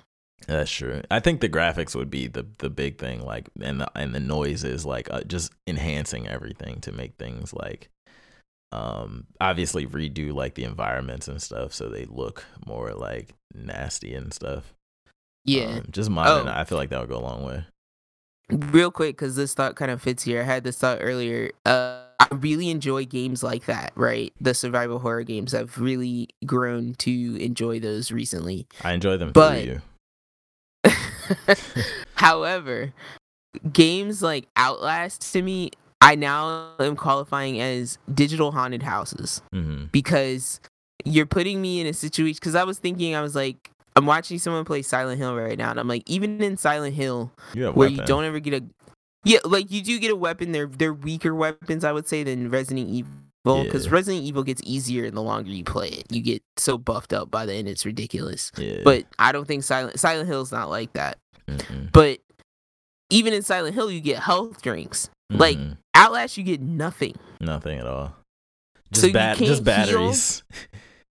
[0.46, 1.02] that's true.
[1.10, 4.20] I think the graphics would be the the big thing, like, and the and the
[4.20, 7.90] noises, like, uh, just enhancing everything to make things like,
[8.72, 14.34] um, obviously redo like the environments and stuff, so they look more like nasty and
[14.34, 14.74] stuff.
[15.46, 15.78] Yeah.
[15.78, 16.46] Um, just modding.
[16.48, 16.54] Oh.
[16.54, 17.64] I feel like that would go a long way.
[18.52, 22.00] real quick because this thought kind of fits here i had this thought earlier uh
[22.18, 27.36] i really enjoy games like that right the survival horror games i've really grown to
[27.44, 29.82] enjoy those recently I enjoy them But- you.
[32.16, 32.94] however
[33.74, 35.72] games like outlast to me
[36.02, 40.60] i now am qualifying as digital haunted houses hmm because
[41.06, 44.38] you're putting me in a situation because i was thinking i was like i'm watching
[44.40, 47.88] someone play silent hill right now and i'm like even in silent hill You where
[47.90, 48.66] you don't ever get a
[49.26, 52.50] yeah like you do get a weapon they're they're weaker weapons i would say than
[52.50, 53.12] resident evil
[53.64, 53.92] because Yeah.
[53.94, 57.46] resident evil gets easier the longer you play it you get so buffed up by
[57.46, 58.82] the end it's ridiculous Yeah.
[58.84, 61.18] but i don't think silent silent hill's not like that
[61.48, 61.92] Mm-mm.
[61.94, 62.20] but
[63.10, 65.78] even in silent hill you get health drinks like Mhm.
[65.96, 68.16] outlast you get nothing nothing at all.
[68.94, 70.44] Just So bat- just batteries.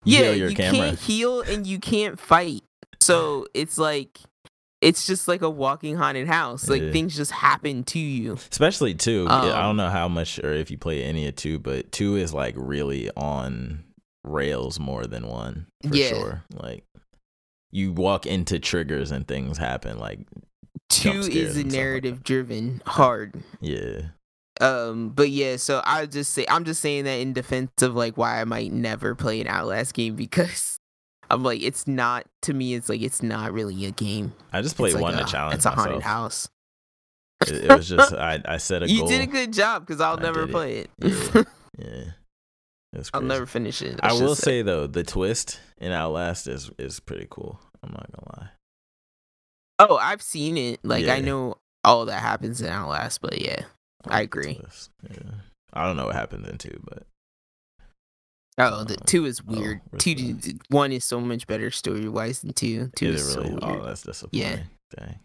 [0.06, 0.80] You yeah heal your you camera.
[0.80, 2.62] can't heal and you can't fight
[3.00, 4.20] so it's like
[4.82, 6.92] it's just like a walking haunted house like Yeah.
[6.92, 9.26] things just happen to you Especially two.
[9.30, 12.18] I Um, don't know how much or if you play any of two, but two
[12.18, 13.86] is like really on
[14.26, 16.10] rails more than one for Yeah.
[16.10, 16.44] sure.
[16.54, 16.84] Like
[17.72, 20.00] you walk into triggers and things happen.
[20.00, 20.20] Like
[20.90, 24.02] two is a and like narrative driven hard yeah,
[24.62, 28.16] um but yeah so i just say i'm just saying that in defense of like
[28.18, 30.78] why i might never play an outlast game because
[31.32, 34.74] i'm like it's not to me it's like it's not really a game I just
[34.74, 36.04] It's played like one a, to challenge it's a haunted myself.
[36.04, 36.50] house
[37.48, 39.08] It, it was just I, I set a you goal.
[39.08, 40.52] did a good job because i'll never did it.
[40.52, 41.44] play it Yeah.
[42.94, 47.00] yeah, i'll never finish it I will say though, the twist in Outlast is is
[47.00, 47.60] pretty cool.
[49.90, 53.64] Oh i've seen it like i know all that happens in outlast but yeah
[54.06, 54.60] I agree.
[55.10, 55.18] Yeah,
[55.72, 57.04] I don't know what happens in two, but
[58.58, 60.38] oh the Uh, two is oh, weird which two
[60.70, 60.92] one?
[60.92, 63.50] is so much better story wise than two two is is really?
[63.52, 64.42] so oh, that's disappointing.
[64.50, 64.60] Yeah.
[64.98, 65.20] Dang.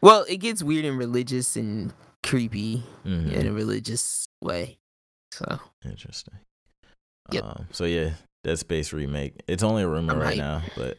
[0.00, 3.32] well it gets weird and religious and creepy Mhm.
[3.32, 4.78] in a religious way.
[5.32, 6.34] So Interesting.
[7.32, 7.44] Yep.
[7.44, 8.10] Um, so yeah,
[8.44, 9.42] Dead Space remake.
[9.48, 10.38] It's only a rumor right hyped.
[10.38, 10.98] now, but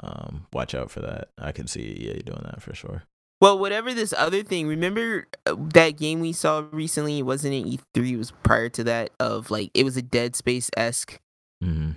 [0.00, 1.28] um, watch out for that.
[1.38, 3.04] I can see EA doing that for sure.
[3.40, 4.66] well, whatever this other thing.
[4.66, 7.18] Remember uh, that game we saw recently?
[7.18, 8.10] It wasn't in E3.
[8.12, 9.10] It was prior to that.
[9.20, 11.18] Of like it was a Dead Space esque
[11.62, 11.92] mm-hmm.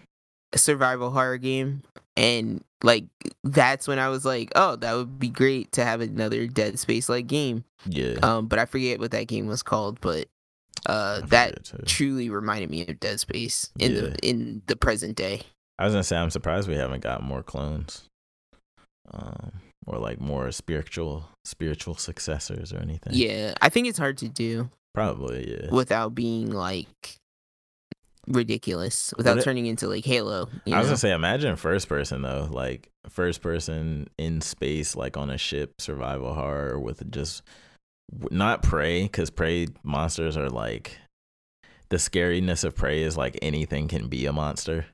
[0.56, 1.84] survival horror game,
[2.16, 3.06] and like
[3.44, 7.10] that's when I was like, oh, that would be great to have another Dead Space
[7.10, 7.64] like game.
[7.86, 10.00] Yeah, Um, but I forget what that game was called.
[10.02, 10.28] But
[10.86, 14.02] uh, that truly reminded me of Dead Space in Yeah.
[14.02, 15.42] the in the present day.
[15.80, 18.04] I was gonna say I'm surprised we haven't got more clones.
[19.12, 19.52] Um,
[19.86, 23.14] or like more spiritual spiritual successors or anything.
[23.16, 25.70] Yeah, I think it's hard to do Probably, yeah.
[25.74, 27.16] without being like
[28.28, 30.50] ridiculous, without it- turning into like Halo.
[30.66, 30.90] You I was know?
[30.92, 35.80] gonna say, imagine first person though, like first person in space, like on a ship,
[35.80, 37.42] survival horror with just
[38.32, 40.98] not prey, because prey monsters are like
[41.90, 44.88] the scariness of prey is like anything can be a monster,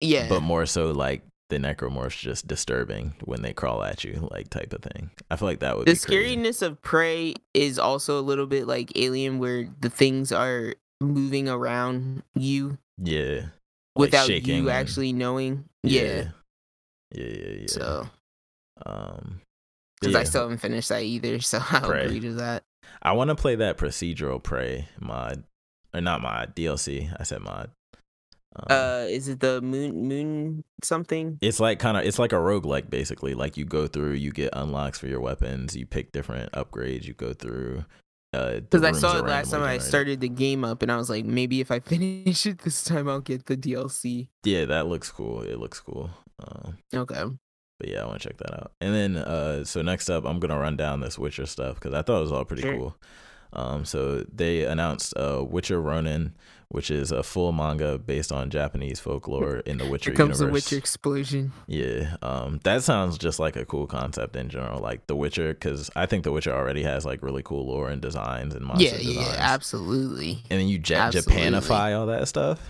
[0.00, 4.48] yeah, but more so like the necromorphs just disturbing when they crawl at you, like
[4.50, 5.10] type of thing.
[5.30, 8.92] I feel like that would the scariness of prey is also a little bit like
[8.96, 13.46] Alien, where the things are moving around you Yeah,
[13.96, 15.64] without shaking you and- actually knowing.
[15.82, 16.30] Yeah,
[17.10, 17.66] yeah, yeah, yeah.
[17.66, 18.08] so
[18.86, 19.40] um,
[20.00, 20.20] because yeah.
[20.20, 22.04] I still haven't finished that either, so I'll Prey.
[22.06, 22.62] agree to that.
[23.02, 25.44] I want to play that procedural prey mod,
[25.94, 27.14] or not mod DLC.
[27.18, 27.70] I said mod.
[28.56, 31.38] Um, Uh, is it the moon moon something?
[31.40, 33.34] it's like kind of it's like a roguelike basically.
[33.34, 37.14] Like you go through, you get unlocks for your weapons, you pick different upgrades, you
[37.14, 37.84] go through.
[38.32, 41.10] Uh, Because I saw it last time I started the game up, and I was
[41.10, 44.28] like, maybe if I finish it this time, I'll get the DLC.
[44.44, 45.42] Yeah, that looks cool.
[45.42, 46.10] It looks cool.
[46.38, 47.22] Um, Okay.
[47.78, 48.72] but yeah, I want to check that out.
[48.80, 52.02] And then, uh, so next up, I'm gonna run down this Witcher stuff because I
[52.02, 52.76] thought it was all pretty Sure.
[52.76, 52.96] cool.
[53.52, 56.34] Um, so they announced uh, Witcher Ronin,
[56.70, 60.44] which is a full manga based on Japanese folklore in the Witcher Here comes the
[60.44, 60.64] universe.
[60.66, 61.52] Witcher explosion.
[61.66, 65.90] Yeah, um, that sounds just like a cool concept in general, like The Witcher, because
[65.96, 68.96] I think The Witcher already has like really cool lore and designs and monster Yeah,
[68.98, 69.16] designs.
[69.16, 70.42] yeah, absolutely.
[70.50, 71.34] And then you ja- Absolutely.
[71.42, 72.60] Japanify all that stuff.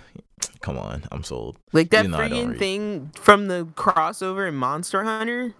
[0.62, 1.58] Come on, I'm sold.
[1.72, 2.58] Like that Even though I don't friggin' read.
[2.58, 5.54] thing from the crossover in Monster Hunter.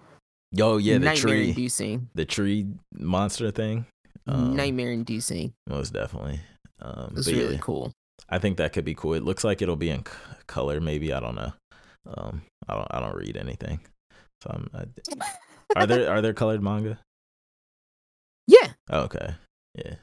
[0.51, 2.09] Yo, yeah, the nightmare tree, inducing.
[2.15, 2.65] the tree
[2.97, 3.85] monster thing.
[4.27, 5.53] Um, nightmare inducing.
[5.69, 6.39] Most definitely.
[6.81, 7.91] Um, It was really yeah, cool.
[8.29, 9.13] I think that could be cool.
[9.13, 10.11] It looks like it'll be in c-
[10.47, 10.79] color.
[10.79, 11.53] Maybe I don't know.
[12.07, 12.87] Um, I don't.
[12.91, 13.79] I don't read anything.
[14.43, 14.69] So I'm.
[14.73, 16.99] I, are there are there colored manga?
[18.47, 18.73] Yeah.
[18.89, 19.35] Oh, okay.
[19.75, 19.95] Yeah.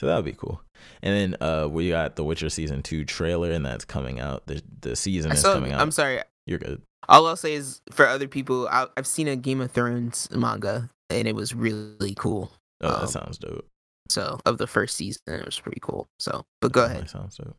[0.00, 0.60] So that would be cool.
[1.02, 4.46] And then uh, we got the Witcher season two trailer, and that's coming out.
[4.46, 5.80] The the season I is saw, coming out.
[5.80, 6.20] I'm sorry.
[6.46, 6.82] You're good.
[7.08, 10.90] All I'll say is for other people, I, I've seen a Game of Thrones manga,
[11.08, 12.52] and it was really cool.
[12.80, 13.66] Oh, that Um, sounds dope.
[14.12, 16.08] So of the first season, it was pretty cool.
[16.18, 17.08] So, but go ahead.
[17.10, 17.56] sounds dope.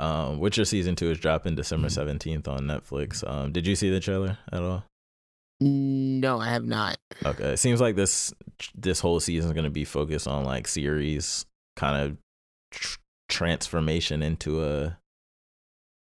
[0.00, 1.94] Um, Witcher season two is dropping December Mm-hmm.
[1.94, 3.22] seventeenth on Netflix.
[3.28, 4.84] Um, did you see the trailer at all?
[5.60, 6.96] No, I have not.
[7.24, 8.34] Okay, it seems like this
[8.74, 11.46] this whole season is going to be focused on like Ciri's
[11.76, 12.16] kind of
[12.72, 12.98] tr-
[13.28, 14.98] transformation into a,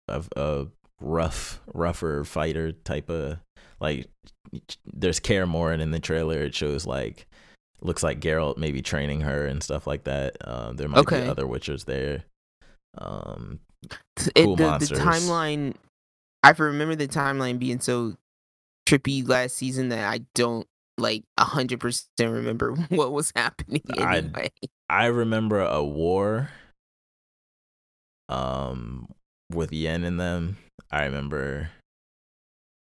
[0.08, 0.68] a a
[1.02, 3.40] rough rougher fighter type of
[3.82, 4.08] like
[4.86, 6.40] there's Kaer Morhen in the trailer.
[6.44, 7.28] It shows like
[7.82, 10.38] looks like Geralt maybe training her and stuff like that.
[10.48, 11.22] Um, there might Okay.
[11.24, 12.24] be other Witchers there.
[12.98, 13.60] Um,
[14.36, 15.00] It, Cool the, the monsters.
[15.00, 15.76] timeline.
[16.44, 18.16] I remember the timeline being so
[18.88, 24.50] trippy last season that I don't like hundred percent remember what was happening I- anyway.
[24.90, 26.50] I remember a war
[28.30, 29.08] um
[29.52, 30.58] with Yen in them.
[30.92, 31.70] I remember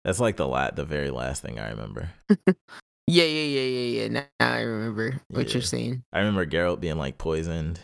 [0.04, 2.10] that's like the la- the very last thing I remember.
[3.06, 4.08] Yeah, yeah, yeah, yeah, yeah.
[4.08, 6.02] Now, now I remember what you're saying.
[6.12, 7.80] I remember Geralt being like poisoned.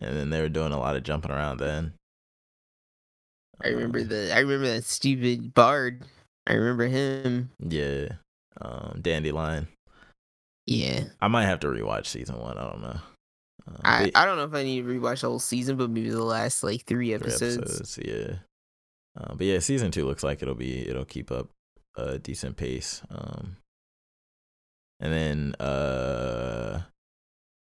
[0.00, 1.94] And then they were doing a lot of jumping around then.
[3.62, 4.32] I remember Um, the.
[4.34, 6.04] I remember that stupid bard.
[6.46, 7.50] I remember him.
[7.58, 8.08] Yeah.
[8.60, 9.68] Um Dandelion.
[10.66, 13.00] Yeah, I might have to rewatch season 1, I don't know.
[13.68, 16.10] Um, I, I don't know if I need to rewatch the whole season, but maybe
[16.10, 17.56] the last like three three episodes.
[17.56, 18.36] episodes, yeah.
[19.18, 21.48] Uh, but yeah, season 2 looks like it'll be it'll keep up
[21.98, 23.02] a decent pace.
[23.10, 23.56] Um
[25.00, 26.82] And then uh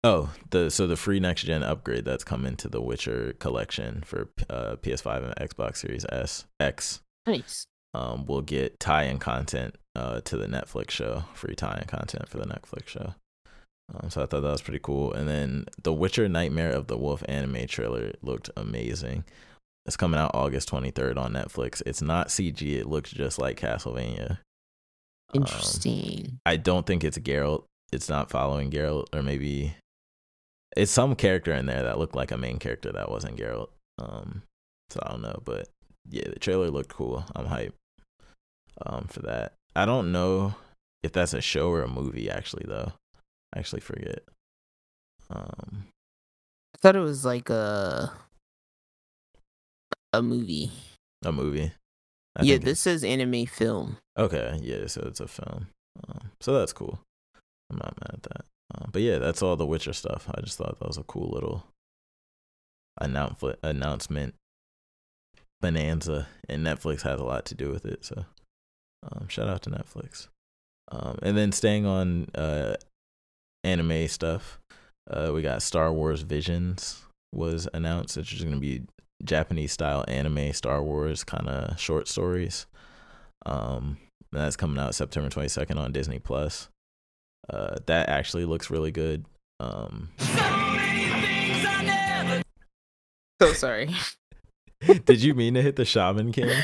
[0.04, 4.28] oh, the so the free next gen upgrade that's coming to the Witcher collection for
[4.50, 7.66] uh PS5 and Xbox Series S X Nice.
[7.94, 12.46] um will get tie-in content uh to the Netflix show, free tie-in content for the
[12.46, 13.14] Netflix show.
[13.94, 15.12] Um, so I thought that was pretty cool.
[15.12, 19.24] And then the Witcher Nightmare of the Wolf anime trailer looked amazing.
[19.86, 21.80] It's coming out August 23rd on Netflix.
[21.86, 22.60] It's not CG.
[22.62, 24.38] It looks just like Castlevania.
[25.32, 26.38] Um, Interesting.
[26.44, 27.64] I don't think it's Geralt.
[27.92, 29.76] It's not following Geralt, or maybe
[30.76, 33.68] it's some character in there that looked like a main character that wasn't Geralt.
[33.98, 34.42] Um,
[34.90, 35.68] so I don't know, but
[36.10, 37.24] yeah, the trailer looked cool.
[37.34, 37.72] I'm hyped
[38.84, 39.54] um for that.
[39.74, 40.54] I don't know
[41.02, 42.92] if that's a show or a movie actually though.
[43.54, 44.20] I actually forget.
[45.30, 45.86] Um,
[46.74, 48.12] I thought it was like a
[50.18, 50.70] a movie.
[51.24, 51.72] a movie.
[52.36, 53.98] I yeah, this says anime film.
[54.18, 55.68] Okay, yeah, so it's a film.
[56.08, 57.00] Um, so that's cool.
[57.70, 58.44] I'm not mad at that.
[58.74, 60.28] Um, but yeah, that's all the Witcher stuff.
[60.34, 61.66] I just thought that was a cool little
[63.00, 64.34] announcement announcement
[65.60, 68.04] bonanza, and Netflix has a lot to do with it.
[68.04, 68.24] So,
[69.02, 70.28] um, shout out to Netflix.
[70.90, 72.76] Um, and then staying on uh,
[73.64, 74.58] anime stuff,
[75.10, 77.02] uh, we got Star Wars Visions
[77.32, 78.16] was announced.
[78.16, 78.82] It's just gonna be
[79.24, 82.66] Japanese style anime Star Wars kind of short stories.
[83.44, 83.98] Um,
[84.32, 86.68] that's coming out September 22nd on Disney Plus.
[87.48, 89.24] Uh, that actually looks really good.
[89.60, 90.10] Um,
[93.40, 93.94] So sorry.
[95.04, 96.50] did you mean to hit the Shaman King?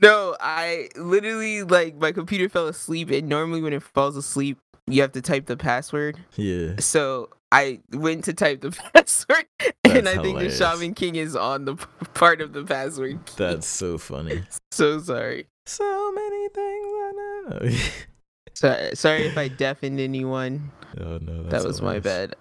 [0.00, 5.00] No, I literally like my computer fell asleep, and normally when it falls asleep, you
[5.02, 6.18] have to type the password.
[6.34, 6.76] Yeah.
[6.80, 9.44] So I went to type the password,
[9.84, 10.58] and That's I think hilarious.
[10.58, 11.84] the Shaman King is on the p-
[12.14, 13.24] part of the password.
[13.26, 13.34] key.
[13.36, 14.42] That's so funny.
[14.72, 15.46] so sorry.
[15.66, 17.70] So many things I know.
[18.54, 20.70] Sorry, sorry if I deafened anyone.
[21.00, 22.04] oh no, that was my hilarious.
[22.04, 22.36] bad.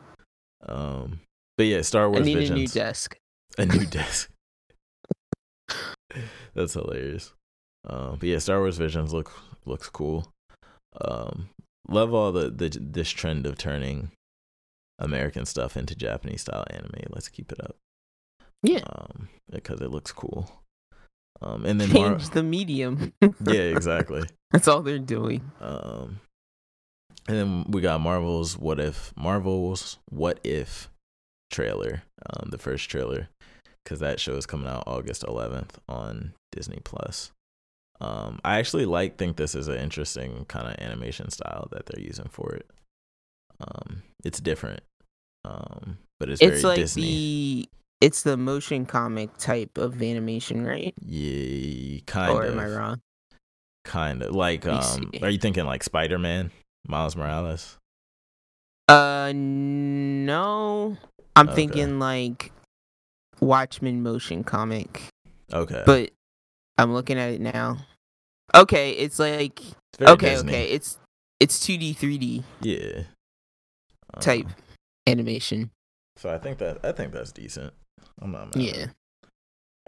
[0.67, 1.21] Um,
[1.57, 2.51] but yeah, Star Wars I need Visions.
[2.51, 3.17] a new desk.
[3.57, 4.29] a new desk.
[6.53, 7.33] That's hilarious.
[7.87, 9.31] Um, but yeah, Star Wars Visions look
[9.65, 10.31] looks cool.
[10.99, 11.49] Um,
[11.87, 14.11] love all the, the this trend of turning
[15.01, 17.07] American stuff into Japanese style anime.
[17.09, 17.75] Let's keep it up.
[18.63, 18.83] Yeah.
[18.87, 20.49] Um, because it looks cool.
[21.41, 23.13] Um, and then Mar- Change the medium.
[23.21, 24.23] yeah, exactly.
[24.51, 25.51] That's all they're doing.
[25.59, 26.19] Um,
[27.27, 30.89] and then we got Marvel's What If Marvel's What If
[31.49, 33.29] trailer, um, the first trailer,
[33.83, 37.31] because that show is coming out August 11th on Disney Plus.
[37.99, 42.03] Um, I actually like think this is an interesting kind of animation style that they're
[42.03, 42.69] using for it.
[43.59, 44.81] Um, it's different,
[45.45, 47.01] um, but it's, It's very like Disney.
[47.03, 47.69] the
[48.01, 50.93] it's the motion comic type of animation, right?
[51.05, 52.49] Yeah, kind or of.
[52.49, 53.01] Or am I wrong?
[53.83, 54.65] Kind of like.
[54.67, 56.51] Um, are you thinking like Spider Man,
[56.87, 57.77] Miles Morales?
[58.87, 60.97] Uh, no.
[61.35, 61.55] I'm Okay.
[61.55, 62.51] thinking like
[63.39, 65.03] Watchmen motion comic,
[65.53, 65.83] Okay.
[65.85, 66.11] but
[66.77, 67.77] I'm looking at it now.
[68.53, 70.51] Okay, it's like It's okay, Disney.
[70.51, 70.99] okay, it's
[71.39, 73.03] it's 2D, 3D Yeah.
[74.19, 74.55] type Um,
[75.07, 75.71] animation.
[76.17, 77.73] so I think that I think that's decent.
[78.21, 78.63] I'm not mad.
[78.63, 78.85] Yeah.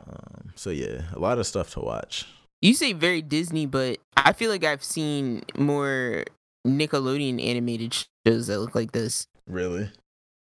[0.07, 0.51] Um.
[0.55, 2.25] So yeah, a lot of stuff to watch.
[2.61, 6.23] you say very Disney, but I feel like I've seen more
[6.65, 7.93] Nickelodeon animated
[8.25, 9.27] shows that look like this.
[9.47, 9.89] Really?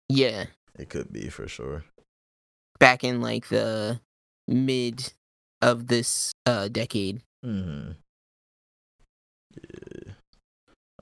[0.10, 0.45] Yeah,
[0.77, 1.84] It could be for sure.
[2.80, 3.99] back in like the
[4.48, 5.14] mid
[5.61, 7.22] of this uh decade.
[7.43, 7.91] Hmm.
[9.56, 10.14] Yeah.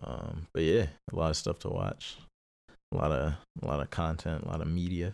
[0.01, 0.47] Um.
[0.53, 2.17] But yeah, a lot of stuff to watch.
[2.91, 4.43] A lot of a lot of content.
[4.43, 5.13] A lot of media.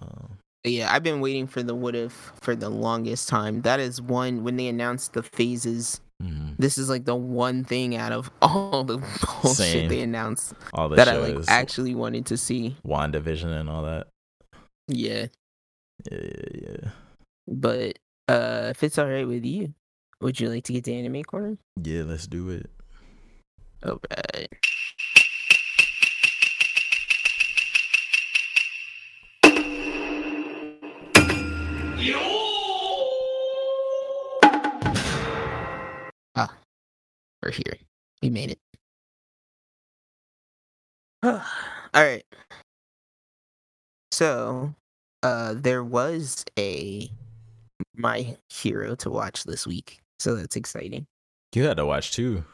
[0.00, 0.38] Um.
[0.64, 3.62] Yeah, I've been waiting for the what if for the longest time.
[3.62, 6.00] That is one when they announced the phases.
[6.22, 6.54] mhm.
[6.56, 9.88] This is like the one thing out of all the bullshit Same.
[9.88, 12.76] they announced All the that I like actually wanted to see.
[12.86, 14.06] WandaVision and all that.
[14.86, 15.26] Yeah,
[16.10, 16.90] Yeah, yeah, yeah.
[17.48, 19.74] but uh, if it's all right with you,
[20.20, 21.56] would you like to get to anime corner?
[21.82, 22.70] Yeah, let's do it.
[23.84, 24.00] All
[24.34, 24.48] right.
[36.34, 36.52] Ah,
[37.40, 37.78] we're here.
[38.20, 38.58] We made it.
[41.22, 41.40] All
[41.94, 42.24] right.
[44.10, 44.74] So,
[45.22, 47.08] uh, there was a
[47.94, 51.06] My Hero to watch this week, so that's exciting.
[51.54, 52.44] You had to watch two.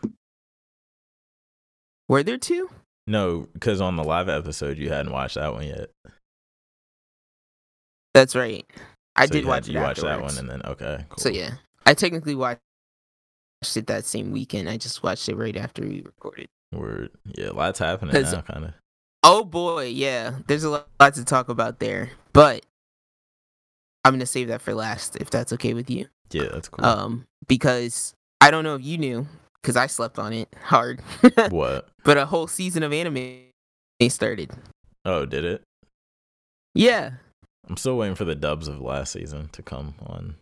[2.06, 2.68] Were there two?
[3.06, 5.88] No, because on the live episode you hadn't watched that one yet.
[8.12, 8.66] That's right.
[9.18, 11.18] I So did watch Had, it you watched that one and then okay, cool.
[11.18, 11.54] So yeah,
[11.84, 12.60] I technically watched
[13.74, 14.68] it that same weekend.
[14.68, 16.48] I just watched it right after we recorded.
[16.72, 17.10] Word.
[17.36, 18.74] Yeah, lots happening now, kind of.
[19.24, 20.36] Oh boy, yeah.
[20.46, 22.64] There's a lot, lot to talk about there, but
[24.04, 26.06] I'm gonna save that for last if that's okay with you.
[26.30, 26.84] Yeah, that's cool.
[26.84, 29.26] Um, because I don't know if you knew,
[29.60, 31.00] because I slept on it hard.
[31.50, 31.88] what?
[32.04, 33.40] but a whole season of anime
[34.08, 34.52] started.
[35.04, 35.64] Oh, did it?
[36.74, 37.14] Yeah,
[37.68, 40.36] I'm still waiting for the dubs of last season to come on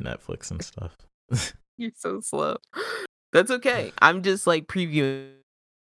[0.00, 0.96] Netflix and stuff.
[1.76, 2.56] you're so slow.
[3.32, 3.92] That's okay.
[4.02, 5.32] I'm just like previewing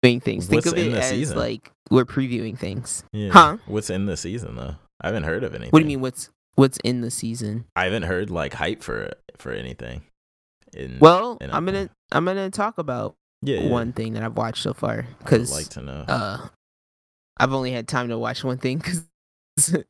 [0.04, 0.48] things.
[0.48, 1.38] Think What's of in it the as season?
[1.38, 3.04] like we're previewing things.
[3.14, 3.32] Yeah.
[3.32, 3.58] Huh?
[3.68, 4.76] What's in the season though?
[5.02, 5.72] I haven't heard of anything.
[5.72, 6.02] What do you mean?
[6.02, 7.66] What's what's in the season?
[7.76, 10.04] I haven't heard like hype for for anything.
[10.74, 13.70] In, Well, and I'm gonna I'm gonna talk about yeah, yeah.
[13.70, 16.06] one thing that I've watched so far because like to know.
[16.08, 16.48] uh,
[17.38, 19.08] I've only had time to watch one thing because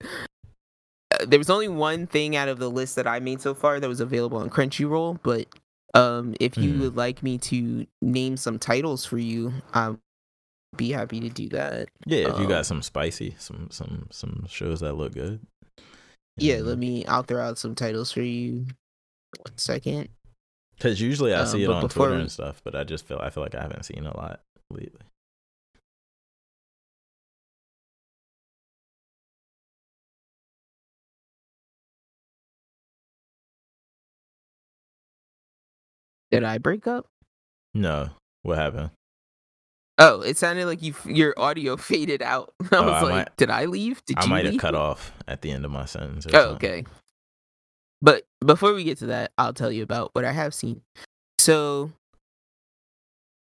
[1.28, 3.88] there was only one thing out of the list that I made so far that
[3.88, 5.20] was available on Crunchyroll.
[5.24, 5.48] But
[5.94, 6.80] um, if you Mhm.
[6.82, 10.00] would like me to name some titles for you, I'll
[10.78, 11.90] be happy to do that.
[12.06, 15.40] yeah, if you um, got some spicy, some some some shows that look good.
[16.38, 17.06] Yeah, you let me.
[17.06, 18.66] I'll throw out some titles for you.
[19.46, 20.10] One second.
[20.76, 23.18] Because usually I Um, see it on Twitter we- and stuff, but I just feel
[23.20, 24.42] I feel like I haven't seen a lot
[24.72, 25.02] lately.
[36.32, 37.08] Did I break up?
[37.74, 38.10] No,
[38.44, 38.92] what happened?
[39.98, 42.54] Oh, it sounded like you your audio faded out.
[42.72, 44.04] I Oh, was I like, might- did I leave?
[44.06, 46.26] Did I might have cut off at the end of my sentence.
[46.26, 46.70] Or Oh, something.
[46.70, 46.86] okay.
[48.02, 50.82] But before we get to that, I'll tell you about what I have seen.
[51.38, 51.92] So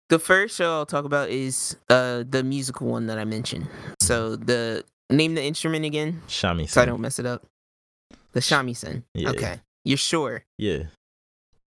[0.10, 3.68] the first show I'll talk about is uh the musical one that I mentioned.
[4.02, 6.70] So the name the instrument again, Shamisen.
[6.70, 7.46] so I don't mess it up.
[8.32, 9.04] The shamisen.
[9.14, 9.30] Yeah.
[9.32, 9.60] Okay.
[9.86, 10.44] You're sure?
[10.58, 10.84] Yeah,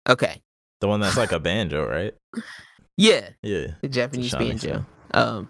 [0.09, 0.41] Okay.
[0.81, 2.13] The one that's like a banjo, right?
[2.97, 3.29] Yeah.
[3.41, 3.67] Yeah.
[3.81, 4.85] the Japanese banjo.
[5.11, 5.49] Um,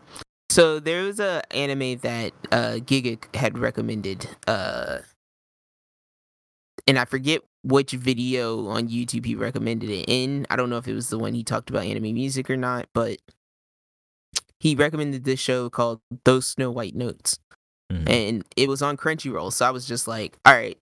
[0.49, 4.99] so there was a anime that uh Giga had recommended, uh,
[6.87, 10.47] and I forget which video on YouTube he recommended it in.
[10.49, 12.87] I don't know if it was the one he talked about anime music or not,
[12.93, 13.17] but
[14.59, 17.37] he recommended this show called Those Snow White Notes,
[17.91, 18.09] Mhm.
[18.09, 19.51] and it was on Crunchyroll.
[19.53, 20.77] So I was just like, all right,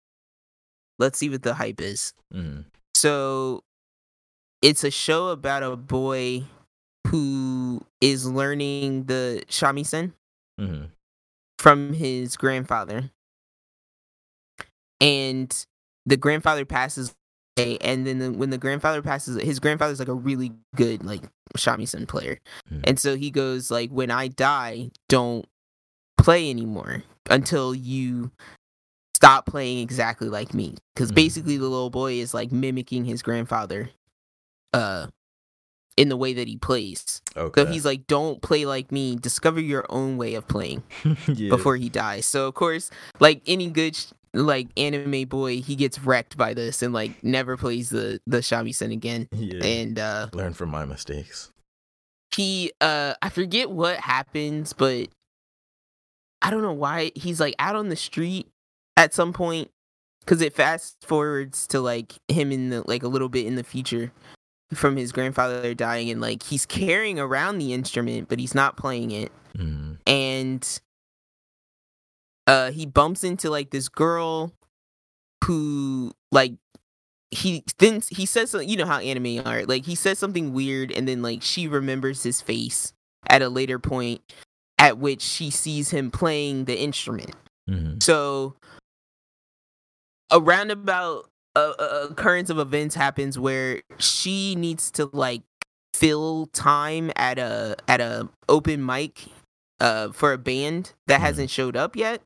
[0.99, 2.13] let's see what the hype is.
[2.33, 2.65] Mhm.
[2.95, 3.63] So
[4.67, 6.43] it's a show about a boy
[7.07, 10.11] who is learning the shamisen
[10.59, 10.89] Mhm.
[11.57, 13.09] from his grandfather.
[14.99, 15.65] And
[16.05, 17.15] the grandfather passes
[17.57, 21.23] away, and then the, when the grandfather passes his grandfather's like a really good like
[21.55, 22.37] shamisen player.
[22.69, 22.81] Mhm.
[22.83, 25.47] And so he goes like when I die, don't
[26.17, 28.31] play anymore until you
[29.15, 31.15] stop playing exactly like me because Mhm.
[31.15, 33.91] basically the little boy is like mimicking his grandfather
[34.73, 35.07] uh
[35.95, 37.63] in the way that he plays Okay.
[37.63, 40.83] so he's like don't play like me discover your own way of playing
[41.27, 41.49] yeah.
[41.49, 45.97] before he dies so of course like any good sh- like anime boy he gets
[45.99, 49.63] wrecked by this and like never plays the the shamisen again Yeah.
[49.65, 51.51] and uh Learn from my mistakes.
[52.35, 55.07] he uh I forget what happens, but
[56.41, 58.47] I don't know why he's like out on the street
[58.95, 59.71] at some point
[60.19, 63.63] because it fast forwards to like him in the like a little bit in the
[63.63, 64.11] future
[64.73, 69.11] from his grandfather dying and like he's carrying around the instrument but he's not playing
[69.11, 69.97] it Mhm.
[70.05, 70.79] and
[72.47, 74.51] uh he bumps into like this girl
[75.45, 76.53] who like
[77.31, 80.91] he then he says something you know how anime are like he says something weird
[80.91, 82.93] and then like she remembers his face
[83.29, 84.21] at a later point
[84.77, 87.35] at which she sees him playing the instrument
[87.69, 88.01] Mhm.
[88.03, 88.55] so
[90.29, 95.41] a roundabout uh, occurrence of events happens where she needs to like
[95.93, 99.25] fill time at a at a open mic
[99.79, 101.23] uh for a band that Mhm.
[101.23, 102.21] hasn't showed up yet.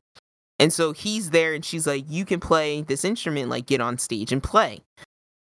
[0.58, 3.98] And so he's there and she's like you can play this instrument like get on
[3.98, 4.80] stage and play.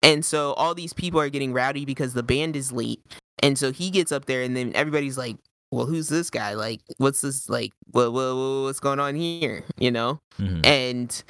[0.02, 3.02] And so all these people are getting rowdy because the band is late.
[3.42, 5.38] And so he gets up there and then everybody's like
[5.72, 6.54] well, who's this guy?
[6.54, 7.50] Like, what's this?
[7.50, 9.64] Like, what, what, what's going on here?
[9.80, 10.20] You know?
[10.40, 10.64] Mhm.
[10.64, 11.24] and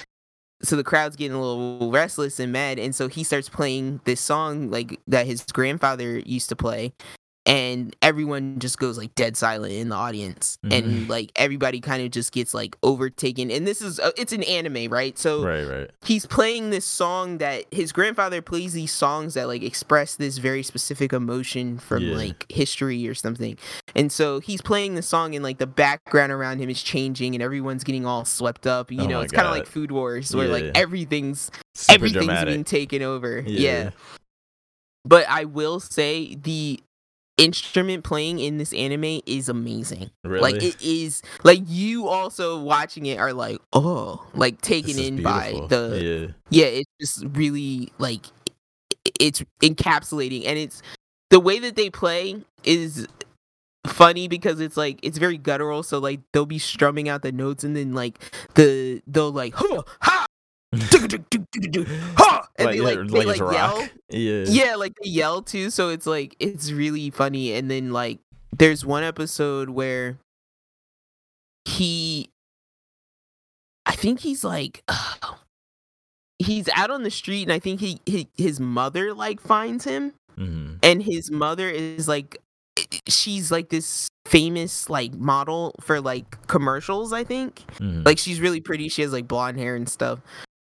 [0.64, 4.20] so the crowd's getting a little restless and mad and so he starts playing this
[4.20, 6.92] song like that his grandfather used to play
[7.46, 11.08] and everyone just goes like dead silent in the audience and Mhm.
[11.08, 14.90] like everybody kind of just gets like overtaken and this is uh, it's an anime
[14.90, 15.64] right so Right.
[15.64, 15.90] Right.
[16.04, 20.62] he's playing this song that his grandfather plays these songs that like express this very
[20.62, 22.16] specific emotion from Yeah.
[22.16, 23.58] like history or something
[23.94, 27.42] and so he's playing the song and like the background around him is changing and
[27.42, 30.46] everyone's getting all swept up you Oh know it's kind of like food wars where
[30.46, 30.52] Yeah.
[30.52, 32.54] like everything's Super everything's dramatic.
[32.54, 33.60] being taken over Yeah.
[33.84, 33.90] yeah
[35.04, 36.80] but i will say the
[37.36, 40.52] instrument playing in this anime is amazing Really?
[40.52, 45.52] like it is like you also watching it are like oh like taken in by
[45.68, 46.66] the yeah.
[46.66, 48.26] yeah it's just really like
[49.18, 50.80] it's encapsulating and it's
[51.30, 53.08] the way that they play is
[53.86, 57.64] funny because it's like it's very guttural so like they'll be strumming out the notes
[57.64, 58.18] and then like
[58.54, 59.54] the they'll like
[60.00, 60.23] ha
[62.16, 62.48] ha!
[62.56, 63.88] And like, they like, yeah, they, like yell.
[64.10, 64.44] Yeah.
[64.46, 65.70] yeah like they yell too.
[65.70, 67.52] So it's like it's really funny.
[67.54, 68.18] And then like
[68.56, 70.18] there's one episode where
[71.64, 72.28] he
[73.86, 74.82] i think he's like
[76.38, 80.12] he's out on the street and i think he, he his mother like finds him.
[80.36, 80.78] Mhm.
[80.82, 82.38] and his mother is like
[83.08, 87.62] she's like this famous like model for like commercials i think.
[87.78, 88.04] Mhm.
[88.04, 88.88] like she's really pretty.
[88.88, 90.20] She has like blonde hair and stuff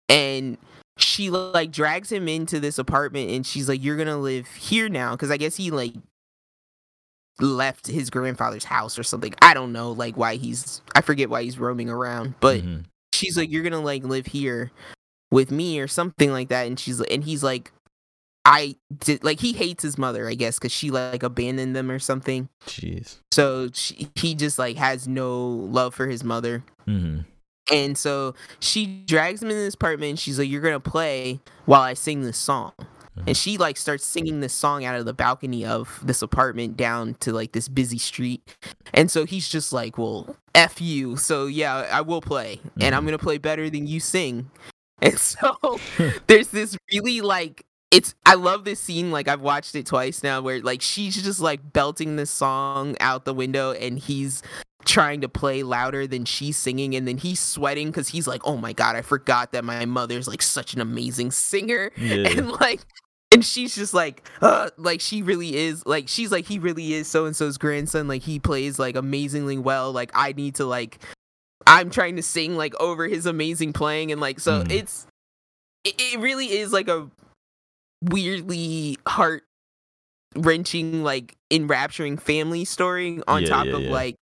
[0.09, 0.59] and
[0.99, 5.13] she like drags him into this apartment and she's like you're gonna live here now
[5.13, 5.93] because i guess he like
[7.39, 11.43] left his grandfather's house or something i don't know like why he's i forget why
[11.43, 12.85] he's roaming around but Mhm.
[13.13, 14.71] she's like you're gonna like live here
[15.31, 17.73] with me or something like that and she's and he's like
[18.49, 21.99] I did like he hates his mother, I guess, because she like abandoned them or
[21.99, 22.49] something.
[22.67, 23.17] Jeez.
[23.33, 26.63] So she, he just like has no love for his mother.
[26.87, 27.23] Mm-hmm.
[27.73, 30.11] And so she drags him in this apartment.
[30.11, 32.73] And she's like, "You're gonna play while I sing this song."
[33.27, 37.15] And she like starts singing this song out of the balcony of this apartment down
[37.21, 38.43] to like this busy street.
[38.93, 43.03] And so he's just like, "Well, f you." So yeah, I will play, and I'm
[43.03, 43.07] Mhm.
[43.07, 44.51] gonna play better than you sing.
[45.03, 45.79] And so
[46.27, 50.41] there's this really like it's I love this scene like I've watched it twice now
[50.41, 54.43] where like she's just like belting this song out the window and he's
[54.87, 58.57] trying to play louder than she's singing and then he's sweating cuz he's like oh
[58.57, 62.29] my god I forgot that my mother's like such an amazing singer Yeah.
[62.29, 62.81] and like
[63.33, 67.09] and she's just like uh like she really is like she's like he really is
[67.09, 70.99] so and so's grandson like he plays like amazingly well like I need to like
[71.67, 74.71] I'm trying to sing like over his amazing playing and like so Mhm.
[74.71, 75.07] it's
[75.85, 77.11] it, it really is like a
[78.03, 79.43] weirdly heart
[80.37, 83.91] wrenching like enrapturing family story on Yeah, top yeah, of yeah.
[83.91, 84.17] like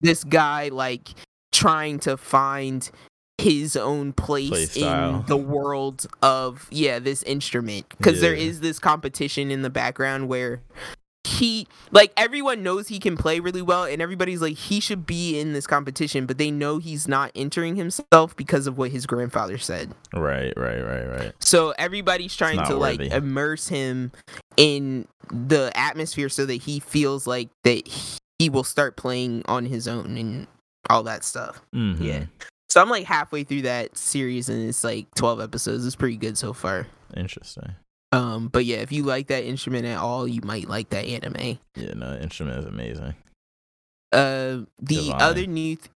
[0.00, 1.08] this guy like
[1.52, 2.90] trying to find
[3.38, 8.44] his own place in the world of yeah this instrument because there Yeah.
[8.48, 10.60] is this competition in the background where
[11.24, 15.38] he like everyone knows he can play really well and everybody's like he should be
[15.38, 19.58] in this competition but they know he's not entering himself because of what his grandfather
[19.58, 21.32] said Right, right, right, right.
[21.40, 24.12] so everybody's trying to like immerse him
[24.56, 27.82] in the atmosphere so that he feels like that
[28.38, 30.46] he will start playing on his own and
[30.90, 31.60] all that stuff.
[31.74, 32.00] Mhm.
[32.00, 32.24] Yeah.
[32.68, 35.86] So I'm like halfway through that series and it's like 12 episodes.
[35.86, 36.86] It's pretty good so far.
[37.16, 37.74] Interesting.
[38.12, 41.58] Um but yeah, if you like that instrument at all, you might like that anime.
[41.76, 43.14] Yeah, no, instrument is amazing.
[44.12, 45.20] Uh the Divine.
[45.22, 45.90] other new th-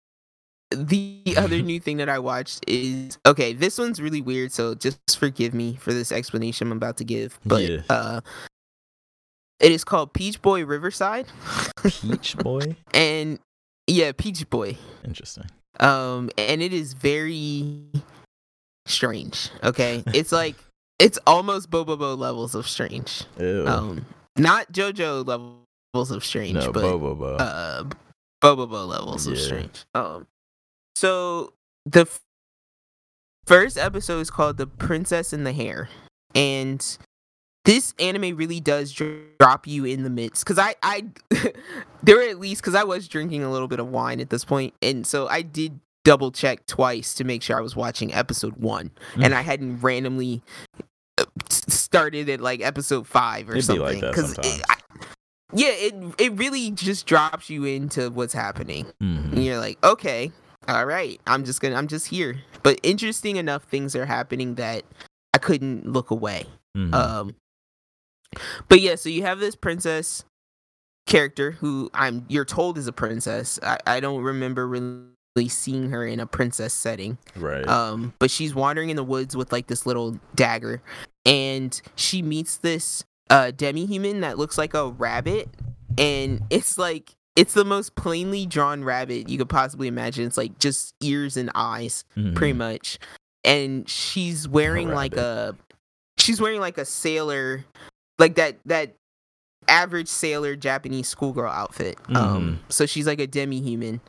[0.73, 4.99] the other new thing that I watched is okay, this one's really weird, so just
[5.19, 7.39] forgive me for this explanation I'm about to give.
[7.45, 7.83] But Yeah.
[7.89, 8.21] uh
[9.61, 11.27] it is called Peach Boy Riverside.
[11.83, 12.77] Peach Boy?
[12.95, 13.39] and
[13.87, 14.77] yeah, Peach Boy.
[15.05, 15.47] Interesting.
[15.81, 17.83] Um and it is very
[18.87, 19.51] strange.
[19.62, 20.03] Okay.
[20.09, 20.57] it's like
[20.99, 23.24] it's almost Bobobo levels of strange.
[23.39, 23.66] Ew.
[23.66, 24.07] Um
[24.37, 27.35] not JoJo levels of strange, no, but Bo Bo Bo.
[27.37, 27.85] uh
[28.43, 29.85] Bobobo levels of strange.
[29.95, 30.27] Um
[30.95, 31.53] so
[31.85, 32.20] the f-
[33.47, 35.89] first episode is called The Princess and the Hare.
[36.35, 36.85] And
[37.66, 41.05] this anime really does dr- drop you in the midst cuz I I
[42.02, 44.44] there were at least cuz I was drinking a little bit of wine at this
[44.44, 48.56] point and so I did double check twice to make sure I was watching episode
[48.56, 48.90] 1
[49.20, 50.40] and I hadn't randomly
[51.18, 54.62] uh, started at like episode 5 or It'd something like that 'cause sometimes.
[55.52, 58.86] yeah, it it really just drops you into what's happening.
[59.02, 59.32] Mhm.
[59.32, 60.30] And you're like, okay,
[60.68, 62.43] all right, I'm just gonna, I'm just here.
[62.62, 64.84] But interesting enough, things are happening that
[65.34, 66.47] I couldn't look away.
[66.76, 66.94] Mhm.
[66.94, 67.34] Um,
[68.69, 70.24] but yeah, so you have this princess
[71.07, 73.59] character who I'm, you're told is a princess.
[73.62, 77.19] I, I don't remember really seeing her in a princess setting.
[77.36, 77.66] right.
[77.66, 80.82] Um, but she's wandering in the woods with like this little dagger,
[81.24, 85.48] and she meets this uh demi human that looks like a rabbit,
[85.98, 90.27] and it's like it's the most plainly drawn rabbit you could possibly imagine.
[90.27, 92.05] It's like just ears and eyes,
[92.35, 92.57] pretty Mhm.
[92.57, 92.98] much,
[93.44, 95.55] and she's wearing like a
[96.19, 97.65] she's wearing like a sailor,
[98.18, 98.94] like that that
[99.68, 101.98] average sailor Japanese schoolgirl outfit.
[102.14, 104.01] Um, so she's like a demi human.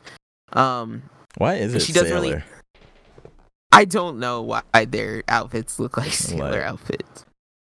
[0.52, 1.02] Um,
[1.36, 2.44] Why is it she doesn't really- Sailor?
[3.72, 7.24] I don't know why their outfits look like sailor Like- outfits.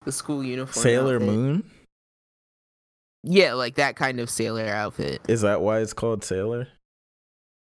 [0.04, 0.82] The school uniform.
[0.82, 1.28] Sailor outfit.
[1.28, 1.70] Moon?
[3.22, 5.20] Yeah, like that kind of sailor outfit.
[5.28, 6.66] Is that why it's called Sailor?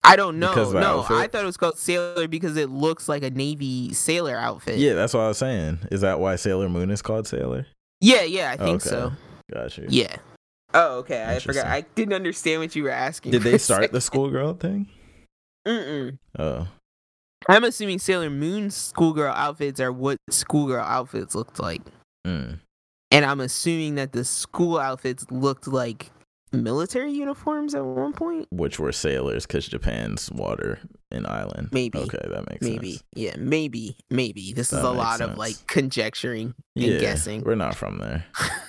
[0.04, 0.48] I don't know.
[0.50, 1.16] Because of the No, outfit?
[1.16, 4.78] I thought it was called sailor because it looks like a navy sailor outfit.
[4.78, 5.80] Yeah, that's what I was saying.
[5.90, 7.66] Is that why Sailor Moon is called Sailor?
[8.00, 8.88] Yeah, yeah, I think Okay.
[8.90, 9.12] so.
[9.52, 9.86] Got you.
[9.88, 10.16] Yeah.
[10.72, 11.24] Oh, okay.
[11.26, 11.66] I forgot.
[11.66, 13.32] I didn't understand what you were asking.
[13.32, 13.94] Did they start second.
[13.94, 14.86] the schoolgirl thing?
[15.66, 16.18] Mm-mm.
[16.38, 16.68] Oh,
[17.48, 21.82] I'm assuming Sailor Moon's schoolgirl outfits are what schoolgirl outfits looked like.
[22.26, 22.58] mm.
[23.12, 26.10] And I'm assuming that the school outfits looked like
[26.52, 28.46] military uniforms at one point.
[28.50, 30.78] which were sailors because Japan's water
[31.10, 31.68] and island.
[31.72, 31.98] Maybe.
[31.98, 32.92] Okay, that makes Maybe.
[32.92, 33.04] sense.
[33.14, 33.26] Maybe.
[33.26, 33.96] Yeah, maybe.
[34.10, 34.52] Maybe.
[34.52, 37.42] This is a lot of like conjecturing and Yeah, guessing.
[37.44, 38.24] we're not from there.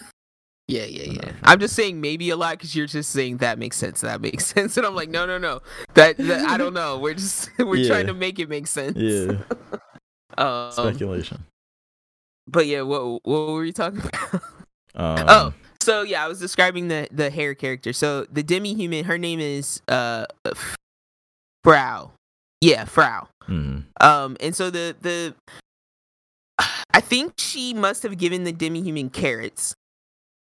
[0.68, 1.32] Yeah, yeah, yeah.
[1.44, 4.00] I'm just saying maybe a lot because you're just saying that makes sense.
[4.02, 5.60] That makes sense, and I'm like, no, no, no.
[5.96, 6.98] That, that I don't know.
[6.98, 7.90] We're just we're Yeah.
[7.90, 8.96] trying to make it make sense.
[8.96, 9.40] Yeah,
[10.38, 11.44] Um, speculation.
[12.48, 14.34] but yeah, what what were we talking about?
[14.96, 17.92] Um, oh, so yeah, I was describing the the hare character.
[17.92, 20.26] So the demi human, her name is uh
[21.66, 22.14] Frau.
[22.62, 23.28] Yeah, Frau.
[23.48, 23.86] mhm.
[24.00, 25.36] Um, and so the the
[26.94, 29.74] I think she must have given the demi-human carrots.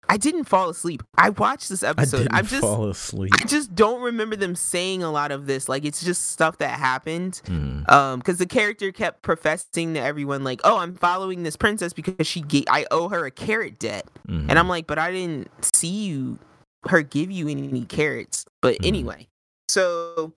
[0.09, 1.03] I didn't fall asleep.
[1.17, 2.19] I watched this I episode.
[2.19, 3.33] didn't I'm just fall asleep.
[3.35, 5.67] I just don't remember them saying a lot of this.
[5.67, 7.41] Like it's just stuff that happened.
[7.45, 11.91] Mm, Um, because the character kept professing to everyone like, "Oh, I'm following this princess
[11.91, 14.45] because she gave I owe her a carrot debt," mhm.
[14.49, 16.39] and I'm like, "But I didn't see you
[16.87, 18.85] her give you any carrots." But Mhm.
[18.87, 19.27] anyway,
[19.67, 20.31] so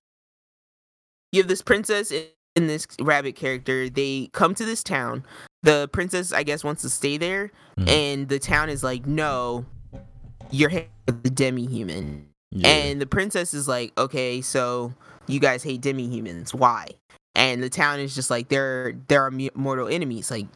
[1.32, 2.10] you have this princess
[2.56, 3.88] and this rabbit character.
[3.88, 5.24] They come to this town.
[5.62, 7.88] The princess, I guess, wants to stay there, Mhm.
[7.88, 9.66] and the town is like, "No,
[10.50, 10.70] you're
[11.06, 12.68] the demi-human." yeah.
[12.68, 14.92] And the princess is like, okay, so
[15.28, 16.52] you guys hate demi-humans.
[16.52, 16.88] Why?
[17.36, 20.30] And the town is just like, they're they're our mortal enemies.
[20.30, 20.46] Like,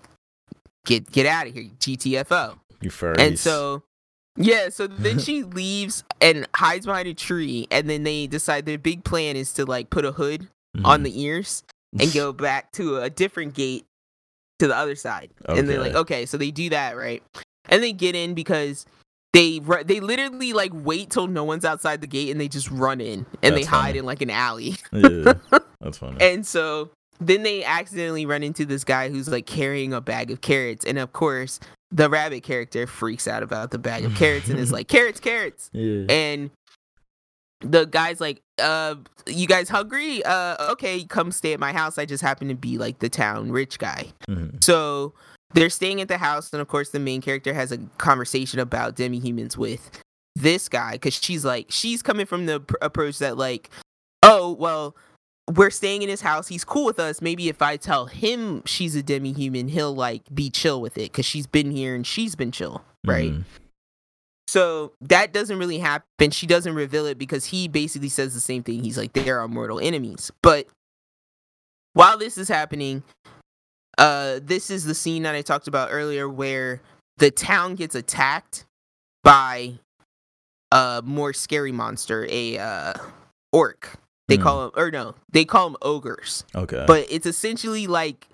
[0.87, 2.59] get get out of here, GTFO.
[2.81, 3.19] you furries.
[3.21, 3.85] And so,
[4.37, 8.79] yeah, so then she leaves and hides behind a tree, and then they decide their
[8.79, 10.49] big plan is to like put a hood
[10.85, 11.05] on Mhm.
[11.05, 11.63] the ears
[11.99, 13.85] and go back to a different gate
[14.59, 15.31] to the other side.
[15.49, 15.99] And they're like, Okay.
[15.99, 17.23] okay, so they do that, right?
[17.69, 18.87] And they get in because
[19.33, 23.01] they they literally like wait till no one's outside the gate and they just run
[23.01, 23.99] in and they That's hide funny.
[23.99, 24.77] in like an alley.
[24.93, 25.35] yeah,
[25.81, 26.17] that's funny.
[26.21, 26.91] And so
[27.21, 30.99] then they accidentally run into this guy who's like carrying a bag of carrots, and
[30.99, 31.59] of course
[31.91, 35.71] the rabbit character freaks out about the bag of carrots and is like, carrots, carrots,
[35.73, 36.05] yeah.
[36.09, 36.51] and
[37.65, 38.97] the guy's like, uh,
[39.27, 40.25] you guys hungry?
[40.25, 41.99] Uh, okay, come stay at my house.
[41.99, 44.13] I just happen to be like the town rich guy.
[44.29, 44.59] Mm-hmm.
[44.61, 45.15] So
[45.55, 48.97] they're staying at the house, and of course, the main character has a conversation about
[48.97, 49.91] demi humans with
[50.37, 53.71] this guy because she's like, she's coming from the pr- approach that, like,
[54.23, 54.97] oh, well,
[55.55, 56.49] we're staying in his house.
[56.49, 57.21] He's cool with us.
[57.21, 61.13] Maybe if I tell him she's a demi human, he'll like be chill with it
[61.13, 63.33] because she's been here and she's been chill, right?
[63.33, 63.45] Mhm.
[64.55, 66.31] So that doesn't really happen.
[66.31, 68.85] She doesn't reveal it because he basically says the same thing.
[68.85, 70.31] He's like, they're our mortal enemies.
[70.43, 70.69] But
[71.95, 73.03] while this is happening,
[73.99, 76.81] uh, this is the scene that I talked about earlier where
[77.17, 78.65] the town gets attacked
[79.25, 79.81] by
[80.71, 82.93] a more scary monster, a uh,
[83.53, 83.99] orc.
[84.29, 84.43] They Hmm.
[84.43, 86.45] call them, or no, they call them ogres.
[86.55, 86.85] Okay.
[86.87, 88.29] But it's essentially like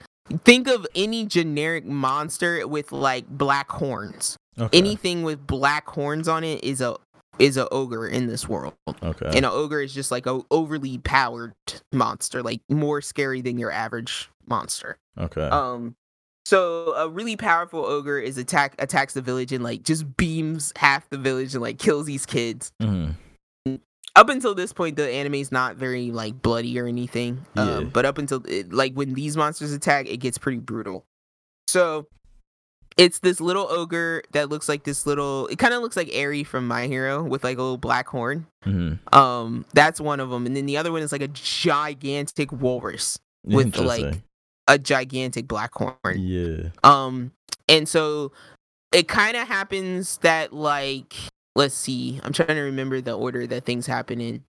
[0.45, 4.77] think of any generic monster with like black horns okay.
[4.77, 6.97] anything with black horns on it is a
[7.39, 9.27] is a ogre in this world Okay.
[9.27, 11.55] and an ogre is just like a overly powered
[11.93, 15.49] monster like more scary than your average monster okay.
[15.49, 15.95] um
[16.45, 21.09] so a really powerful ogre is attack attacks the village and like just beams half
[21.11, 23.77] the village and like kills these kids Mm-hmm.
[24.17, 27.77] up until this point the anime's not very like bloody or anything Yeah.
[27.77, 31.07] um, but up until it, like when these monsters attack it gets pretty brutal
[31.69, 32.07] so
[33.01, 36.45] it's this little ogre that looks like this little it kind of looks like Eri
[36.45, 38.99] from my hero with like a little black horn Mhm.
[39.15, 43.19] um that's one of them and then the other one is like a gigantic walrus
[43.47, 44.21] with, like,
[44.69, 46.69] a gigantic black horn Yeah.
[46.85, 47.33] um,
[47.69, 48.33] and so
[48.93, 51.15] it kind of happens that like
[51.57, 54.45] let's see, I'm trying to remember the order that things happen in.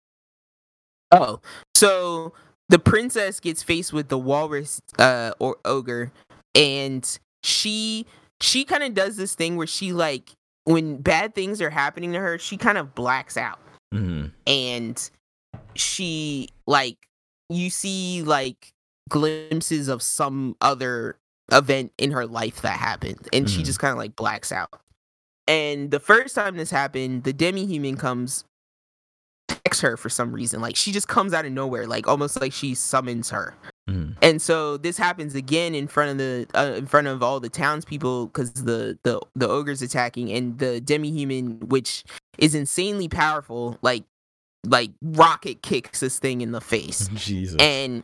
[1.11, 1.40] Oh,
[1.76, 2.34] so
[2.69, 6.11] the princess gets faced with the walrus uh or ogre,
[6.53, 8.06] and she
[8.41, 10.31] she kind of does this thing where she like
[10.65, 13.59] when bad things are happening to her, she kind of blacks out.
[13.91, 15.09] Hmm and
[15.76, 16.97] she like
[17.49, 18.72] you see like
[19.09, 21.18] glimpses of some other
[21.51, 23.65] event in her life that happened and she Mhm.
[23.65, 24.69] just kind of like blacks out.
[25.47, 28.45] And the first time this happened the demi-human comes
[29.49, 30.61] attacks her for some reason.
[30.61, 33.53] Like she just comes out of nowhere like almost like she summons her
[33.91, 37.39] hmm and so this happens again in front of the uh, in front of all
[37.39, 42.03] the townspeople because the the the ogre's attacking and the demi-human which
[42.38, 44.03] is insanely powerful like
[44.65, 47.57] like rocket kicks this thing in the face Jesus.
[47.59, 48.03] and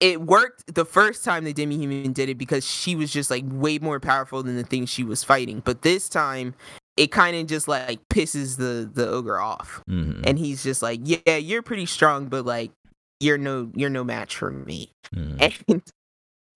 [0.00, 3.78] it worked the first time the demi-human did it because she was just like way
[3.78, 6.54] more powerful than the thing she was fighting but this time
[6.96, 10.22] it kind of just like pisses the the ogre off Mhm.
[10.26, 12.72] and he's just like yeah you're pretty strong but like
[13.20, 15.62] you're no you're no match for me Mhm.
[15.68, 15.82] and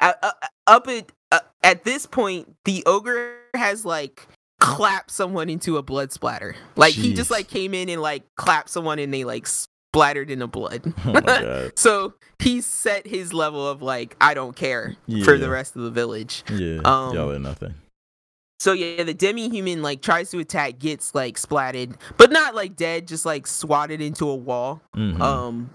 [0.00, 0.32] uh, uh,
[0.66, 4.26] up at uh, at this point the ogre has like
[4.60, 8.70] clapped someone into a blood splatter like he just like came in and like clapped
[8.70, 13.82] someone and they like splattered in the blood Oh so he set his level of
[13.82, 16.80] like i don't care for the rest of the village Yeah.
[16.84, 17.74] Um, Y'all are nothing.
[18.58, 23.06] so yeah the demi-human like tries to attack gets like splatted but not like dead
[23.06, 25.20] just like swatted into a wall Mhm.
[25.20, 25.70] um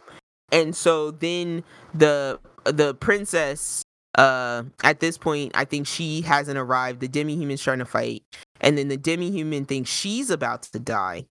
[0.51, 1.63] and so then
[1.93, 3.83] the the princess
[4.15, 8.23] uh at this point i think she hasn't arrived the demi-human's trying to fight
[8.61, 11.25] and then the demi-human thinks she's about to die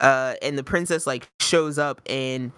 [0.00, 2.52] uh and the princess like shows up and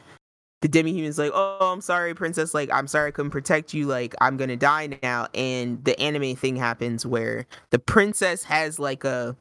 [0.62, 2.54] the demi-human's like, "Oh, I'm sorry, princess.
[2.54, 3.86] Like, I'm sorry I couldn't protect you.
[3.86, 9.04] Like, I'm gonna die now." And the anime thing happens where the princess has like
[9.04, 9.36] a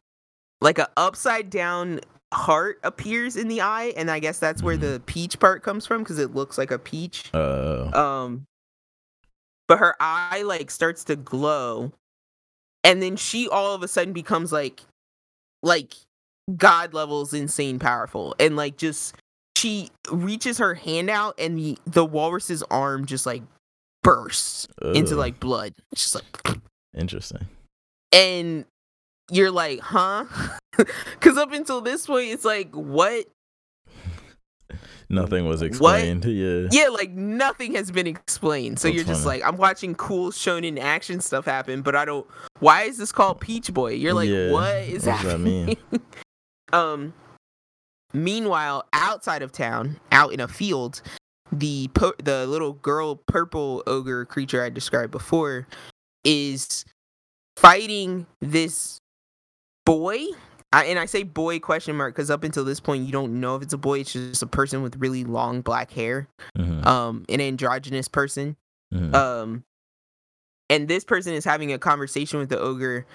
[0.61, 2.01] like a upside down
[2.33, 4.81] heart appears in the eye, and I guess that's where Mhm.
[4.81, 7.29] the peach part comes from because it looks like a peach.
[7.33, 8.45] Uh, Um,
[9.67, 11.91] but her eye like starts to glow,
[12.83, 14.81] and then she all of a sudden becomes like,
[15.63, 15.93] like
[16.57, 19.15] god levels insane powerful, and like just
[19.57, 23.43] she reaches her hand out, and the the walrus's arm just like
[24.03, 25.73] bursts into like blood.
[25.91, 26.57] It's just like,
[26.97, 27.47] interesting.
[28.11, 28.65] and
[29.29, 30.25] you're like, huh?
[31.19, 33.25] Because up until this point, it's like, what?
[35.09, 36.23] Nothing was explained.
[36.23, 36.69] Yeah.
[36.71, 38.79] Yeah, like nothing has been explained.
[38.79, 39.41] So That's you're just funny.
[39.41, 42.25] like, I'm watching cool shonen action stuff happen, but I don't.
[42.59, 43.93] Why is this called Peach Boy?
[43.93, 45.77] You're like, Yeah, what is what does that happening?
[46.73, 47.13] um.
[48.13, 51.01] Meanwhile, outside of town, out in a field,
[51.51, 55.67] the po- the little girl purple ogre creature I described before
[56.23, 56.85] is
[57.57, 58.99] fighting this
[59.85, 60.25] boy.
[60.73, 63.55] I, and I say boy question mark because up until this point you don't know
[63.57, 63.99] if it's a boy.
[63.99, 66.27] It's just a person with really long black hair
[66.57, 68.55] Mhm, um an androgynous person
[68.93, 69.13] mhm.
[69.13, 69.63] um
[70.69, 73.05] and this person is having a conversation with the ogre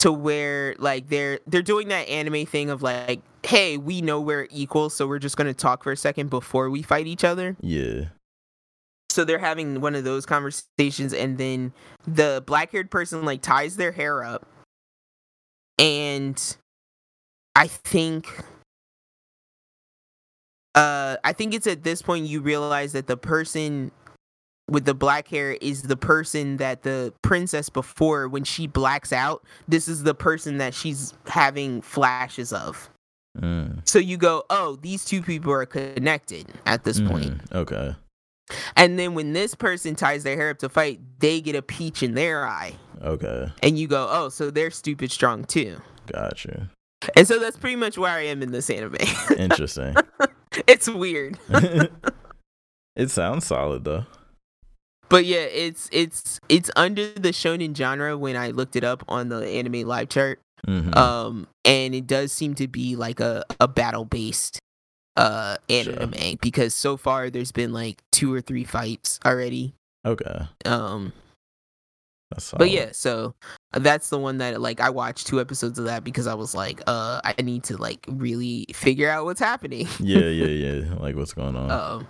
[0.00, 4.48] to where like they're they're doing that anime thing of like hey we know we're
[4.50, 7.56] equal so we're just going to talk for a second before we fight each other
[7.60, 8.06] yeah.
[9.08, 11.72] so they're having one of those conversations and then
[12.06, 14.46] the black-haired person like ties their hair up
[15.78, 16.56] and
[17.56, 18.28] i think
[20.74, 23.90] uh i think it's at this point you realize that the person
[24.70, 29.44] with the black hair is the person that the princess before when she blacks out
[29.68, 32.90] this is the person that she's having flashes of
[33.36, 37.96] Mm, so you go oh these two people are connected at this point mhm, Okay.
[38.76, 42.04] and then when this person ties their hair up to fight, they get a peach
[42.04, 42.76] in their eye.
[43.02, 43.48] Okay.
[43.60, 45.80] And you go, oh, so they're stupid strong too.
[46.06, 46.70] Gotcha.
[47.16, 48.96] And so that's pretty much where I am in this anime.
[49.36, 49.94] Interesting.
[50.66, 51.38] it's weird.
[52.96, 54.04] it sounds solid though.
[55.08, 59.28] But yeah, it's it's it's under the shonen genre when I looked it up on
[59.28, 60.40] the anime live chart.
[60.66, 60.96] Mhm.
[60.96, 64.58] Um and it does seem to be like a, a battle based
[65.16, 65.92] uh Sure.
[65.94, 69.74] anime because so far there's been like two or three fights already.
[70.06, 70.46] okay.
[70.64, 71.12] Um.
[72.58, 73.34] But yeah, so
[73.72, 76.54] uh, that's the one that like I watched two episodes of that because I was
[76.54, 79.86] like, uh, I need to like really figure out what's happening.
[80.00, 80.94] Yeah, yeah, yeah.
[80.94, 81.70] Like what's going on?
[81.70, 82.08] Um,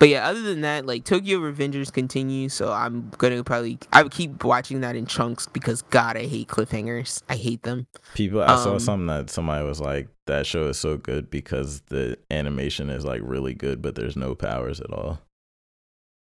[0.00, 4.12] but yeah, other than that, like Tokyo Revengers continues, so I'm gonna probably I would
[4.12, 7.22] keep watching that in chunks because God, I hate cliffhangers.
[7.28, 7.86] I hate them.
[8.14, 11.82] People, I saw um, something that somebody was like, "That show is so good because
[11.88, 15.20] the animation is like really good, but there's no powers at all."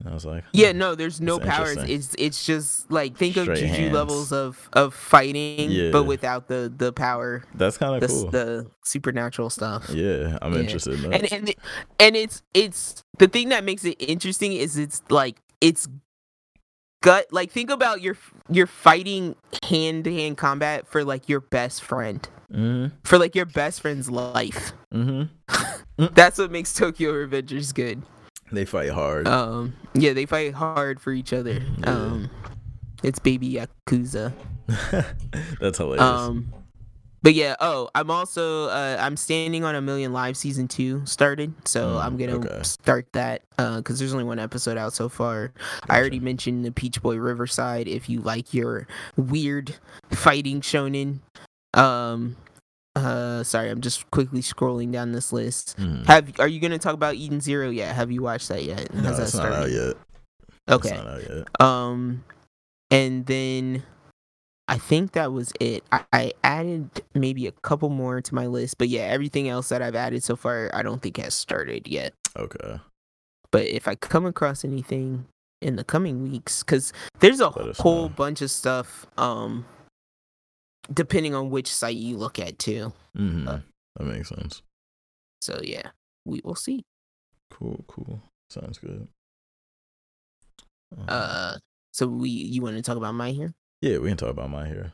[0.01, 1.78] And I was like, Yeah, "Hmm, no, there's no powers.
[1.78, 3.94] It's it's just like think of Straight Juju hands.
[3.94, 5.90] levels of of fighting, Yeah.
[5.90, 9.89] but without the the power, that's kind of cool." the supernatural stuff.
[9.90, 10.59] yeah, I'm Yeah.
[10.60, 11.23] interested in that.
[11.23, 11.55] and and
[11.98, 15.89] and it's it's the thing that makes it interesting is it's like it's
[17.02, 18.16] gut like think about your
[18.51, 22.94] you're fighting hand to hand combat for like your best friend mm-hmm.
[23.05, 26.05] for like your best friend's life Mm-hmm.
[26.14, 28.02] that's what makes tokyo revengers good
[28.52, 29.27] They fight hard.
[29.28, 31.90] um yeah they fight hard for each other Yeah.
[31.90, 32.31] um
[33.02, 34.32] it's baby yakuza
[35.60, 36.01] that's hilarious.
[36.01, 36.52] um
[37.23, 41.52] but yeah oh i'm also uh i'm standing on a million live season two started
[41.66, 42.62] so Mm, i'm gonna okay.
[42.62, 45.52] start that uh because there's only one episode out so far
[45.89, 48.86] i already mentioned the peach boy riverside if you like your
[49.16, 49.74] weird
[50.10, 51.18] fighting shonen
[51.74, 52.36] um
[52.97, 56.05] uh sorry i'm just quickly scrolling down this list Mhm.
[56.06, 59.02] have are you gonna talk about eden zero yet have you watched that yet No,
[59.02, 59.94] Has that it's not out yet.
[60.68, 61.60] okay out yet.
[61.60, 62.24] um,
[62.90, 63.82] and then
[64.68, 65.85] I think that was it.
[65.93, 69.81] I, I added maybe a couple more to my list, but yeah, everything else that
[69.81, 72.14] I've added so far, I don't think has started yet.
[72.36, 72.81] Okay.
[73.52, 75.27] But if I come across anything
[75.62, 78.14] in the coming weeks, because there's a whole know.
[78.16, 79.66] bunch of stuff, um,
[80.92, 82.92] depending on which site you look at too.
[83.16, 83.48] Mm-hmm.
[83.48, 83.58] Uh,
[83.96, 84.62] that makes sense.
[85.40, 85.90] So yeah,
[86.24, 86.82] we will see.
[87.50, 87.84] Cool.
[87.86, 88.20] Cool.
[88.50, 89.08] Sounds good.
[91.08, 91.58] Uh, Uh,
[91.92, 93.54] so we you want to talk about my here?
[93.80, 94.92] yeah, we can talk about my here.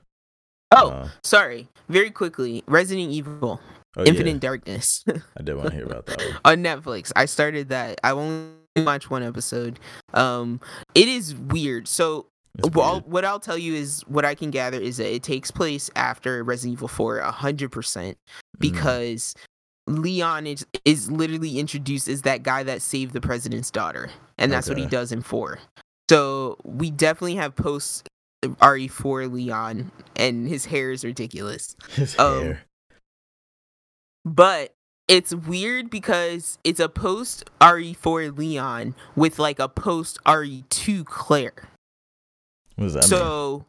[0.74, 1.68] Oh, Uh, sorry.
[1.88, 3.60] Very quickly, Resident Evil:
[3.96, 5.04] oh, Infinite yeah, Darkness.
[5.36, 6.38] I did want to hear about that one.
[6.44, 7.12] on Netflix.
[7.14, 8.00] I started that.
[8.02, 9.78] I only watched one episode.
[10.14, 10.60] Um,
[10.94, 11.88] it is weird.
[11.88, 12.26] So,
[12.72, 15.90] well, what I'll tell you is what I can gather is that it takes place
[15.96, 18.18] after Resident Evil 4, hundred percent,
[18.56, 19.34] Mm, because
[19.86, 24.68] Leon is, is literally introduced as that guy that saved the president's daughter, and that's
[24.68, 25.58] what he does in four.
[26.10, 28.08] So we definitely have post
[28.44, 31.74] RE4 Leon, and his hair is ridiculous.
[31.90, 32.62] His Um, hair.
[34.24, 34.74] But
[35.08, 41.68] it's weird because it's a post RE4 Leon with like a post RE2 Claire.
[42.82, 43.04] What does that?
[43.04, 43.64] So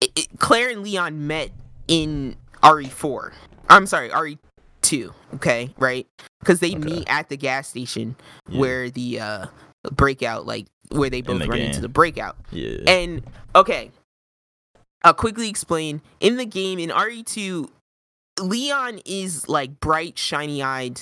[0.00, 1.50] it, it- Claire and Leon met
[1.88, 3.32] in RE4.
[3.68, 5.12] I'm sorry, RE2.
[5.34, 6.06] Okay, right?
[6.40, 6.78] Because they Okay.
[6.78, 8.16] meet at the gas station
[8.48, 8.60] Yeah.
[8.60, 9.46] where the uh
[9.92, 12.36] breakout, like where they both the run into the breakout.
[12.50, 12.78] Yeah.
[12.86, 13.22] And
[13.54, 13.90] okay,
[15.02, 16.02] I'll quickly explain.
[16.20, 17.68] In the game in RE2,
[18.40, 21.00] Leon is like bright, shiny eyed.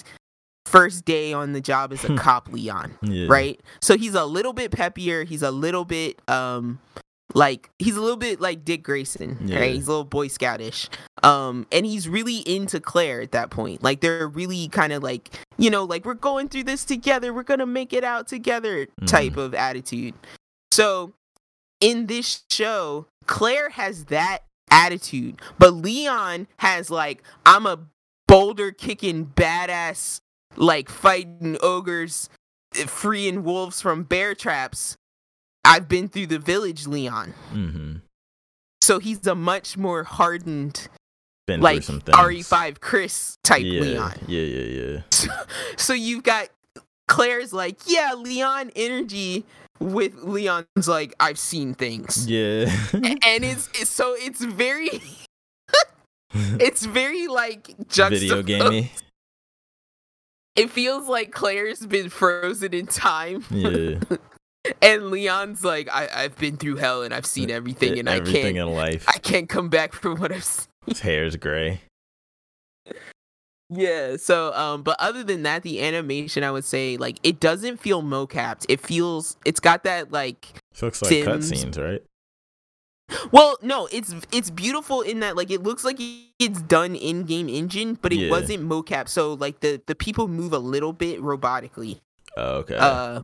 [0.70, 3.26] First day on the job as a cop, Leon yeah.
[3.28, 3.60] right?
[3.80, 5.26] So he's a little bit peppier.
[5.26, 6.78] He's a little bit um
[7.34, 9.58] like he's a little bit like Dick Grayson, Yeah.
[9.60, 9.74] right?
[9.74, 10.88] He's a little boy scoutish.
[11.24, 13.82] Um and he's really into Claire at that point.
[13.82, 17.34] Like they're really kind of like, you know, like we're going through this together.
[17.34, 20.14] We're going to make it out together type of attitude.
[20.72, 21.12] So
[21.80, 24.40] in this show, Claire has that
[24.70, 27.78] attitude, but Leon has like I'm a
[28.28, 30.20] boulder kicking badass
[30.56, 32.28] like fighting ogres
[32.76, 34.96] eh, freeing wolves from bear traps.
[35.64, 37.34] I've been through the village, Leon.
[37.52, 37.96] Mm-hmm.
[38.82, 40.88] So he's a much more hardened,
[41.46, 42.16] Been like through some things.
[42.16, 43.80] RE5 Chris type yeah.
[43.80, 44.14] Leon.
[44.26, 45.42] Yeah, yeah, yeah.
[45.76, 46.48] So you've got
[47.08, 49.44] Claire's like, yeah, Leon energy
[49.78, 52.26] with Leon's like, I've seen things.
[52.26, 52.72] Yeah.
[52.92, 54.88] And it's, it's so it's very
[56.34, 58.46] it's very like Video juxtaposed.
[58.46, 58.92] gamey.
[60.56, 63.44] It feels like Claire's been frozen in time.
[63.50, 64.00] Yeah.
[64.82, 68.42] And Leon's like, I, I've been through hell and I've seen everything and Everything I
[68.42, 69.06] can't in life.
[69.08, 70.66] I can't come back from what I've seen.
[70.86, 71.80] His hair's gray.
[73.72, 77.78] Yeah, so um but other than that, the animation I would say like it doesn't
[77.78, 78.66] feel mocapped.
[78.68, 81.52] It feels it's got that like This looks like Sims.
[81.52, 82.02] cutscenes, right?
[83.32, 85.98] Well, no, it's it's beautiful in that like it looks like
[86.38, 88.30] it's done in game engine, but it Yeah.
[88.30, 89.08] wasn't mocap.
[89.08, 92.00] So like the the people move a little bit robotically.
[92.36, 92.76] Oh, okay.
[92.76, 93.22] Uh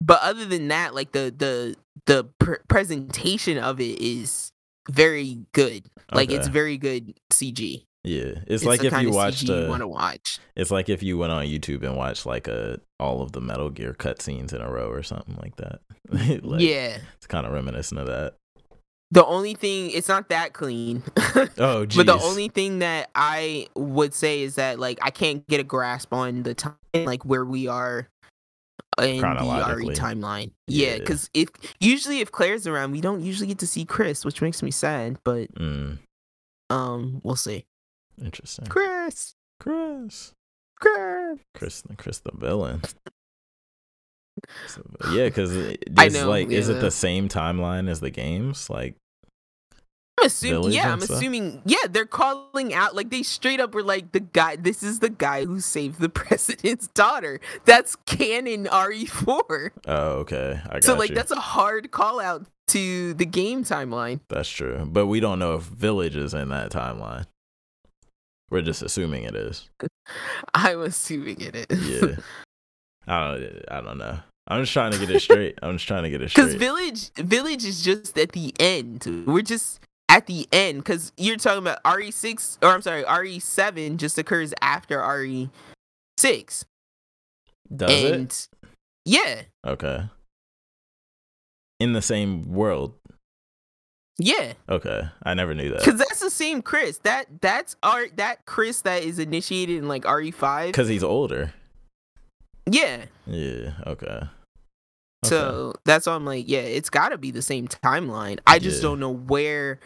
[0.00, 4.52] but other than that, like the the the pr- presentation of it is
[4.90, 5.86] very good.
[6.12, 7.84] Like it's very good CG.
[8.04, 8.34] yeah.
[8.46, 10.38] It's, like the if you watched you want to watch.
[10.54, 13.70] it's like if you went on YouTube and watched like a all of the Metal
[13.70, 15.80] Gear cutscenes in a row or something like that.
[16.44, 16.98] like, yeah.
[17.16, 18.34] It's kind of reminiscent of that.
[19.14, 21.02] The only thing it's not that clean.
[21.58, 21.96] Oh, geez.
[21.96, 25.62] But the only thing that I would say is that like I can't get a
[25.64, 28.08] grasp on the time like where we are
[28.98, 30.50] in the RE timeline.
[30.66, 30.98] Yeah, Yeah.
[30.98, 31.48] because if
[31.80, 35.18] usually if Claire's around, we don't usually get to see Chris, which makes me sad.
[35.24, 35.98] But Mm,
[36.70, 37.64] um, we'll see.
[38.20, 38.66] interesting.
[38.66, 40.32] Chris, Chris.
[40.80, 41.38] Chris.
[41.54, 42.82] Chris, Chris the villain.
[44.66, 44.82] So,
[45.12, 45.56] yeah, because
[45.96, 48.68] I know, like, is it the same timeline as the games?
[48.68, 48.96] Like,
[50.24, 51.16] assuming, yeah, I'm stuff?
[51.18, 54.56] assuming, yeah, they're calling out like they straight up were like the guy.
[54.56, 57.40] This is the guy who saved the president's daughter.
[57.64, 59.70] That's canon RE4.
[59.86, 61.14] oh, okay, I got So like you.
[61.16, 64.20] that's a hard call out to the game timeline.
[64.28, 67.26] That's true, but we don't know if Village is in that timeline.
[68.50, 69.68] We're just assuming it is.
[70.54, 71.88] I'm assuming it is.
[72.02, 72.16] Yeah,
[73.06, 73.62] I don't.
[73.70, 74.18] I don't know.
[74.46, 75.58] I'm just trying to get it straight.
[75.62, 76.44] I'm just trying to get it straight.
[76.44, 79.24] Because village village is just at the end.
[79.26, 84.18] We're just at the end because you're talking about RE6 or I'm sorry RE7 just
[84.18, 86.64] occurs after RE6.
[87.74, 88.48] Does and it?
[89.04, 90.04] yeah, Okay.
[91.80, 92.94] In the same world.
[94.18, 95.80] yeah, Okay, I never knew that.
[95.80, 96.98] because that's the same Chris.
[96.98, 100.66] That that's our that Chris that is initiated in like RE5.
[100.68, 101.52] Because he's older.
[102.70, 103.72] Yeah, Yeah.
[103.86, 104.20] Okay.
[105.24, 105.28] Okay.
[105.28, 108.38] So that's why I'm like, yeah, it's got to be the same timeline.
[108.46, 108.88] I just Yeah.
[108.88, 109.80] don't know where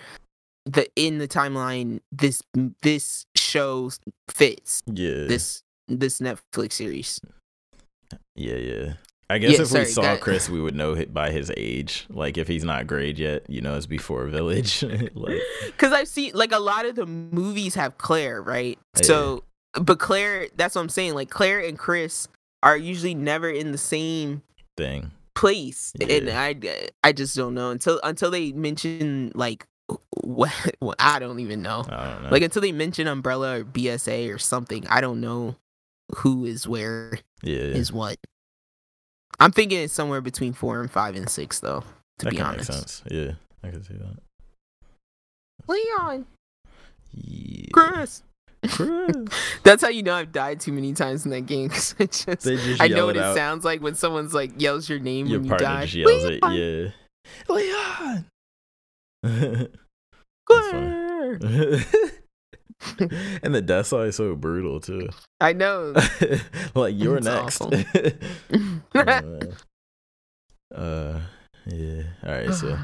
[0.67, 2.43] the in the timeline this
[2.83, 3.91] this show
[4.29, 4.83] fits.
[4.87, 5.25] yeah.
[5.27, 7.21] This this Netflix series.
[8.35, 8.93] Yeah, yeah.
[9.31, 12.07] I guess Yeah, if sorry, we saw that- Chris, we would know by his age.
[12.09, 14.83] Like if he's not grade yet, you know, it's before Village.
[15.15, 18.79] like, Because I've seen like a lot of the movies have Claire, right?
[18.97, 19.45] Oh, so,
[19.75, 21.15] but Claire, that's what I'm saying.
[21.15, 22.29] Like Claire and Chris
[22.63, 24.43] are usually never in the same
[24.79, 25.11] thing.
[25.39, 26.57] Place, and I
[27.05, 29.67] I just don't know until until they mention like
[30.11, 31.85] what, what I don't even know.
[31.89, 32.29] Don't know.
[32.31, 35.55] Like until they mention Umbrella or BSAA or something, I don't know
[36.17, 38.17] who is where yeah, is what.
[39.39, 41.85] I'm thinking it's somewhere between four and five and six, though.
[42.19, 43.03] To that be honest, sense.
[43.09, 44.17] Yeah, I can see that.
[45.69, 46.27] Leon,
[47.13, 47.69] Yeah.
[47.73, 48.23] Chris.
[49.63, 51.69] That's how you know I've died too many times in that game.
[51.71, 53.37] 'cause I just, just I know what it out.
[53.37, 55.83] sounds like when someone's like yells your name Your when you die.
[55.87, 56.41] just yells it.
[56.43, 56.91] Yeah.
[57.49, 58.25] Leon.
[60.49, 60.73] That's
[63.43, 65.09] and the death song is so brutal too.
[65.41, 65.95] I know.
[66.75, 67.61] like you're It's next.
[67.61, 67.73] Oh,
[70.75, 71.21] uh,
[71.67, 72.03] yeah.
[72.25, 72.55] All right.
[72.55, 72.79] So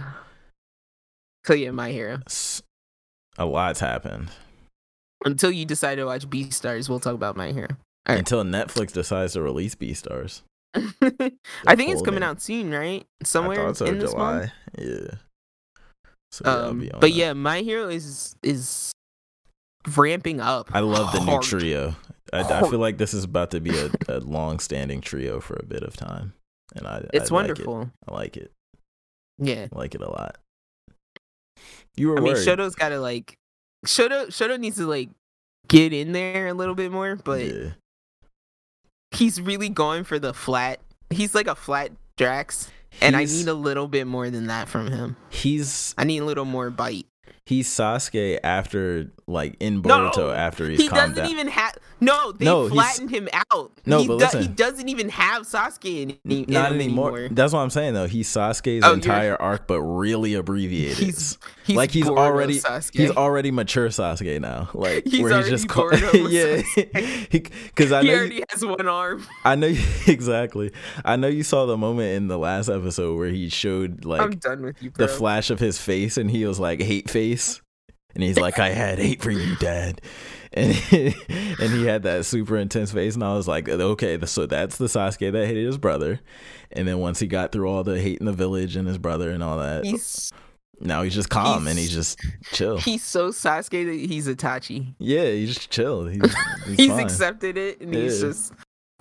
[1.46, 2.18] so yeah, my hero.
[3.38, 4.28] A lot's happened
[5.24, 7.68] Until you decide to watch Beastars, we'll talk about my hero.
[8.06, 8.18] Right.
[8.18, 10.42] until Netflix decides to release Beastars.
[10.74, 13.06] I think it's coming out soon, right?
[13.22, 14.34] Somewhere so, in this July.
[14.40, 14.50] month.
[14.78, 15.14] Yeah.
[16.32, 17.10] So yeah, Um, but that.
[17.10, 18.92] yeah, my hero is is
[19.96, 20.68] ramping up.
[20.74, 21.94] I love the new trio.
[22.32, 25.64] I, I feel like this is about to be a, a long-standing trio for a
[25.64, 26.32] bit of time,
[26.74, 27.66] and I It's I like it.
[27.66, 27.90] wonderful.
[28.08, 28.50] I like it.
[29.38, 29.68] Yeah.
[29.72, 30.36] I like it a lot.
[31.96, 32.34] You were I mean.
[32.34, 33.36] Shoto's got to like
[33.84, 34.26] Shoto.
[34.26, 35.10] Shoto needs to like
[35.68, 37.70] get in there a little bit more, but yeah.
[39.12, 40.80] he's really going for the flat.
[41.10, 42.70] He's like a flat Drax,
[43.00, 45.16] and I need a little bit more than that from him.
[45.30, 47.06] he's I need a little more bite.
[47.44, 50.10] He's Sasuke after like in No!
[50.10, 51.30] Boruto after he's He doesn't down.
[51.30, 51.76] even have.
[52.00, 53.72] No, they No, flattened him out.
[53.86, 57.28] No, he but do- he doesn't even have Sasuke in, in Not him anymore.
[57.30, 58.06] That's what I'm saying though.
[58.06, 60.98] He's Sasuke's Oh, entire arc, but really abbreviated.
[60.98, 62.96] He's he's like he's already Sasuke.
[62.98, 64.68] he's already mature Sasuke now.
[64.74, 66.60] Like He's where he's just of yeah,
[67.30, 69.26] because I he know you- has one arm.
[69.44, 70.72] I know you, exactly.
[71.04, 74.32] I know you saw the moment in the last episode where he showed like I'm
[74.36, 75.06] done with you, bro.
[75.06, 77.60] the flash of his face and he was like hate face.
[78.14, 80.00] And he's like i had hate for you dad.
[80.52, 83.14] And and he had that super intense face.
[83.14, 86.20] And i was like okay so that's the sasuke that hated his brother.
[86.72, 89.30] And then once he got through all the hate in the village and his brother
[89.30, 90.30] and all that he's
[90.80, 92.20] now he's just calm and he's- he's just
[92.52, 92.78] chill.
[92.78, 94.94] he's so Sasuke that he's Itachi.
[94.98, 96.06] yeah he's just chill.
[96.06, 96.20] He's,
[96.66, 98.52] he's, He's, accepted it, and he's just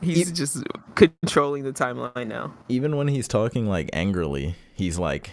[0.02, 0.64] he's just
[0.96, 2.54] controlling the timeline now.
[2.70, 5.32] even when he's talking like angrily he's like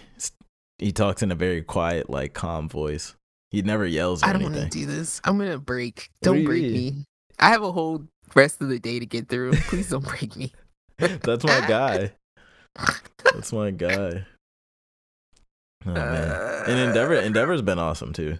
[0.81, 3.15] he talks in a very quiet like calm voice
[3.51, 5.19] he never yells or I don't want to do this.
[5.25, 6.09] I'm gonna break.
[6.21, 6.71] Do Don't you break mean?
[6.73, 7.05] me.
[7.37, 9.51] I have a whole rest of the day to get through.
[9.67, 10.53] Please don't break me.
[10.97, 12.13] That's my guy.
[13.25, 14.25] That's my guy.
[15.85, 16.63] Oh man.
[16.69, 18.39] And Endeavor Endeavor's been awesome too.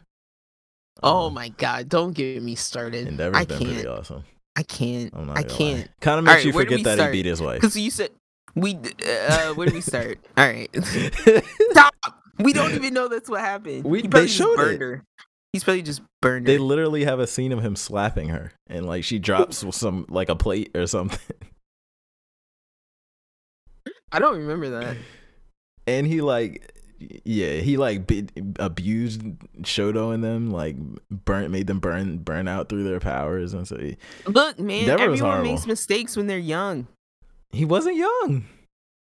[1.04, 1.90] Oh Um, my god!
[1.90, 3.08] Don't get me started.
[3.08, 3.72] Endeavor's I been can't.
[3.74, 4.24] pretty awesome.
[4.56, 5.14] I can't.
[5.14, 5.90] I'm not I can't.
[6.00, 7.14] Kind of makes Alright, you forget that start?
[7.14, 7.60] he beat his wife.
[7.60, 8.12] Because you said
[8.56, 8.78] we.
[9.06, 10.20] Uh, where do we start?
[10.38, 10.70] All right.
[11.72, 11.96] Stop.
[12.46, 13.84] We don't even know that's what happened.
[13.86, 14.82] We- they just showed burned it.
[14.82, 15.04] her.
[15.54, 16.60] He's probably just burned they her.
[16.60, 20.36] literally have a scene of him slapping her and like she drops some like a
[20.36, 21.20] plate or something.
[24.12, 24.98] I don't remember that.
[25.88, 26.72] And he like
[27.26, 28.28] yeah, he like be-
[28.60, 29.24] abused
[29.64, 30.76] Shoto and them, like
[31.10, 33.98] burnt made them burn burn out through their powers and so he,
[34.28, 36.88] Look, man, everyone makes mistakes when they're young.
[37.52, 38.46] he wasn't young.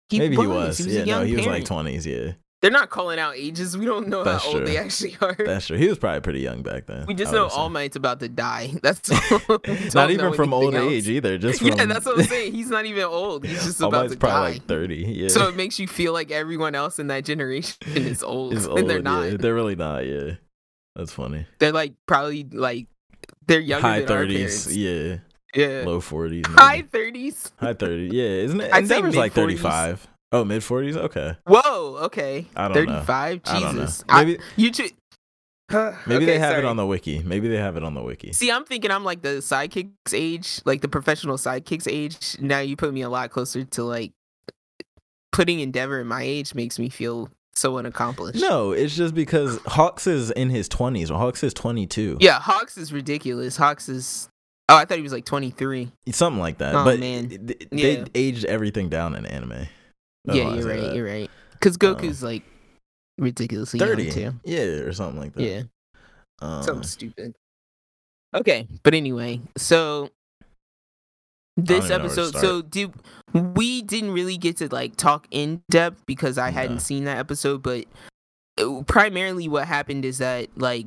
[0.10, 0.46] He Maybe was.
[0.46, 0.78] he was.
[0.78, 2.34] He was yeah, no, he was like 20s, yeah.
[2.62, 3.78] They're not calling out ages.
[3.78, 5.34] We don't know That's how old they actually are.
[5.34, 5.78] That's true.
[5.78, 7.06] He was probably pretty young back then.
[7.06, 7.48] we just know.
[7.48, 8.74] All Might's about to die.
[8.84, 9.10] That's.
[9.96, 11.38] Not even from old anything age either.
[11.38, 12.52] Just from Yeah, that's what I'm saying.
[12.54, 13.46] He's not even old.
[13.46, 14.54] He's just All about Might's to probably die.
[14.56, 14.96] like 30.
[14.96, 15.28] Yeah.
[15.30, 18.90] So it makes you feel like everyone else in that generation is old, Is and
[18.90, 19.30] they're not.
[19.32, 19.38] yeah.
[19.38, 20.32] They're really not, yeah.
[20.96, 21.46] That's funny.
[21.60, 22.88] They're like probably like
[23.48, 24.76] they're younger High than our 30s, parents.
[24.76, 25.18] yeah.
[25.56, 26.46] Yeah, Low 40s.
[26.46, 27.52] high thirties.
[27.58, 28.12] High 30s.
[28.12, 28.72] Yeah, isn't it?
[28.74, 30.08] I'd Endeavor's like 35.
[30.32, 30.96] Oh, mid 40s?
[30.96, 31.36] Okay.
[31.48, 32.46] Whoa, okay.
[32.56, 32.94] I don't know.
[32.94, 33.42] Thirty-five.
[33.46, 33.60] I.
[33.60, 34.04] Jesus.
[34.08, 34.92] I- Maybe you should.
[36.08, 37.22] maybe they have it on the wiki.
[37.24, 38.34] Maybe they have it on the wiki.
[38.34, 42.38] See, I'm thinking I'm like the sidekicks age, like the professional sidekicks age.
[42.40, 44.12] Now you put me a lot closer to like
[45.32, 48.40] putting Endeavor in my age makes me feel so unaccomplished.
[48.42, 51.12] No, it's just because Hawks is in his 20s.
[51.12, 52.18] Or Hawks is 22.
[52.20, 53.58] Yeah, Hawks is ridiculous.
[53.58, 54.30] Hawks is.
[54.70, 55.92] Oh, I thought he was like 23.
[56.12, 56.76] Something like that.
[56.76, 57.30] Oh, but man.
[57.30, 58.06] th- they Yeah.
[58.16, 59.68] aged everything down in anime.
[60.26, 60.82] That's yeah, you're right.
[60.82, 60.96] that.
[60.96, 61.30] You're right.
[61.54, 62.44] Because Um, Goku's like
[63.18, 64.04] ridiculously 30.
[64.04, 64.34] young too.
[64.46, 65.44] Yeah, or something like that.
[65.44, 65.62] Yeah,
[66.42, 67.36] Um, something stupid.
[68.36, 70.10] Okay, but anyway, so
[71.58, 72.92] this even know where to episode, so do
[73.34, 77.64] we didn't really get to like talk in depth because I hadn't seen that episode,
[77.64, 77.86] but
[78.60, 80.86] uh, primarily what happened is that like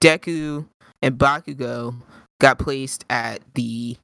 [0.00, 0.66] Deku
[1.02, 1.94] and Bakugo
[2.40, 3.96] got placed at the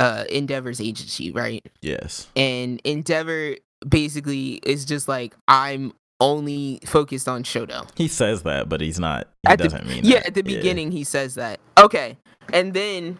[0.00, 1.64] uh Endeavor's agency, right?
[1.82, 2.26] yes.
[2.36, 3.56] and Endeavor
[3.88, 7.88] basically is just like I'm only focused on Shoto.
[7.96, 9.28] He says that, but he's not.
[9.42, 10.28] He At doesn't mean Yeah, that.
[10.28, 11.60] at the beginning he says that.
[11.78, 12.16] Okay.
[12.52, 13.18] And then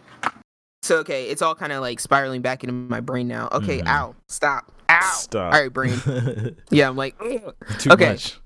[0.81, 3.49] so okay, it's all kind of like spiraling back into my brain now.
[3.51, 3.87] Okay, Mhm.
[3.87, 4.15] ow.
[4.27, 4.71] Stop.
[4.89, 5.01] Ow.
[5.15, 5.53] Stop.
[5.53, 5.99] All right, brain.
[6.71, 7.55] Yeah, I'm like ugh.
[7.79, 8.09] Too Okay.
[8.11, 8.39] much.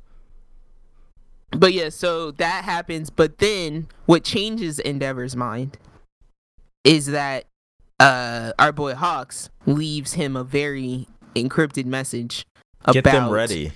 [1.52, 3.10] but yeah, so that happens.
[3.10, 5.78] But then what changes Endeavor's mind
[6.84, 7.46] is that
[8.00, 12.46] uh our boy Hawks leaves him a very encrypted message
[12.86, 13.72] about Get them ready.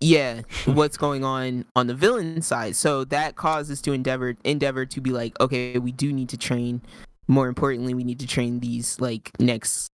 [0.00, 2.76] yeah what's going on on the villain side.
[2.76, 6.82] So that causes to endeavor endeavor to be like okay we do need to train.
[7.26, 9.90] More importantly we need to train these like next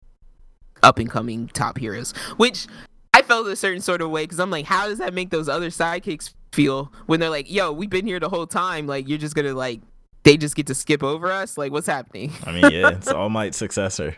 [0.82, 2.66] up and coming top heroes which
[3.14, 5.48] i felt a certain sort of way because i'm like how does that make those
[5.48, 8.86] other sidekicks feel when they're like yo we've been here the whole time.
[8.86, 9.80] Like you're just gonna like
[10.24, 13.28] they just get to skip over us like what's happening I mean, yeah, it's All
[13.28, 14.16] Might's successor.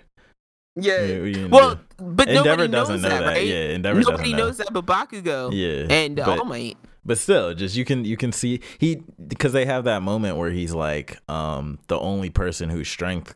[0.76, 3.26] yeah Yeah, gonna well but Endeavor nobody doesn't knows know that, that.
[3.26, 4.44] right Yeah, Endeavor nobody doesn't know.
[4.47, 6.76] knows that but bakugo Yeah, and uh, but, all might
[7.06, 10.51] but still, just you can you can see he because they have that moment where
[10.51, 13.35] he's like, um, the only person whose strength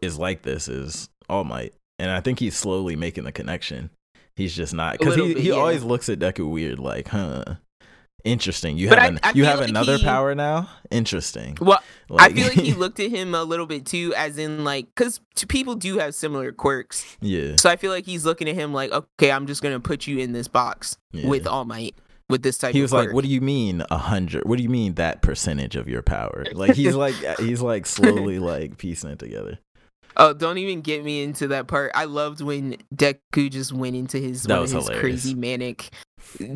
[0.00, 3.90] is like this is All Might, and I think he's slowly making the connection.
[4.36, 5.54] He's just not because he bit, he yeah.
[5.54, 7.56] always looks at Deku weird, like, huh.
[8.24, 8.78] Interesting.
[8.78, 10.68] You But have I- an, I you have like another he- power now.
[10.90, 11.56] Interesting.
[11.60, 14.64] well Like, I feel like he looked at him a little bit too, as in
[14.64, 17.04] like, because people do have similar quirks.
[17.20, 20.06] yeah, So I feel like he's looking at him like, okay, I'm just gonna put
[20.06, 21.26] you in this box yeah.
[21.28, 21.94] with All Might
[22.28, 22.72] with this type.
[22.72, 23.14] he of was like, quirk.
[23.14, 24.44] "What do you mean a hundred?
[24.46, 28.38] What do you mean that percentage of your power?" Like he's like he's like slowly
[28.38, 29.58] like piecing it together.
[30.16, 31.92] Oh, don't even get me into that part.
[31.94, 35.22] I loved when Deku just went into his That one was of his hilarious.
[35.22, 35.90] crazy manic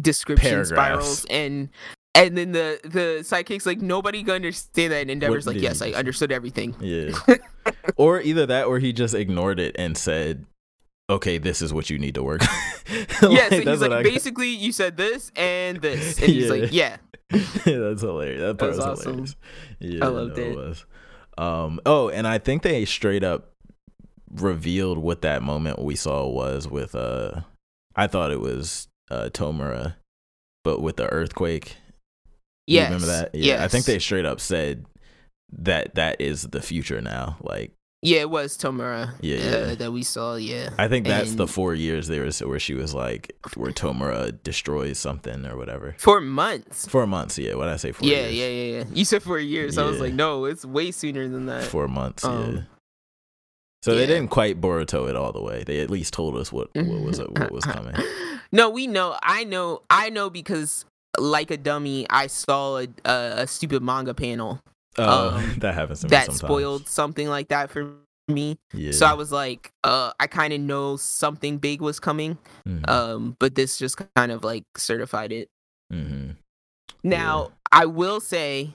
[0.01, 0.69] description Paragraphs.
[0.71, 1.69] spirals and.
[2.15, 5.83] And then the the sidekick's like nobody can understand that, and Endeavor's What like, yes,
[5.83, 6.75] I understood everything.
[6.81, 7.11] Yeah.
[7.99, 10.47] or either that or he just ignored it and said,
[11.11, 12.49] "Okay, this is what you need to work." on."
[13.31, 14.05] yeah, so he's like, what I got.
[14.05, 16.51] basically, you said this and this, and he's Yeah.
[16.51, 16.97] like, yeah,
[17.67, 18.41] that's hilarious.
[18.41, 19.13] That part was was, awesome.
[19.13, 19.37] hilarious.
[19.81, 20.57] Yeah, I loved no, it.
[20.57, 20.87] was.
[21.39, 21.81] Um.
[21.87, 23.53] Oh, and I think they straight up
[24.33, 26.95] revealed what that moment we saw was with.
[26.95, 27.43] Uh,
[27.95, 29.95] I thought it was uh Tomura,
[30.65, 31.77] but with the earthquake.
[32.67, 33.35] You yes, remember that?
[33.35, 34.87] Yeah, I think they straight up said
[35.53, 37.37] that that is the future now.
[37.41, 39.15] Like, Yeah, it was Tomura.
[39.21, 39.75] Yeah, uh, yeah.
[39.77, 40.37] that we saw.
[40.37, 44.33] Yeah, I think that's the four years there was where she was like, where Tomura
[44.43, 45.97] destroys something or whatever.
[45.99, 46.87] Four months.
[46.87, 47.55] Four months, yeah.
[47.55, 47.93] What I say?
[47.93, 48.35] Four yeah, years.
[48.35, 48.85] yeah, yeah, yeah.
[48.93, 49.79] You said four years.
[49.79, 51.65] I was like, no, it's way sooner than that.
[51.65, 52.31] Four months, yeah.
[52.31, 52.67] Um,
[53.83, 55.65] So they didn't quite Boruto it all the way.
[55.65, 57.95] They at least told us what, what was what was coming.
[58.53, 59.17] no, we know.
[59.23, 59.83] I know.
[59.89, 60.85] I know because,
[61.19, 64.61] like a dummy, I saw a, a, a stupid manga panel
[64.99, 66.39] Oh, Um, that happens to me that sometimes.
[66.41, 67.95] spoiled something like that for
[68.29, 68.59] me.
[68.73, 68.93] Yeah.
[68.93, 72.39] So I was like, uh, I kind of know something big was coming.
[72.67, 75.49] Mhm, Um, but this just kind of like certified it.
[75.93, 76.37] mhm.
[77.05, 78.75] Now, I will say,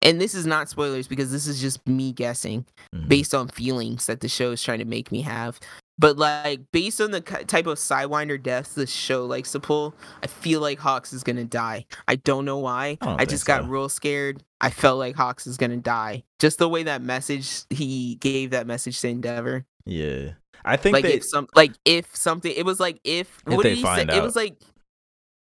[0.00, 2.64] and this is not spoilers because this is just me guessing
[2.94, 3.08] Mhm.
[3.08, 5.58] based on feelings that the show is trying to make me have.
[5.98, 10.28] But like based on the type of sidewinder deaths the show likes to pull, I
[10.28, 11.86] feel like Hawks is gonna die.
[12.06, 12.98] I don't know why.
[13.00, 13.68] I I, just got so.
[13.68, 14.42] real scared.
[14.60, 16.24] I felt like Hawks is gonna die.
[16.38, 19.66] Just the way that message he gave that message to Endeavor.
[19.84, 20.32] Yeah.
[20.64, 23.62] I think Like they if some like if something it was like if, If what
[23.62, 24.18] they did he find say?
[24.18, 24.56] It was like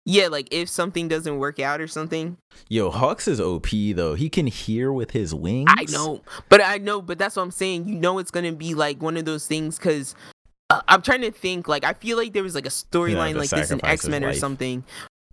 [0.08, 2.38] yeah, like if something doesn't work out or something.
[2.70, 4.14] yo Hawks is OP though.
[4.14, 5.72] He can hear with his wings.
[5.76, 7.88] I know, but I know, but that's what I'm saying.
[7.88, 10.14] You know, it's gonna be like one of those things because
[10.70, 11.68] uh, I'm trying to think.
[11.68, 14.24] Like, I feel like there was like a storyline to like this in X Men
[14.24, 14.84] or something.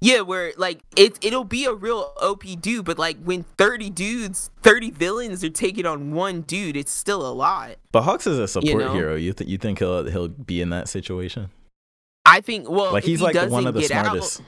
[0.00, 4.50] Yeah, where like it it'll be a real OP dude, but like when 30 dudes,
[4.62, 7.76] 30 villains are taking on one dude, it's still a lot.
[7.92, 8.92] But Hawks is a support know?
[8.94, 9.14] hero.
[9.14, 11.50] You think you think he'll he'll be in that situation?
[12.26, 12.68] I think.
[12.68, 14.42] Well, Like he's he like one of the smartest.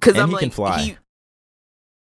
[0.00, 0.80] because I'm he like can fly.
[0.80, 0.96] he-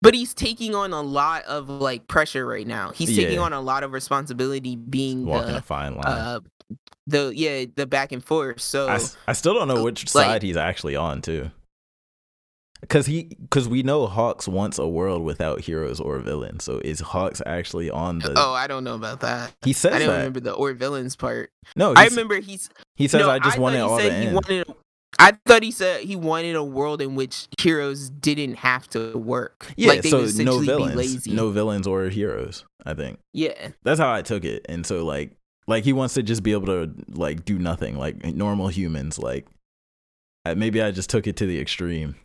[0.00, 2.90] but he's taking on a lot of like pressure right now.
[2.90, 3.40] He's taking Yeah.
[3.40, 6.04] on a lot of responsibility being Walking the a fine line.
[6.06, 6.40] uh
[7.06, 8.60] the yeah the back and forth.
[8.60, 8.88] So
[9.26, 11.50] I still don't know uh, which like- side he's actually on too.
[12.90, 16.64] Cause he, cause we know Hawks wants a world without heroes or villains.
[16.64, 18.34] So is Hawks actually on the?
[18.36, 19.54] oh, I don't know about that.
[19.62, 20.16] he says I don't that.
[20.18, 21.48] remember the or villains part.
[21.76, 24.34] no, I remember he's he says no, I just thought wanted all the he end.
[24.34, 24.66] wanted.
[25.18, 29.66] I thought he said he wanted a world in which heroes didn't have to work.
[29.76, 31.32] yeah, like they so no villains, lazy.
[31.32, 32.66] no villains or heroes.
[32.84, 34.66] I think Yeah, that's how I took it.
[34.68, 35.32] And so like,
[35.66, 39.18] like he wants to just be able to like do nothing like normal humans.
[39.18, 39.46] Like,
[40.44, 42.16] maybe I just took it to the extreme,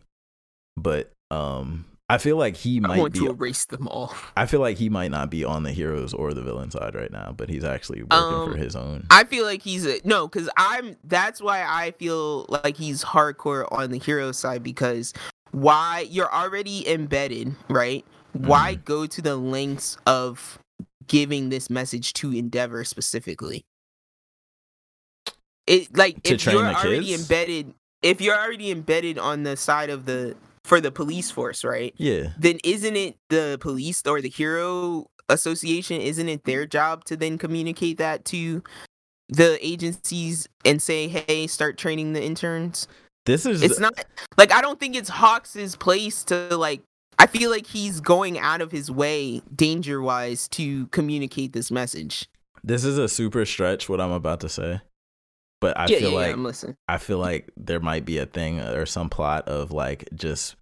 [0.76, 4.14] but um, I feel like he I might want be to erase them all.
[4.36, 7.10] I feel like he might not be on the heroes or the villain side right
[7.10, 9.06] now, but he's actually working Um, for his own.
[9.10, 10.96] I feel like he's a no, because I'm.
[11.04, 15.14] That's why I feel like he's hardcore on the hero side because
[15.52, 18.04] why you're already embedded, right?
[18.32, 18.82] Why Mm-hmm.
[18.84, 20.58] go to the lengths of
[21.10, 23.64] giving this message to Endeavor specifically?
[25.66, 27.22] It like To if you're already kids?
[27.22, 31.92] embedded, if you're already embedded on the side of the for the police force, right?
[31.96, 32.28] Yeah.
[32.38, 36.00] Then isn't it the police or the hero association?
[36.00, 38.62] Isn't it their job to then communicate that to
[39.28, 42.88] the agencies and say, "Hey, start training the interns"?
[43.26, 43.92] This is It's not
[44.38, 46.82] like I don't think it's Hawks's place to like.
[47.20, 52.28] I feel like he's going out of his way, danger wise, to communicate this message.
[52.64, 54.80] this is a super stretch what I'm about to say.
[55.60, 56.76] But I yeah, feel yeah, like yeah, I'm listening.
[56.88, 60.56] I feel like there might be a thing or some plot of like just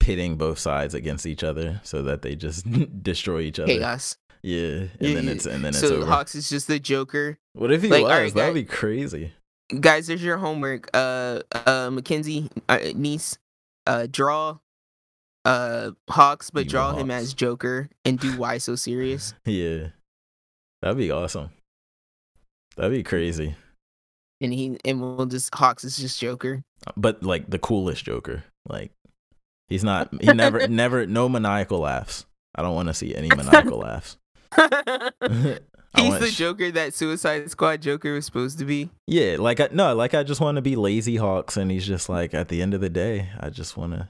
[0.00, 2.66] pitting both sides against each other so that they just
[3.02, 3.72] destroy each other.
[3.72, 4.18] Chaos.
[4.42, 6.06] Yeah, and Yeah, then it's and then it's So over.
[6.06, 7.38] Hawks is just the Joker.
[7.54, 8.12] what if he like, was?
[8.12, 8.62] alright, that would guys.
[8.62, 9.32] be crazy.
[9.80, 10.90] Guys, there's your homework.
[10.92, 13.38] Uh, uh, Mackenzie, uh, niece,
[13.86, 14.58] uh, draw,
[15.44, 19.34] uh, Hawks, but Evil draw him as Joker and do why so serious.
[19.44, 19.88] Yeah,
[20.82, 21.50] that'd be awesome.
[22.76, 23.54] That'd be crazy.
[24.40, 26.62] And he and we'll just Hawks is just Joker.
[26.96, 28.44] But like the coolest Joker.
[28.68, 28.90] Like
[29.68, 30.10] he's not.
[30.20, 31.06] He never, never.
[31.06, 32.26] No maniacal laughs.
[32.54, 34.16] I don't want to see any maniacal laughs.
[35.96, 38.90] He's want the Joker that Suicide Squad Joker was supposed to be.
[39.06, 42.08] Yeah, like I no, like I just want to be lazy Hawks, and he's just
[42.08, 44.08] like at the end of the day, I just want to.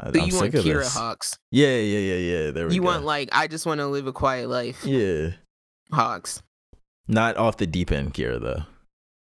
[0.00, 0.94] So I'm you want Kira this.
[0.94, 1.38] Hawks.
[1.50, 2.14] Yeah, yeah, yeah,
[2.44, 2.50] yeah.
[2.50, 2.86] There we You go.
[2.86, 4.84] want like I just want to live a quiet life.
[4.84, 5.30] yeah,
[5.92, 6.42] Hawks.
[7.08, 8.62] not off the deep end, Kira though,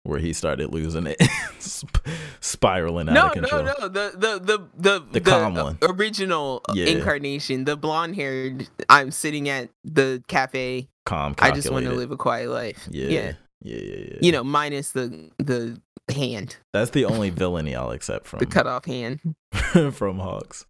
[0.03, 1.21] where he started losing it,
[1.59, 2.05] Sp-
[2.39, 3.63] spiraling out of control.
[3.63, 3.88] no, no.
[3.88, 5.77] The the the the The calm one.
[5.81, 6.85] original uh, Yeah.
[6.88, 8.67] incarnation, the blonde haired.
[8.88, 10.89] I'm sitting at the cafe.
[11.05, 12.88] Calm, I just want to live a quiet life.
[12.91, 13.33] Yeah, yeah.
[13.63, 14.17] yeah, yeah, yeah.
[14.21, 18.68] You know, minus the the hand, that's the only villainy I'll accept from the cut
[18.68, 19.19] off hand.
[19.94, 20.65] from Hawks.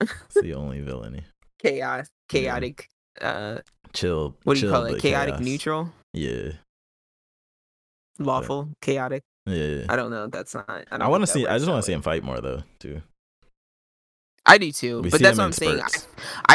[0.00, 1.24] It's the only villainy.
[1.62, 2.88] Chaos, chaotic.
[3.20, 3.58] Uh,
[3.92, 4.36] Chill.
[4.44, 5.00] what do you chill call it?
[5.02, 5.44] Chaotic chaos.
[5.44, 6.52] neutral, Yeah,
[8.18, 9.22] lawful, chaotic.
[9.46, 9.84] yeah.
[9.88, 10.26] I don't know.
[10.28, 10.64] That's not.
[10.68, 11.46] I, don't I want to see.
[11.46, 13.02] I just want to see him fight more though, too.
[14.46, 15.80] I do too, We but that's what I'm saying.
[15.82, 15.88] I.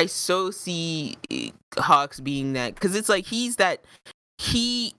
[0.02, 3.84] I so see eh, Hawks being that because it's like he's that
[4.40, 4.94] he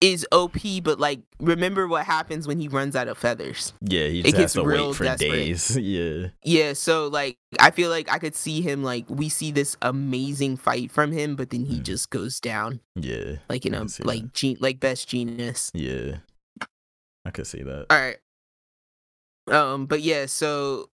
[0.00, 3.74] is OP, but like remember what happens when he runs out of feathers.
[3.82, 5.30] Yeah, he It just has gets to real wait for desperate.
[5.30, 5.76] days.
[5.80, 9.76] Yeah, Yeah, so like I feel like I could see him like we see this
[9.82, 11.82] amazing fight from him, but then he Mm.
[11.82, 15.70] just goes down yeah, like you know like gen- like best genius.
[15.74, 16.16] yeah.
[17.26, 17.86] I could see that.
[17.90, 18.16] All right.
[19.50, 20.88] Um, but yeah, so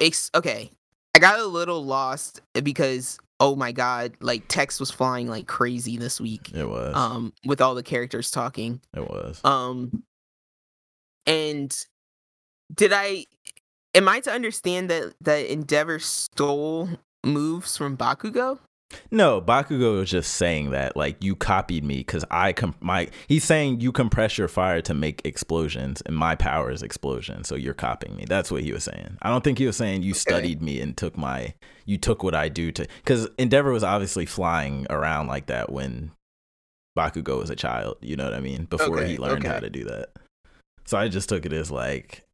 [0.00, 0.70] it's okay.
[1.14, 5.96] I got a little lost because oh my god, like text was flying like crazy
[5.96, 6.52] this week.
[6.54, 6.94] It was.
[6.94, 8.80] Um, with all the characters talking.
[8.94, 9.40] it was.
[9.44, 10.04] Um,
[11.26, 11.76] and
[12.72, 13.26] did I?
[13.94, 16.88] Am I to understand that that Endeavor stole
[17.24, 18.58] moves from Bakugo?
[19.10, 23.44] No, Bakugo was just saying that like you copied me because I com- my he's
[23.44, 27.74] saying you compress your fire to make explosions and my power is explosion, so you're
[27.74, 28.24] copying me.
[28.26, 29.18] That's what he was saying.
[29.22, 31.54] I don't think he was saying you studied me and took my
[31.84, 36.12] you took what I do to because Endeavor was obviously flying around like that when
[36.96, 37.96] Bakugo was a child.
[38.00, 38.64] You know what I mean?
[38.64, 40.10] Before Okay, he learned how to do that.
[40.84, 42.24] So I just took it as like,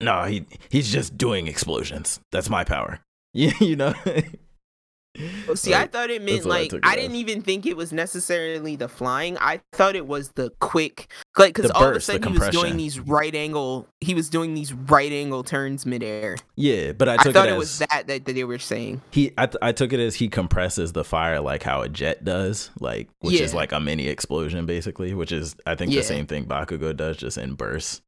[0.00, 2.20] no, he he's just doing explosions.
[2.32, 3.00] That's my power.
[3.32, 3.94] Yeah, you know.
[5.54, 7.92] See, Like, I thought it meant what I like I, didn't even think it was
[7.92, 9.36] necessarily the flying.
[9.38, 12.48] I thought it was the quick, like because all of a burst, sudden he was
[12.50, 13.88] doing these right angle.
[14.00, 16.36] He was doing these right angle turns midair.
[16.56, 19.00] Yeah, but I I, thought it, it, as was that, that they were saying.
[19.10, 19.32] he.
[19.38, 22.70] I, th- I took it as he compresses the fire like how a jet does,
[22.80, 26.00] like which is like a mini explosion basically, which is I think Yeah.
[26.00, 28.02] the same thing Bakugo does just in bursts,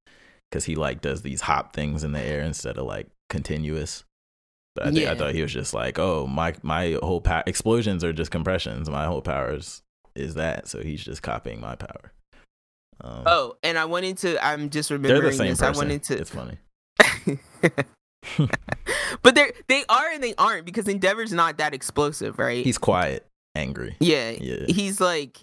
[0.51, 4.05] because he like does these hop things in the air instead of like continuous.
[4.83, 8.13] I think I thought he was just like, oh my my whole power explosions are
[8.13, 8.89] just compressions.
[8.91, 9.83] My whole powers
[10.15, 12.13] is, is that, so he's just copying my power.
[13.01, 14.45] Um, Oh, and I wanted to.
[14.45, 15.61] I'm just they're remembering the same this.
[15.61, 15.75] person.
[15.75, 16.19] I wanted to.
[16.19, 16.59] It's funny.
[19.23, 22.65] but they they are and they aren't because Endeavor's not that explosive, right?
[22.65, 23.97] He's quiet, angry.
[24.01, 24.67] yeah, Yeah.
[24.69, 25.39] He's like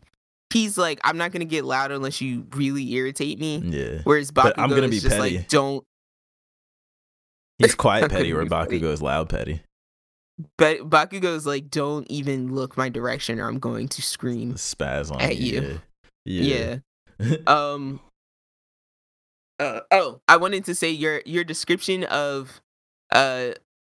[0.54, 3.58] he's like I'm not gonna get loud unless you really irritate me.
[3.66, 4.02] Yeah.
[4.04, 5.38] Whereas Bakugo But I'm gonna is be just petty.
[5.38, 5.84] like don't.
[7.60, 8.46] He's quiet petty, where.
[8.46, 9.62] Bakugo is loud petty.
[10.58, 14.56] But Bakugo's like don't even look my direction or I'm going to scream.
[14.56, 15.80] Spaz on At you.
[16.26, 16.80] Yeah.
[17.20, 17.36] Yeah.
[17.48, 18.02] Um.
[19.58, 22.62] Uh, oh, I wanted to say your your description of
[23.12, 23.52] uh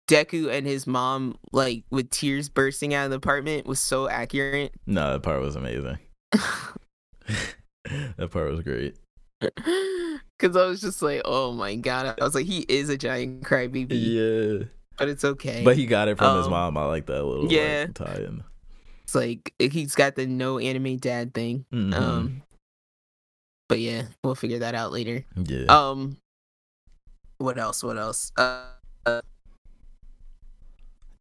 [0.08, 4.72] Deku and his mom like with tears bursting out of the apartment was so accurate.
[4.86, 5.98] no, that part was amazing.
[6.32, 8.96] that part was great.
[10.38, 12.16] Cause I was just like, oh my god!
[12.20, 14.66] I was like, he is a giant crybaby, Yeah.
[14.98, 15.62] but it's okay.
[15.64, 16.76] But he got it from his Um, mom.
[16.76, 17.84] I like that little yeah.
[17.86, 18.42] like, tie in.
[19.04, 21.64] it's like he's got the no anime dad thing.
[21.72, 21.94] Mhm.
[21.94, 22.42] Um,
[23.68, 25.24] but yeah, we'll figure that out later.
[25.36, 25.64] yeah.
[25.66, 26.16] Um,
[27.38, 27.82] what else?
[27.84, 28.32] What else?
[28.36, 28.64] Uh,
[29.06, 29.20] uh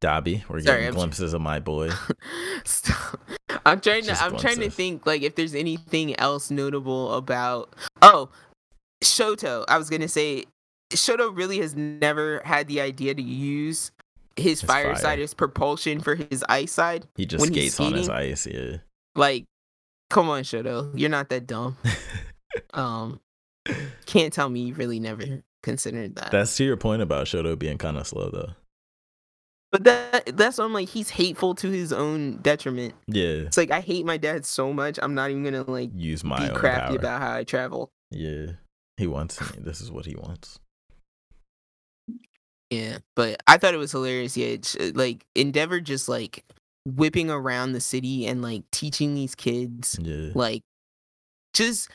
[0.01, 1.91] Dabi, we're Sorry, getting I'm- glimpses of my boy.
[3.65, 4.17] I'm trying to.
[4.21, 7.73] I'm trying to think like if there's anything else notable about.
[8.01, 8.29] Oh,
[9.03, 9.63] Shoto.
[9.67, 10.45] I was gonna say,
[10.91, 13.91] Shoto really has never had the idea to use
[14.35, 14.95] his, His fire, fire.
[14.95, 17.05] side as propulsion for his ice side.
[17.15, 18.47] He just When skates on his ice.
[18.47, 18.77] Yeah.
[19.15, 19.45] Like,
[20.09, 20.91] come on, Shoto.
[20.95, 21.77] You're not that dumb.
[22.73, 23.21] Um,
[24.05, 25.23] can't tell me you really never
[25.63, 26.31] considered that.
[26.31, 28.49] That's to your point about Shoto being kind of slow though.
[29.71, 30.89] But that that's what I'm like.
[30.89, 32.93] He's hateful to his own detriment.
[33.07, 33.45] Yeah.
[33.47, 34.99] It's like I hate my dad so much.
[35.01, 36.95] I'm not even gonna like Use my be own crafty power.
[36.97, 37.89] about how I travel.
[38.11, 38.47] Yeah.
[38.97, 39.47] He wants me.
[39.63, 40.59] This is what he wants.
[42.69, 44.37] Yeah, but I thought it was hilarious.
[44.37, 46.45] Yeah, it's, uh, like Endeavor just like
[46.85, 50.31] whipping around the city and like teaching these kids Yeah.
[50.33, 50.63] like
[51.53, 51.89] just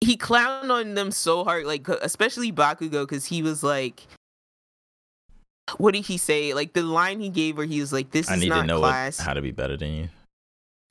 [0.00, 4.04] he clowned on them so hard like especially bakugo because he was like
[5.78, 8.34] what did he say like the line he gave where he was like this I
[8.34, 10.08] is need not to know what, class how to be better than you.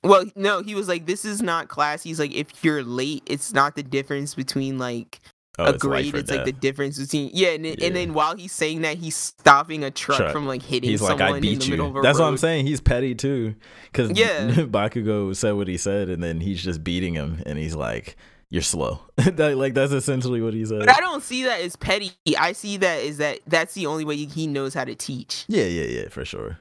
[0.04, 3.52] well no he was like this is not class he's like if you're late it's
[3.54, 5.20] not the difference between like
[5.58, 7.86] Oh, a it's grade it's like the difference between yeah and, then- Yeah.
[7.86, 10.32] and then while he's saying that he's stopping a truck, Truck.
[10.32, 12.00] from like hitting He's like, someone I in beat the middle of you.
[12.00, 12.66] a That's what I'm saying.
[12.66, 13.54] He's petty too.
[13.90, 14.48] Because Yeah.
[14.50, 18.18] Bakugo said what he said, and then he's just beating him, and he's like,
[18.50, 20.80] "You're slow." That- like that's essentially what he said.
[20.80, 22.12] But I don't see that as petty.
[22.38, 25.44] I see that is that that's the only way he knows how to teach.
[25.48, 26.58] Yeah, yeah, yeah, for sure.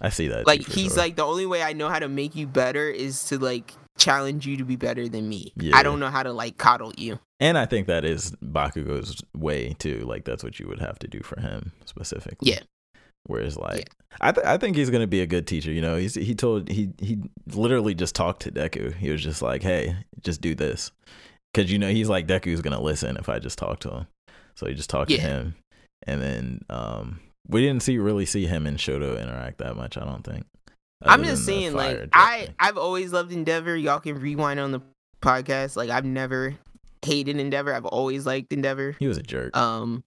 [0.00, 0.46] I see that.
[0.46, 0.96] Like for he's sure.
[1.02, 4.46] like the only way I know how to make you better is to like challenge
[4.46, 5.52] you to be better than me.
[5.56, 5.76] Yeah.
[5.76, 7.20] I don't know how to like coddle you.
[7.40, 10.00] and I think that is Bakugo's way too.
[10.06, 12.52] Like that's what you would have to do for him specifically.
[12.52, 12.60] Yeah.
[13.26, 13.84] Whereas like Yeah.
[14.20, 15.70] I th- I think he's gonna be a good teacher.
[15.72, 17.18] You know, he's he told he he
[17.54, 18.94] literally just talked to Deku.
[18.94, 20.90] He was just like, hey, just do this,
[21.52, 24.06] because you know he's like Deku's gonna listen if I just talk to him.
[24.54, 25.54] So he just talked to him,
[26.06, 29.96] and then um we didn't see really see him and Shoto interact that much.
[29.96, 30.44] I don't think.
[31.04, 33.74] I'm just saying, like I I've always loved Endeavor.
[33.76, 34.80] Y'all can rewind on the
[35.22, 35.74] podcast.
[35.74, 36.54] Like I've never
[37.04, 37.74] hated Endeavor.
[37.74, 38.94] I've always liked Endeavor.
[38.98, 39.56] he was a jerk.
[39.56, 40.04] Um,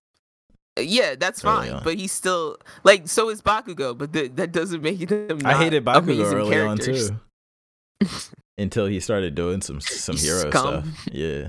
[0.77, 1.73] yeah, that's Early fine.
[1.77, 1.83] on.
[1.83, 3.97] But he's still like so is Bakugo.
[3.97, 5.39] But th- that doesn't make them.
[5.45, 7.09] I hated Bakugo early on too.
[8.57, 10.83] Until he started doing some some You hero scum.
[10.93, 11.07] stuff.
[11.11, 11.47] Yeah.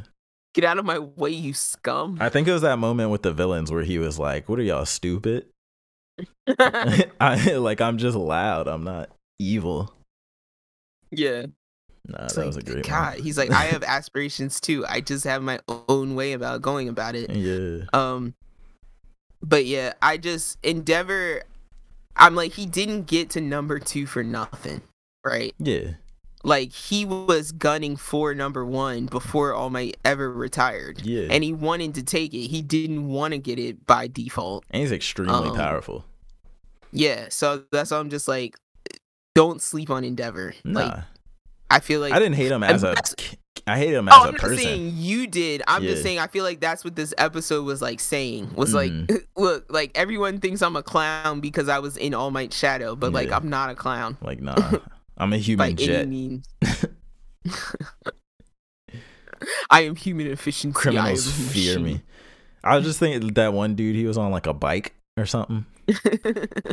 [0.55, 2.17] Get out of my way, you scum.
[2.21, 4.63] I think it was that moment with the villains where he was like, "What are
[4.63, 5.47] y'all stupid?"
[6.49, 8.67] I like I'm just loud.
[8.69, 9.93] I'm not evil.
[11.11, 11.47] yeah.
[12.09, 13.23] Nah, It's that like, was a great God, one.
[13.25, 14.87] he's like, I have aspirations too.
[14.89, 15.59] I just have my
[15.89, 17.29] own way about going about it.
[17.31, 17.85] Yeah.
[17.93, 18.33] Um,
[19.47, 21.43] but yeah, I just Endeavor.
[22.17, 24.81] I'm like, he didn't get to number two for nothing,
[25.25, 25.55] right?
[25.59, 25.93] Yeah.
[26.43, 31.27] Like he was gunning for number one before All Might ever retired, Yeah.
[31.31, 32.47] and he wanted to take it.
[32.47, 34.65] He didn't want to get it by default.
[34.71, 36.05] And he's extremely Um, powerful.
[36.93, 38.57] Yeah, so that's why I'm just like,
[39.35, 40.55] don't sleep on Endeavor.
[40.65, 40.81] Nah.
[40.81, 40.95] Like,
[41.69, 42.95] I feel like I didn't hate him as a
[43.69, 44.59] I hate him as Oh, a I'm not person.
[44.59, 45.61] saying you did.
[45.67, 45.91] I'm Yeah.
[45.91, 48.55] just saying I feel like that's what this episode was like saying.
[48.55, 49.11] Was Mhm.
[49.11, 52.95] like, look, like everyone thinks I'm a clown because I was in All Might Shadow,
[52.95, 54.55] but like I'm not a clown Like, nah.
[55.19, 56.09] I'm a human by human any jet.
[56.09, 56.49] means.
[59.71, 60.75] I am human efficiency.
[60.75, 62.03] Criminals fear me.
[62.65, 65.67] I was just thinking that one dude, he was on like a bike or something.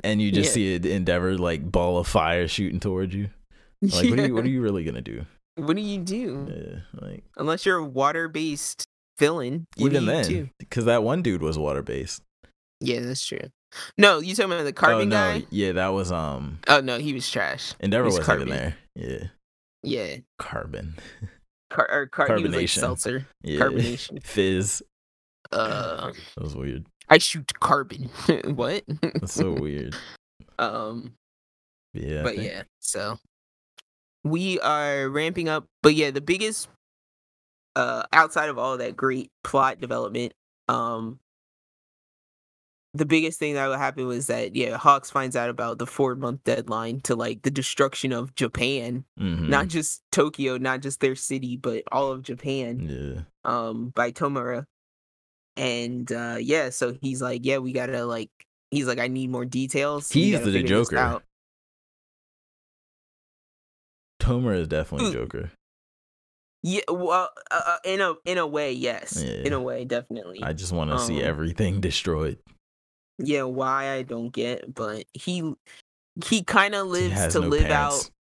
[0.04, 0.54] And you just Yeah.
[0.54, 3.30] see an endeavor like ball of fire shooting towards you.
[3.82, 5.26] Like, what are you what are you really gonna do?
[5.56, 6.48] What do you do?
[6.50, 8.86] Yeah, like Unless you're a water based
[9.20, 9.68] villain.
[9.78, 12.22] even then, because that one dude was water based.
[12.80, 13.40] Yeah, that's true.
[13.98, 15.46] No, you talking about the Oh carbon no, guy?
[15.50, 17.74] yeah, that was um Oh no, he was trash.
[17.80, 18.76] Endeavor He's wasn't there.
[18.96, 19.24] Yeah,
[19.84, 20.96] Yeah, carbon.
[21.70, 22.80] Car- or car- he was like Carbonation.
[22.80, 23.28] seltzer.
[23.42, 24.24] Yeah, Carbonation.
[24.24, 24.84] fizz.
[25.52, 26.86] Uh, That was weird.
[27.10, 28.10] I shoot carbon.
[28.46, 28.84] what?
[29.02, 29.96] That's so weird.
[30.60, 31.14] um,
[31.94, 33.18] Yeah, I but think- yeah, so
[34.24, 35.66] we are ramping up.
[35.82, 36.68] But yeah, the biggest,
[37.76, 40.34] uh, outside of all that great plot development,
[40.70, 41.20] um,
[42.96, 46.16] the biggest thing that would happen was that yeah, Hawks finds out about the four
[46.16, 49.50] month deadline to like the destruction of Japan, Mhm.
[49.50, 52.88] not just Tokyo, not just their city, but all of Japan.
[52.88, 53.22] Yeah,
[53.52, 54.68] um by Tomura.
[55.58, 58.30] And uh yeah, so he's like, Yeah, we gotta like
[58.70, 60.12] he's like, I need more details.
[60.12, 61.24] He's the Joker.
[64.24, 65.12] Out." Tomura is definitely.
[65.14, 65.52] Joker.
[66.66, 69.22] Yeah, well uh, uh, in a in a way, yes.
[69.22, 70.42] In a way, definitely.
[70.42, 72.38] I just want to see Um, everything destroyed.
[73.20, 75.54] yeah, why I don't get, but he
[76.26, 78.06] he kind of lives to no live pants.
[78.06, 78.12] out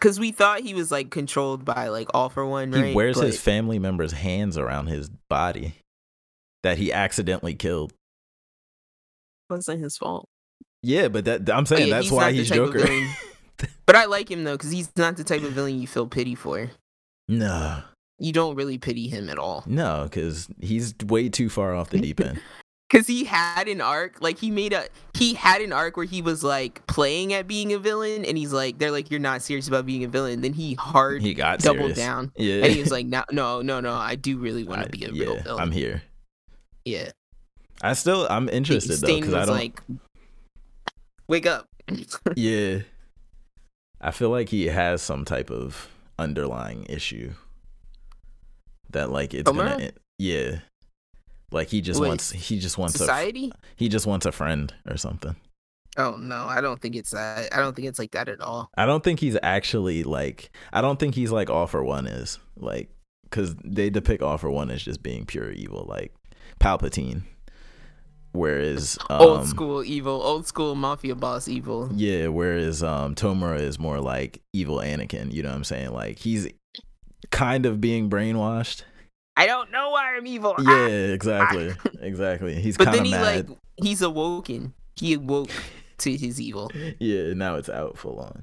[0.00, 2.86] cuz we thought he was like controlled by like All for One, right?
[2.86, 5.74] He wears his family members' hands around his body.
[6.62, 7.92] that he accidentally killed.
[9.50, 10.28] Wasn't his fault.
[10.82, 12.86] Yeah, but that I'm saying Oh, yeah, that's why he's Joker.
[13.86, 16.34] But I like him though, because he's not the type of villain you feel pity
[16.34, 16.70] for.
[17.28, 17.82] no,
[18.18, 19.64] You don't really pity him at all.
[19.66, 22.40] no, because he's way too far off the deep end.
[22.90, 24.84] Cause he had an arc, like he made a
[25.14, 28.52] he had an arc where he was like playing at being a villain, and he's
[28.52, 30.42] like, they're like, you're not serious about being a villain.
[30.42, 31.98] Then he hard He got doubled serious.
[31.98, 34.90] down, Yeah, and he was like, no, no, no, no, I do really want to
[34.90, 35.60] be a yeah, real villain.
[35.62, 36.02] I'm here.
[36.84, 37.12] yeah,
[37.80, 39.56] I still I'm interested though because I don't.
[39.56, 39.80] like,
[41.28, 41.66] wake up.
[42.36, 42.80] yeah,
[44.02, 45.88] I feel like he has some type of
[46.18, 47.32] underlying issue
[48.90, 49.70] that like it's Omar?
[49.70, 49.90] gonna.
[50.18, 50.58] Yeah,
[51.50, 53.52] like he just Wait, wants he just wants a Society?
[53.76, 55.36] he just wants a friend or something.
[55.96, 57.54] Oh no, I don't think it's that.
[57.54, 58.70] I don't think it's like that at all.
[58.76, 62.38] I don't think he's actually like I don't think he's like all for one is
[62.56, 62.88] like
[63.24, 66.12] because they depict all for one as just being pure evil like
[66.60, 67.22] Palpatine,
[68.32, 71.90] whereas um, old school evil, old school mafia boss evil.
[71.94, 75.32] yeah, whereas um Tomura is more like evil Anakin.
[75.32, 75.92] You know what I'm saying?
[75.92, 76.48] Like he's
[77.30, 78.82] kind of being brainwashed.
[79.36, 80.54] I don't know why I'm evil.
[80.58, 81.12] Yeah, Ah!
[81.14, 82.54] exactly, exactly.
[82.60, 83.48] He's But then he mad.
[83.48, 84.74] like he's awoken.
[84.96, 85.50] He awoke
[85.98, 86.70] to his evil.
[86.98, 88.42] yeah, now it's out full on.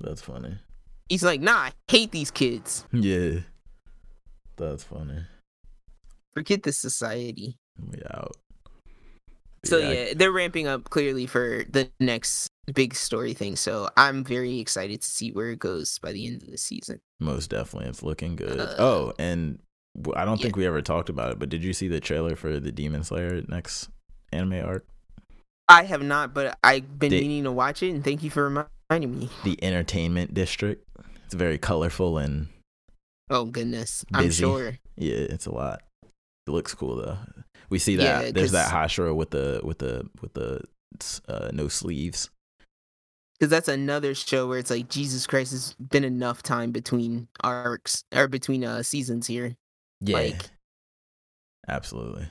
[0.00, 0.58] That's funny.
[1.08, 2.84] He's like, nah, I hate these kids.
[2.92, 3.40] Yeah,
[4.56, 5.24] that's funny.
[6.34, 7.58] Forget the society.
[7.80, 8.36] We out.
[9.64, 13.56] So I- yeah, they're ramping up clearly for the next big story thing.
[13.56, 17.00] So I'm very excited to see where it goes by the end of the season.
[17.20, 18.58] Most definitely, it's looking good.
[18.58, 19.58] Uh, oh, and
[20.16, 20.44] I don't yeah.
[20.44, 23.04] think we ever talked about it, but did you see the trailer for the Demon
[23.04, 23.88] Slayer next
[24.32, 24.86] anime arc?
[25.68, 28.44] I have not, but I've been They- meaning to watch it, and thank you for
[28.90, 29.30] reminding me.
[29.44, 30.86] The Entertainment District.
[31.24, 32.48] It's very colorful and
[33.30, 34.78] Oh goodness, I'm sure.
[34.96, 35.80] yeah, it's a lot.
[36.02, 37.16] It looks cool though.
[37.74, 40.60] We see Yeah, that there's that Hashira with the with the with the
[41.26, 42.30] uh, no sleeves.
[43.36, 48.04] Because that's another show where it's like Jesus Christ has been enough time between arcs
[48.14, 49.56] or between uh seasons here.
[50.00, 50.50] Yeah, Like-
[51.66, 52.28] absolutely.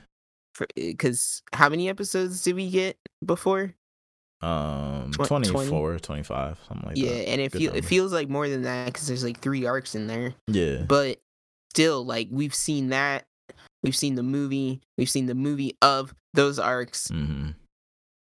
[0.74, 3.74] Because how many episodes did we get before?
[4.40, 7.16] Um, Twen- 24, 25, something like yeah, that.
[7.16, 9.94] Yeah and it feel it feels like more than that because there's like three arcs
[9.94, 10.32] in there.
[10.46, 11.20] Yeah, But
[11.68, 13.26] still, like we've seen that,
[13.84, 17.08] we've seen the movie, we've seen the movie of those arcs.
[17.08, 17.50] mm-hmm.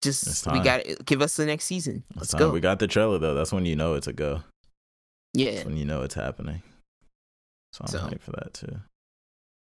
[0.03, 2.03] Just we got to give us the next season.
[2.15, 2.51] Let's go.
[2.51, 3.33] We got the trailer though.
[3.33, 4.43] That's when you know it's a go.
[5.33, 6.61] yeah, That's when you know it's happening.
[7.71, 7.99] So I'm So.
[7.99, 8.75] hyped for that too.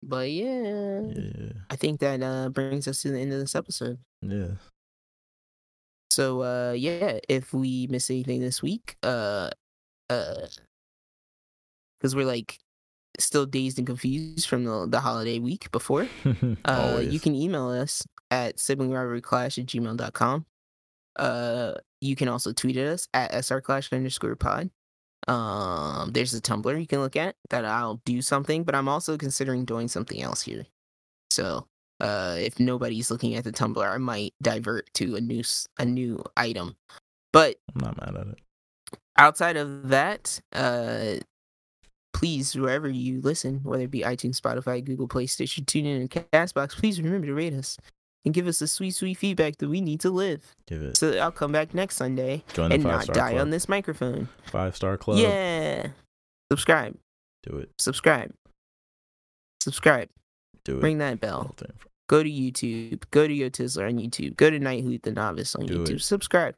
[0.03, 3.99] but yeah, Yeah, I think that uh brings us to the end of this episode.
[4.21, 4.49] yeah.
[6.11, 9.49] So uh yeah, if we miss anything this week, uh
[10.09, 10.47] uh
[11.99, 12.59] because we're like
[13.19, 16.07] still dazed and confused from the, the holiday week before,
[16.65, 20.45] uh you can email us at siblingrivalryclash at gmail.com.
[21.15, 24.69] Uh you can also tweet at us at srclash underscore pod.
[25.27, 29.17] Um there's a Tumblr you can look at that I'll do something, but I'm also
[29.17, 30.65] considering doing something else here.
[31.31, 31.67] So
[31.99, 35.43] uh if nobody's looking at the Tumblr, I might divert to a new
[35.79, 36.75] a new item.
[37.33, 38.39] But I'm not mad at it.
[39.17, 41.15] outside of that, uh
[42.17, 46.71] please wherever you listen, whether it be iTunes, Spotify, Google Play, Stitcher, TuneIn, and Castbox,
[46.71, 47.77] please remember to rate us
[48.25, 50.55] and give us the sweet, sweet feedback that we need to live.
[50.65, 50.97] Give it.
[50.97, 53.41] So I'll come back next Sunday Join and not die club.
[53.41, 54.29] on this microphone.
[54.45, 55.19] Five star club.
[55.19, 55.89] Yeah.
[56.51, 56.97] Subscribe.
[57.43, 57.69] Do it.
[57.77, 58.33] Subscribe.
[59.61, 60.09] Subscribe.
[60.65, 60.83] Do it.
[60.83, 61.55] Ring that bell.
[62.09, 63.03] Go to YouTube.
[63.11, 64.35] Go to Yo Tizzler on YouTube.
[64.37, 65.95] Go to Nighthoot the Novice on Do YouTube.
[65.97, 66.01] it.
[66.01, 66.55] Subscribe.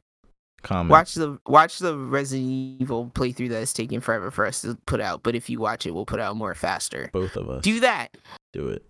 [0.62, 0.90] Comment.
[0.90, 2.48] Watch the watch the Resident
[2.80, 5.22] Evil playthrough that's taking forever for us to put out.
[5.22, 7.08] But if you watch it, we'll put out more faster.
[7.12, 7.62] Both of us.
[7.62, 8.16] Do that.
[8.52, 8.84] Do it.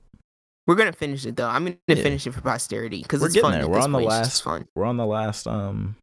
[0.67, 1.49] We're gonna finish it though.
[1.49, 1.95] I'm gonna Yeah.
[1.97, 3.59] finish it for posterity because it's getting fun.
[3.61, 3.69] there.
[3.69, 4.09] We're on the point.
[4.09, 4.67] Last- fun.
[4.75, 5.97] We're on the last um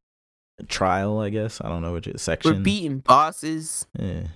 [0.68, 1.62] trial, I guess.
[1.62, 2.54] I don't know which section.
[2.58, 4.28] We're beating bosses Yeah.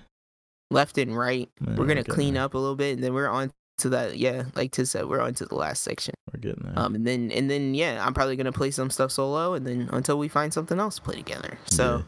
[0.70, 1.50] left and right.
[1.60, 4.18] we're gonna clean up a little bit, and then we're on to that.
[4.18, 6.14] Yeah, like Tiz said, we're on to the last section.
[6.32, 6.72] We're getting there.
[6.76, 9.88] Um, and then and then yeah, I'm probably gonna play some stuff solo, and then
[9.92, 11.58] until we find something else to play together.
[11.66, 12.04] So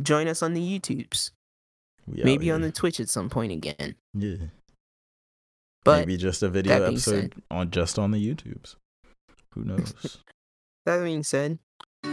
[0.00, 1.30] join us on the YouTubes,
[2.06, 3.96] We maybe on the Twitch at some point again.
[4.14, 4.36] Yeah.
[5.84, 8.76] But maybe just a video episode on just on the YouTubes.
[9.54, 10.18] Who knows?
[10.86, 11.58] that being said,
[12.04, 12.10] you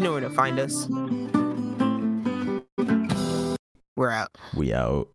[0.00, 0.88] know where to find us.
[3.96, 4.30] We're out.
[4.56, 5.08] we out.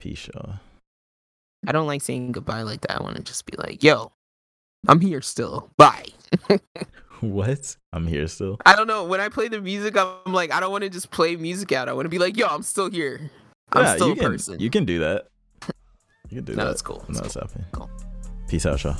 [0.00, 0.60] Peace, y'all.
[1.66, 2.98] I don't like saying goodbye like that.
[2.98, 4.12] I want to just be like, yo,
[4.88, 5.70] I'm here still.
[5.76, 6.06] Bye.
[7.20, 7.76] What?
[7.92, 8.56] I'm here still.
[8.64, 9.04] I don't know.
[9.04, 11.86] When I play the music, I'm like, I don't want to just play music out.
[11.86, 13.30] I want to be like, yo, I'm still here.
[13.72, 14.58] I'm Yeah, still you a can, person.
[14.58, 15.26] You can do that.
[16.30, 16.70] You can do No, that.
[16.70, 17.04] it's cool.
[17.10, 17.66] No, it's happening.
[17.72, 17.90] Cool.
[18.48, 18.96] Peace out, y'all.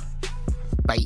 [0.85, 0.99] Bye.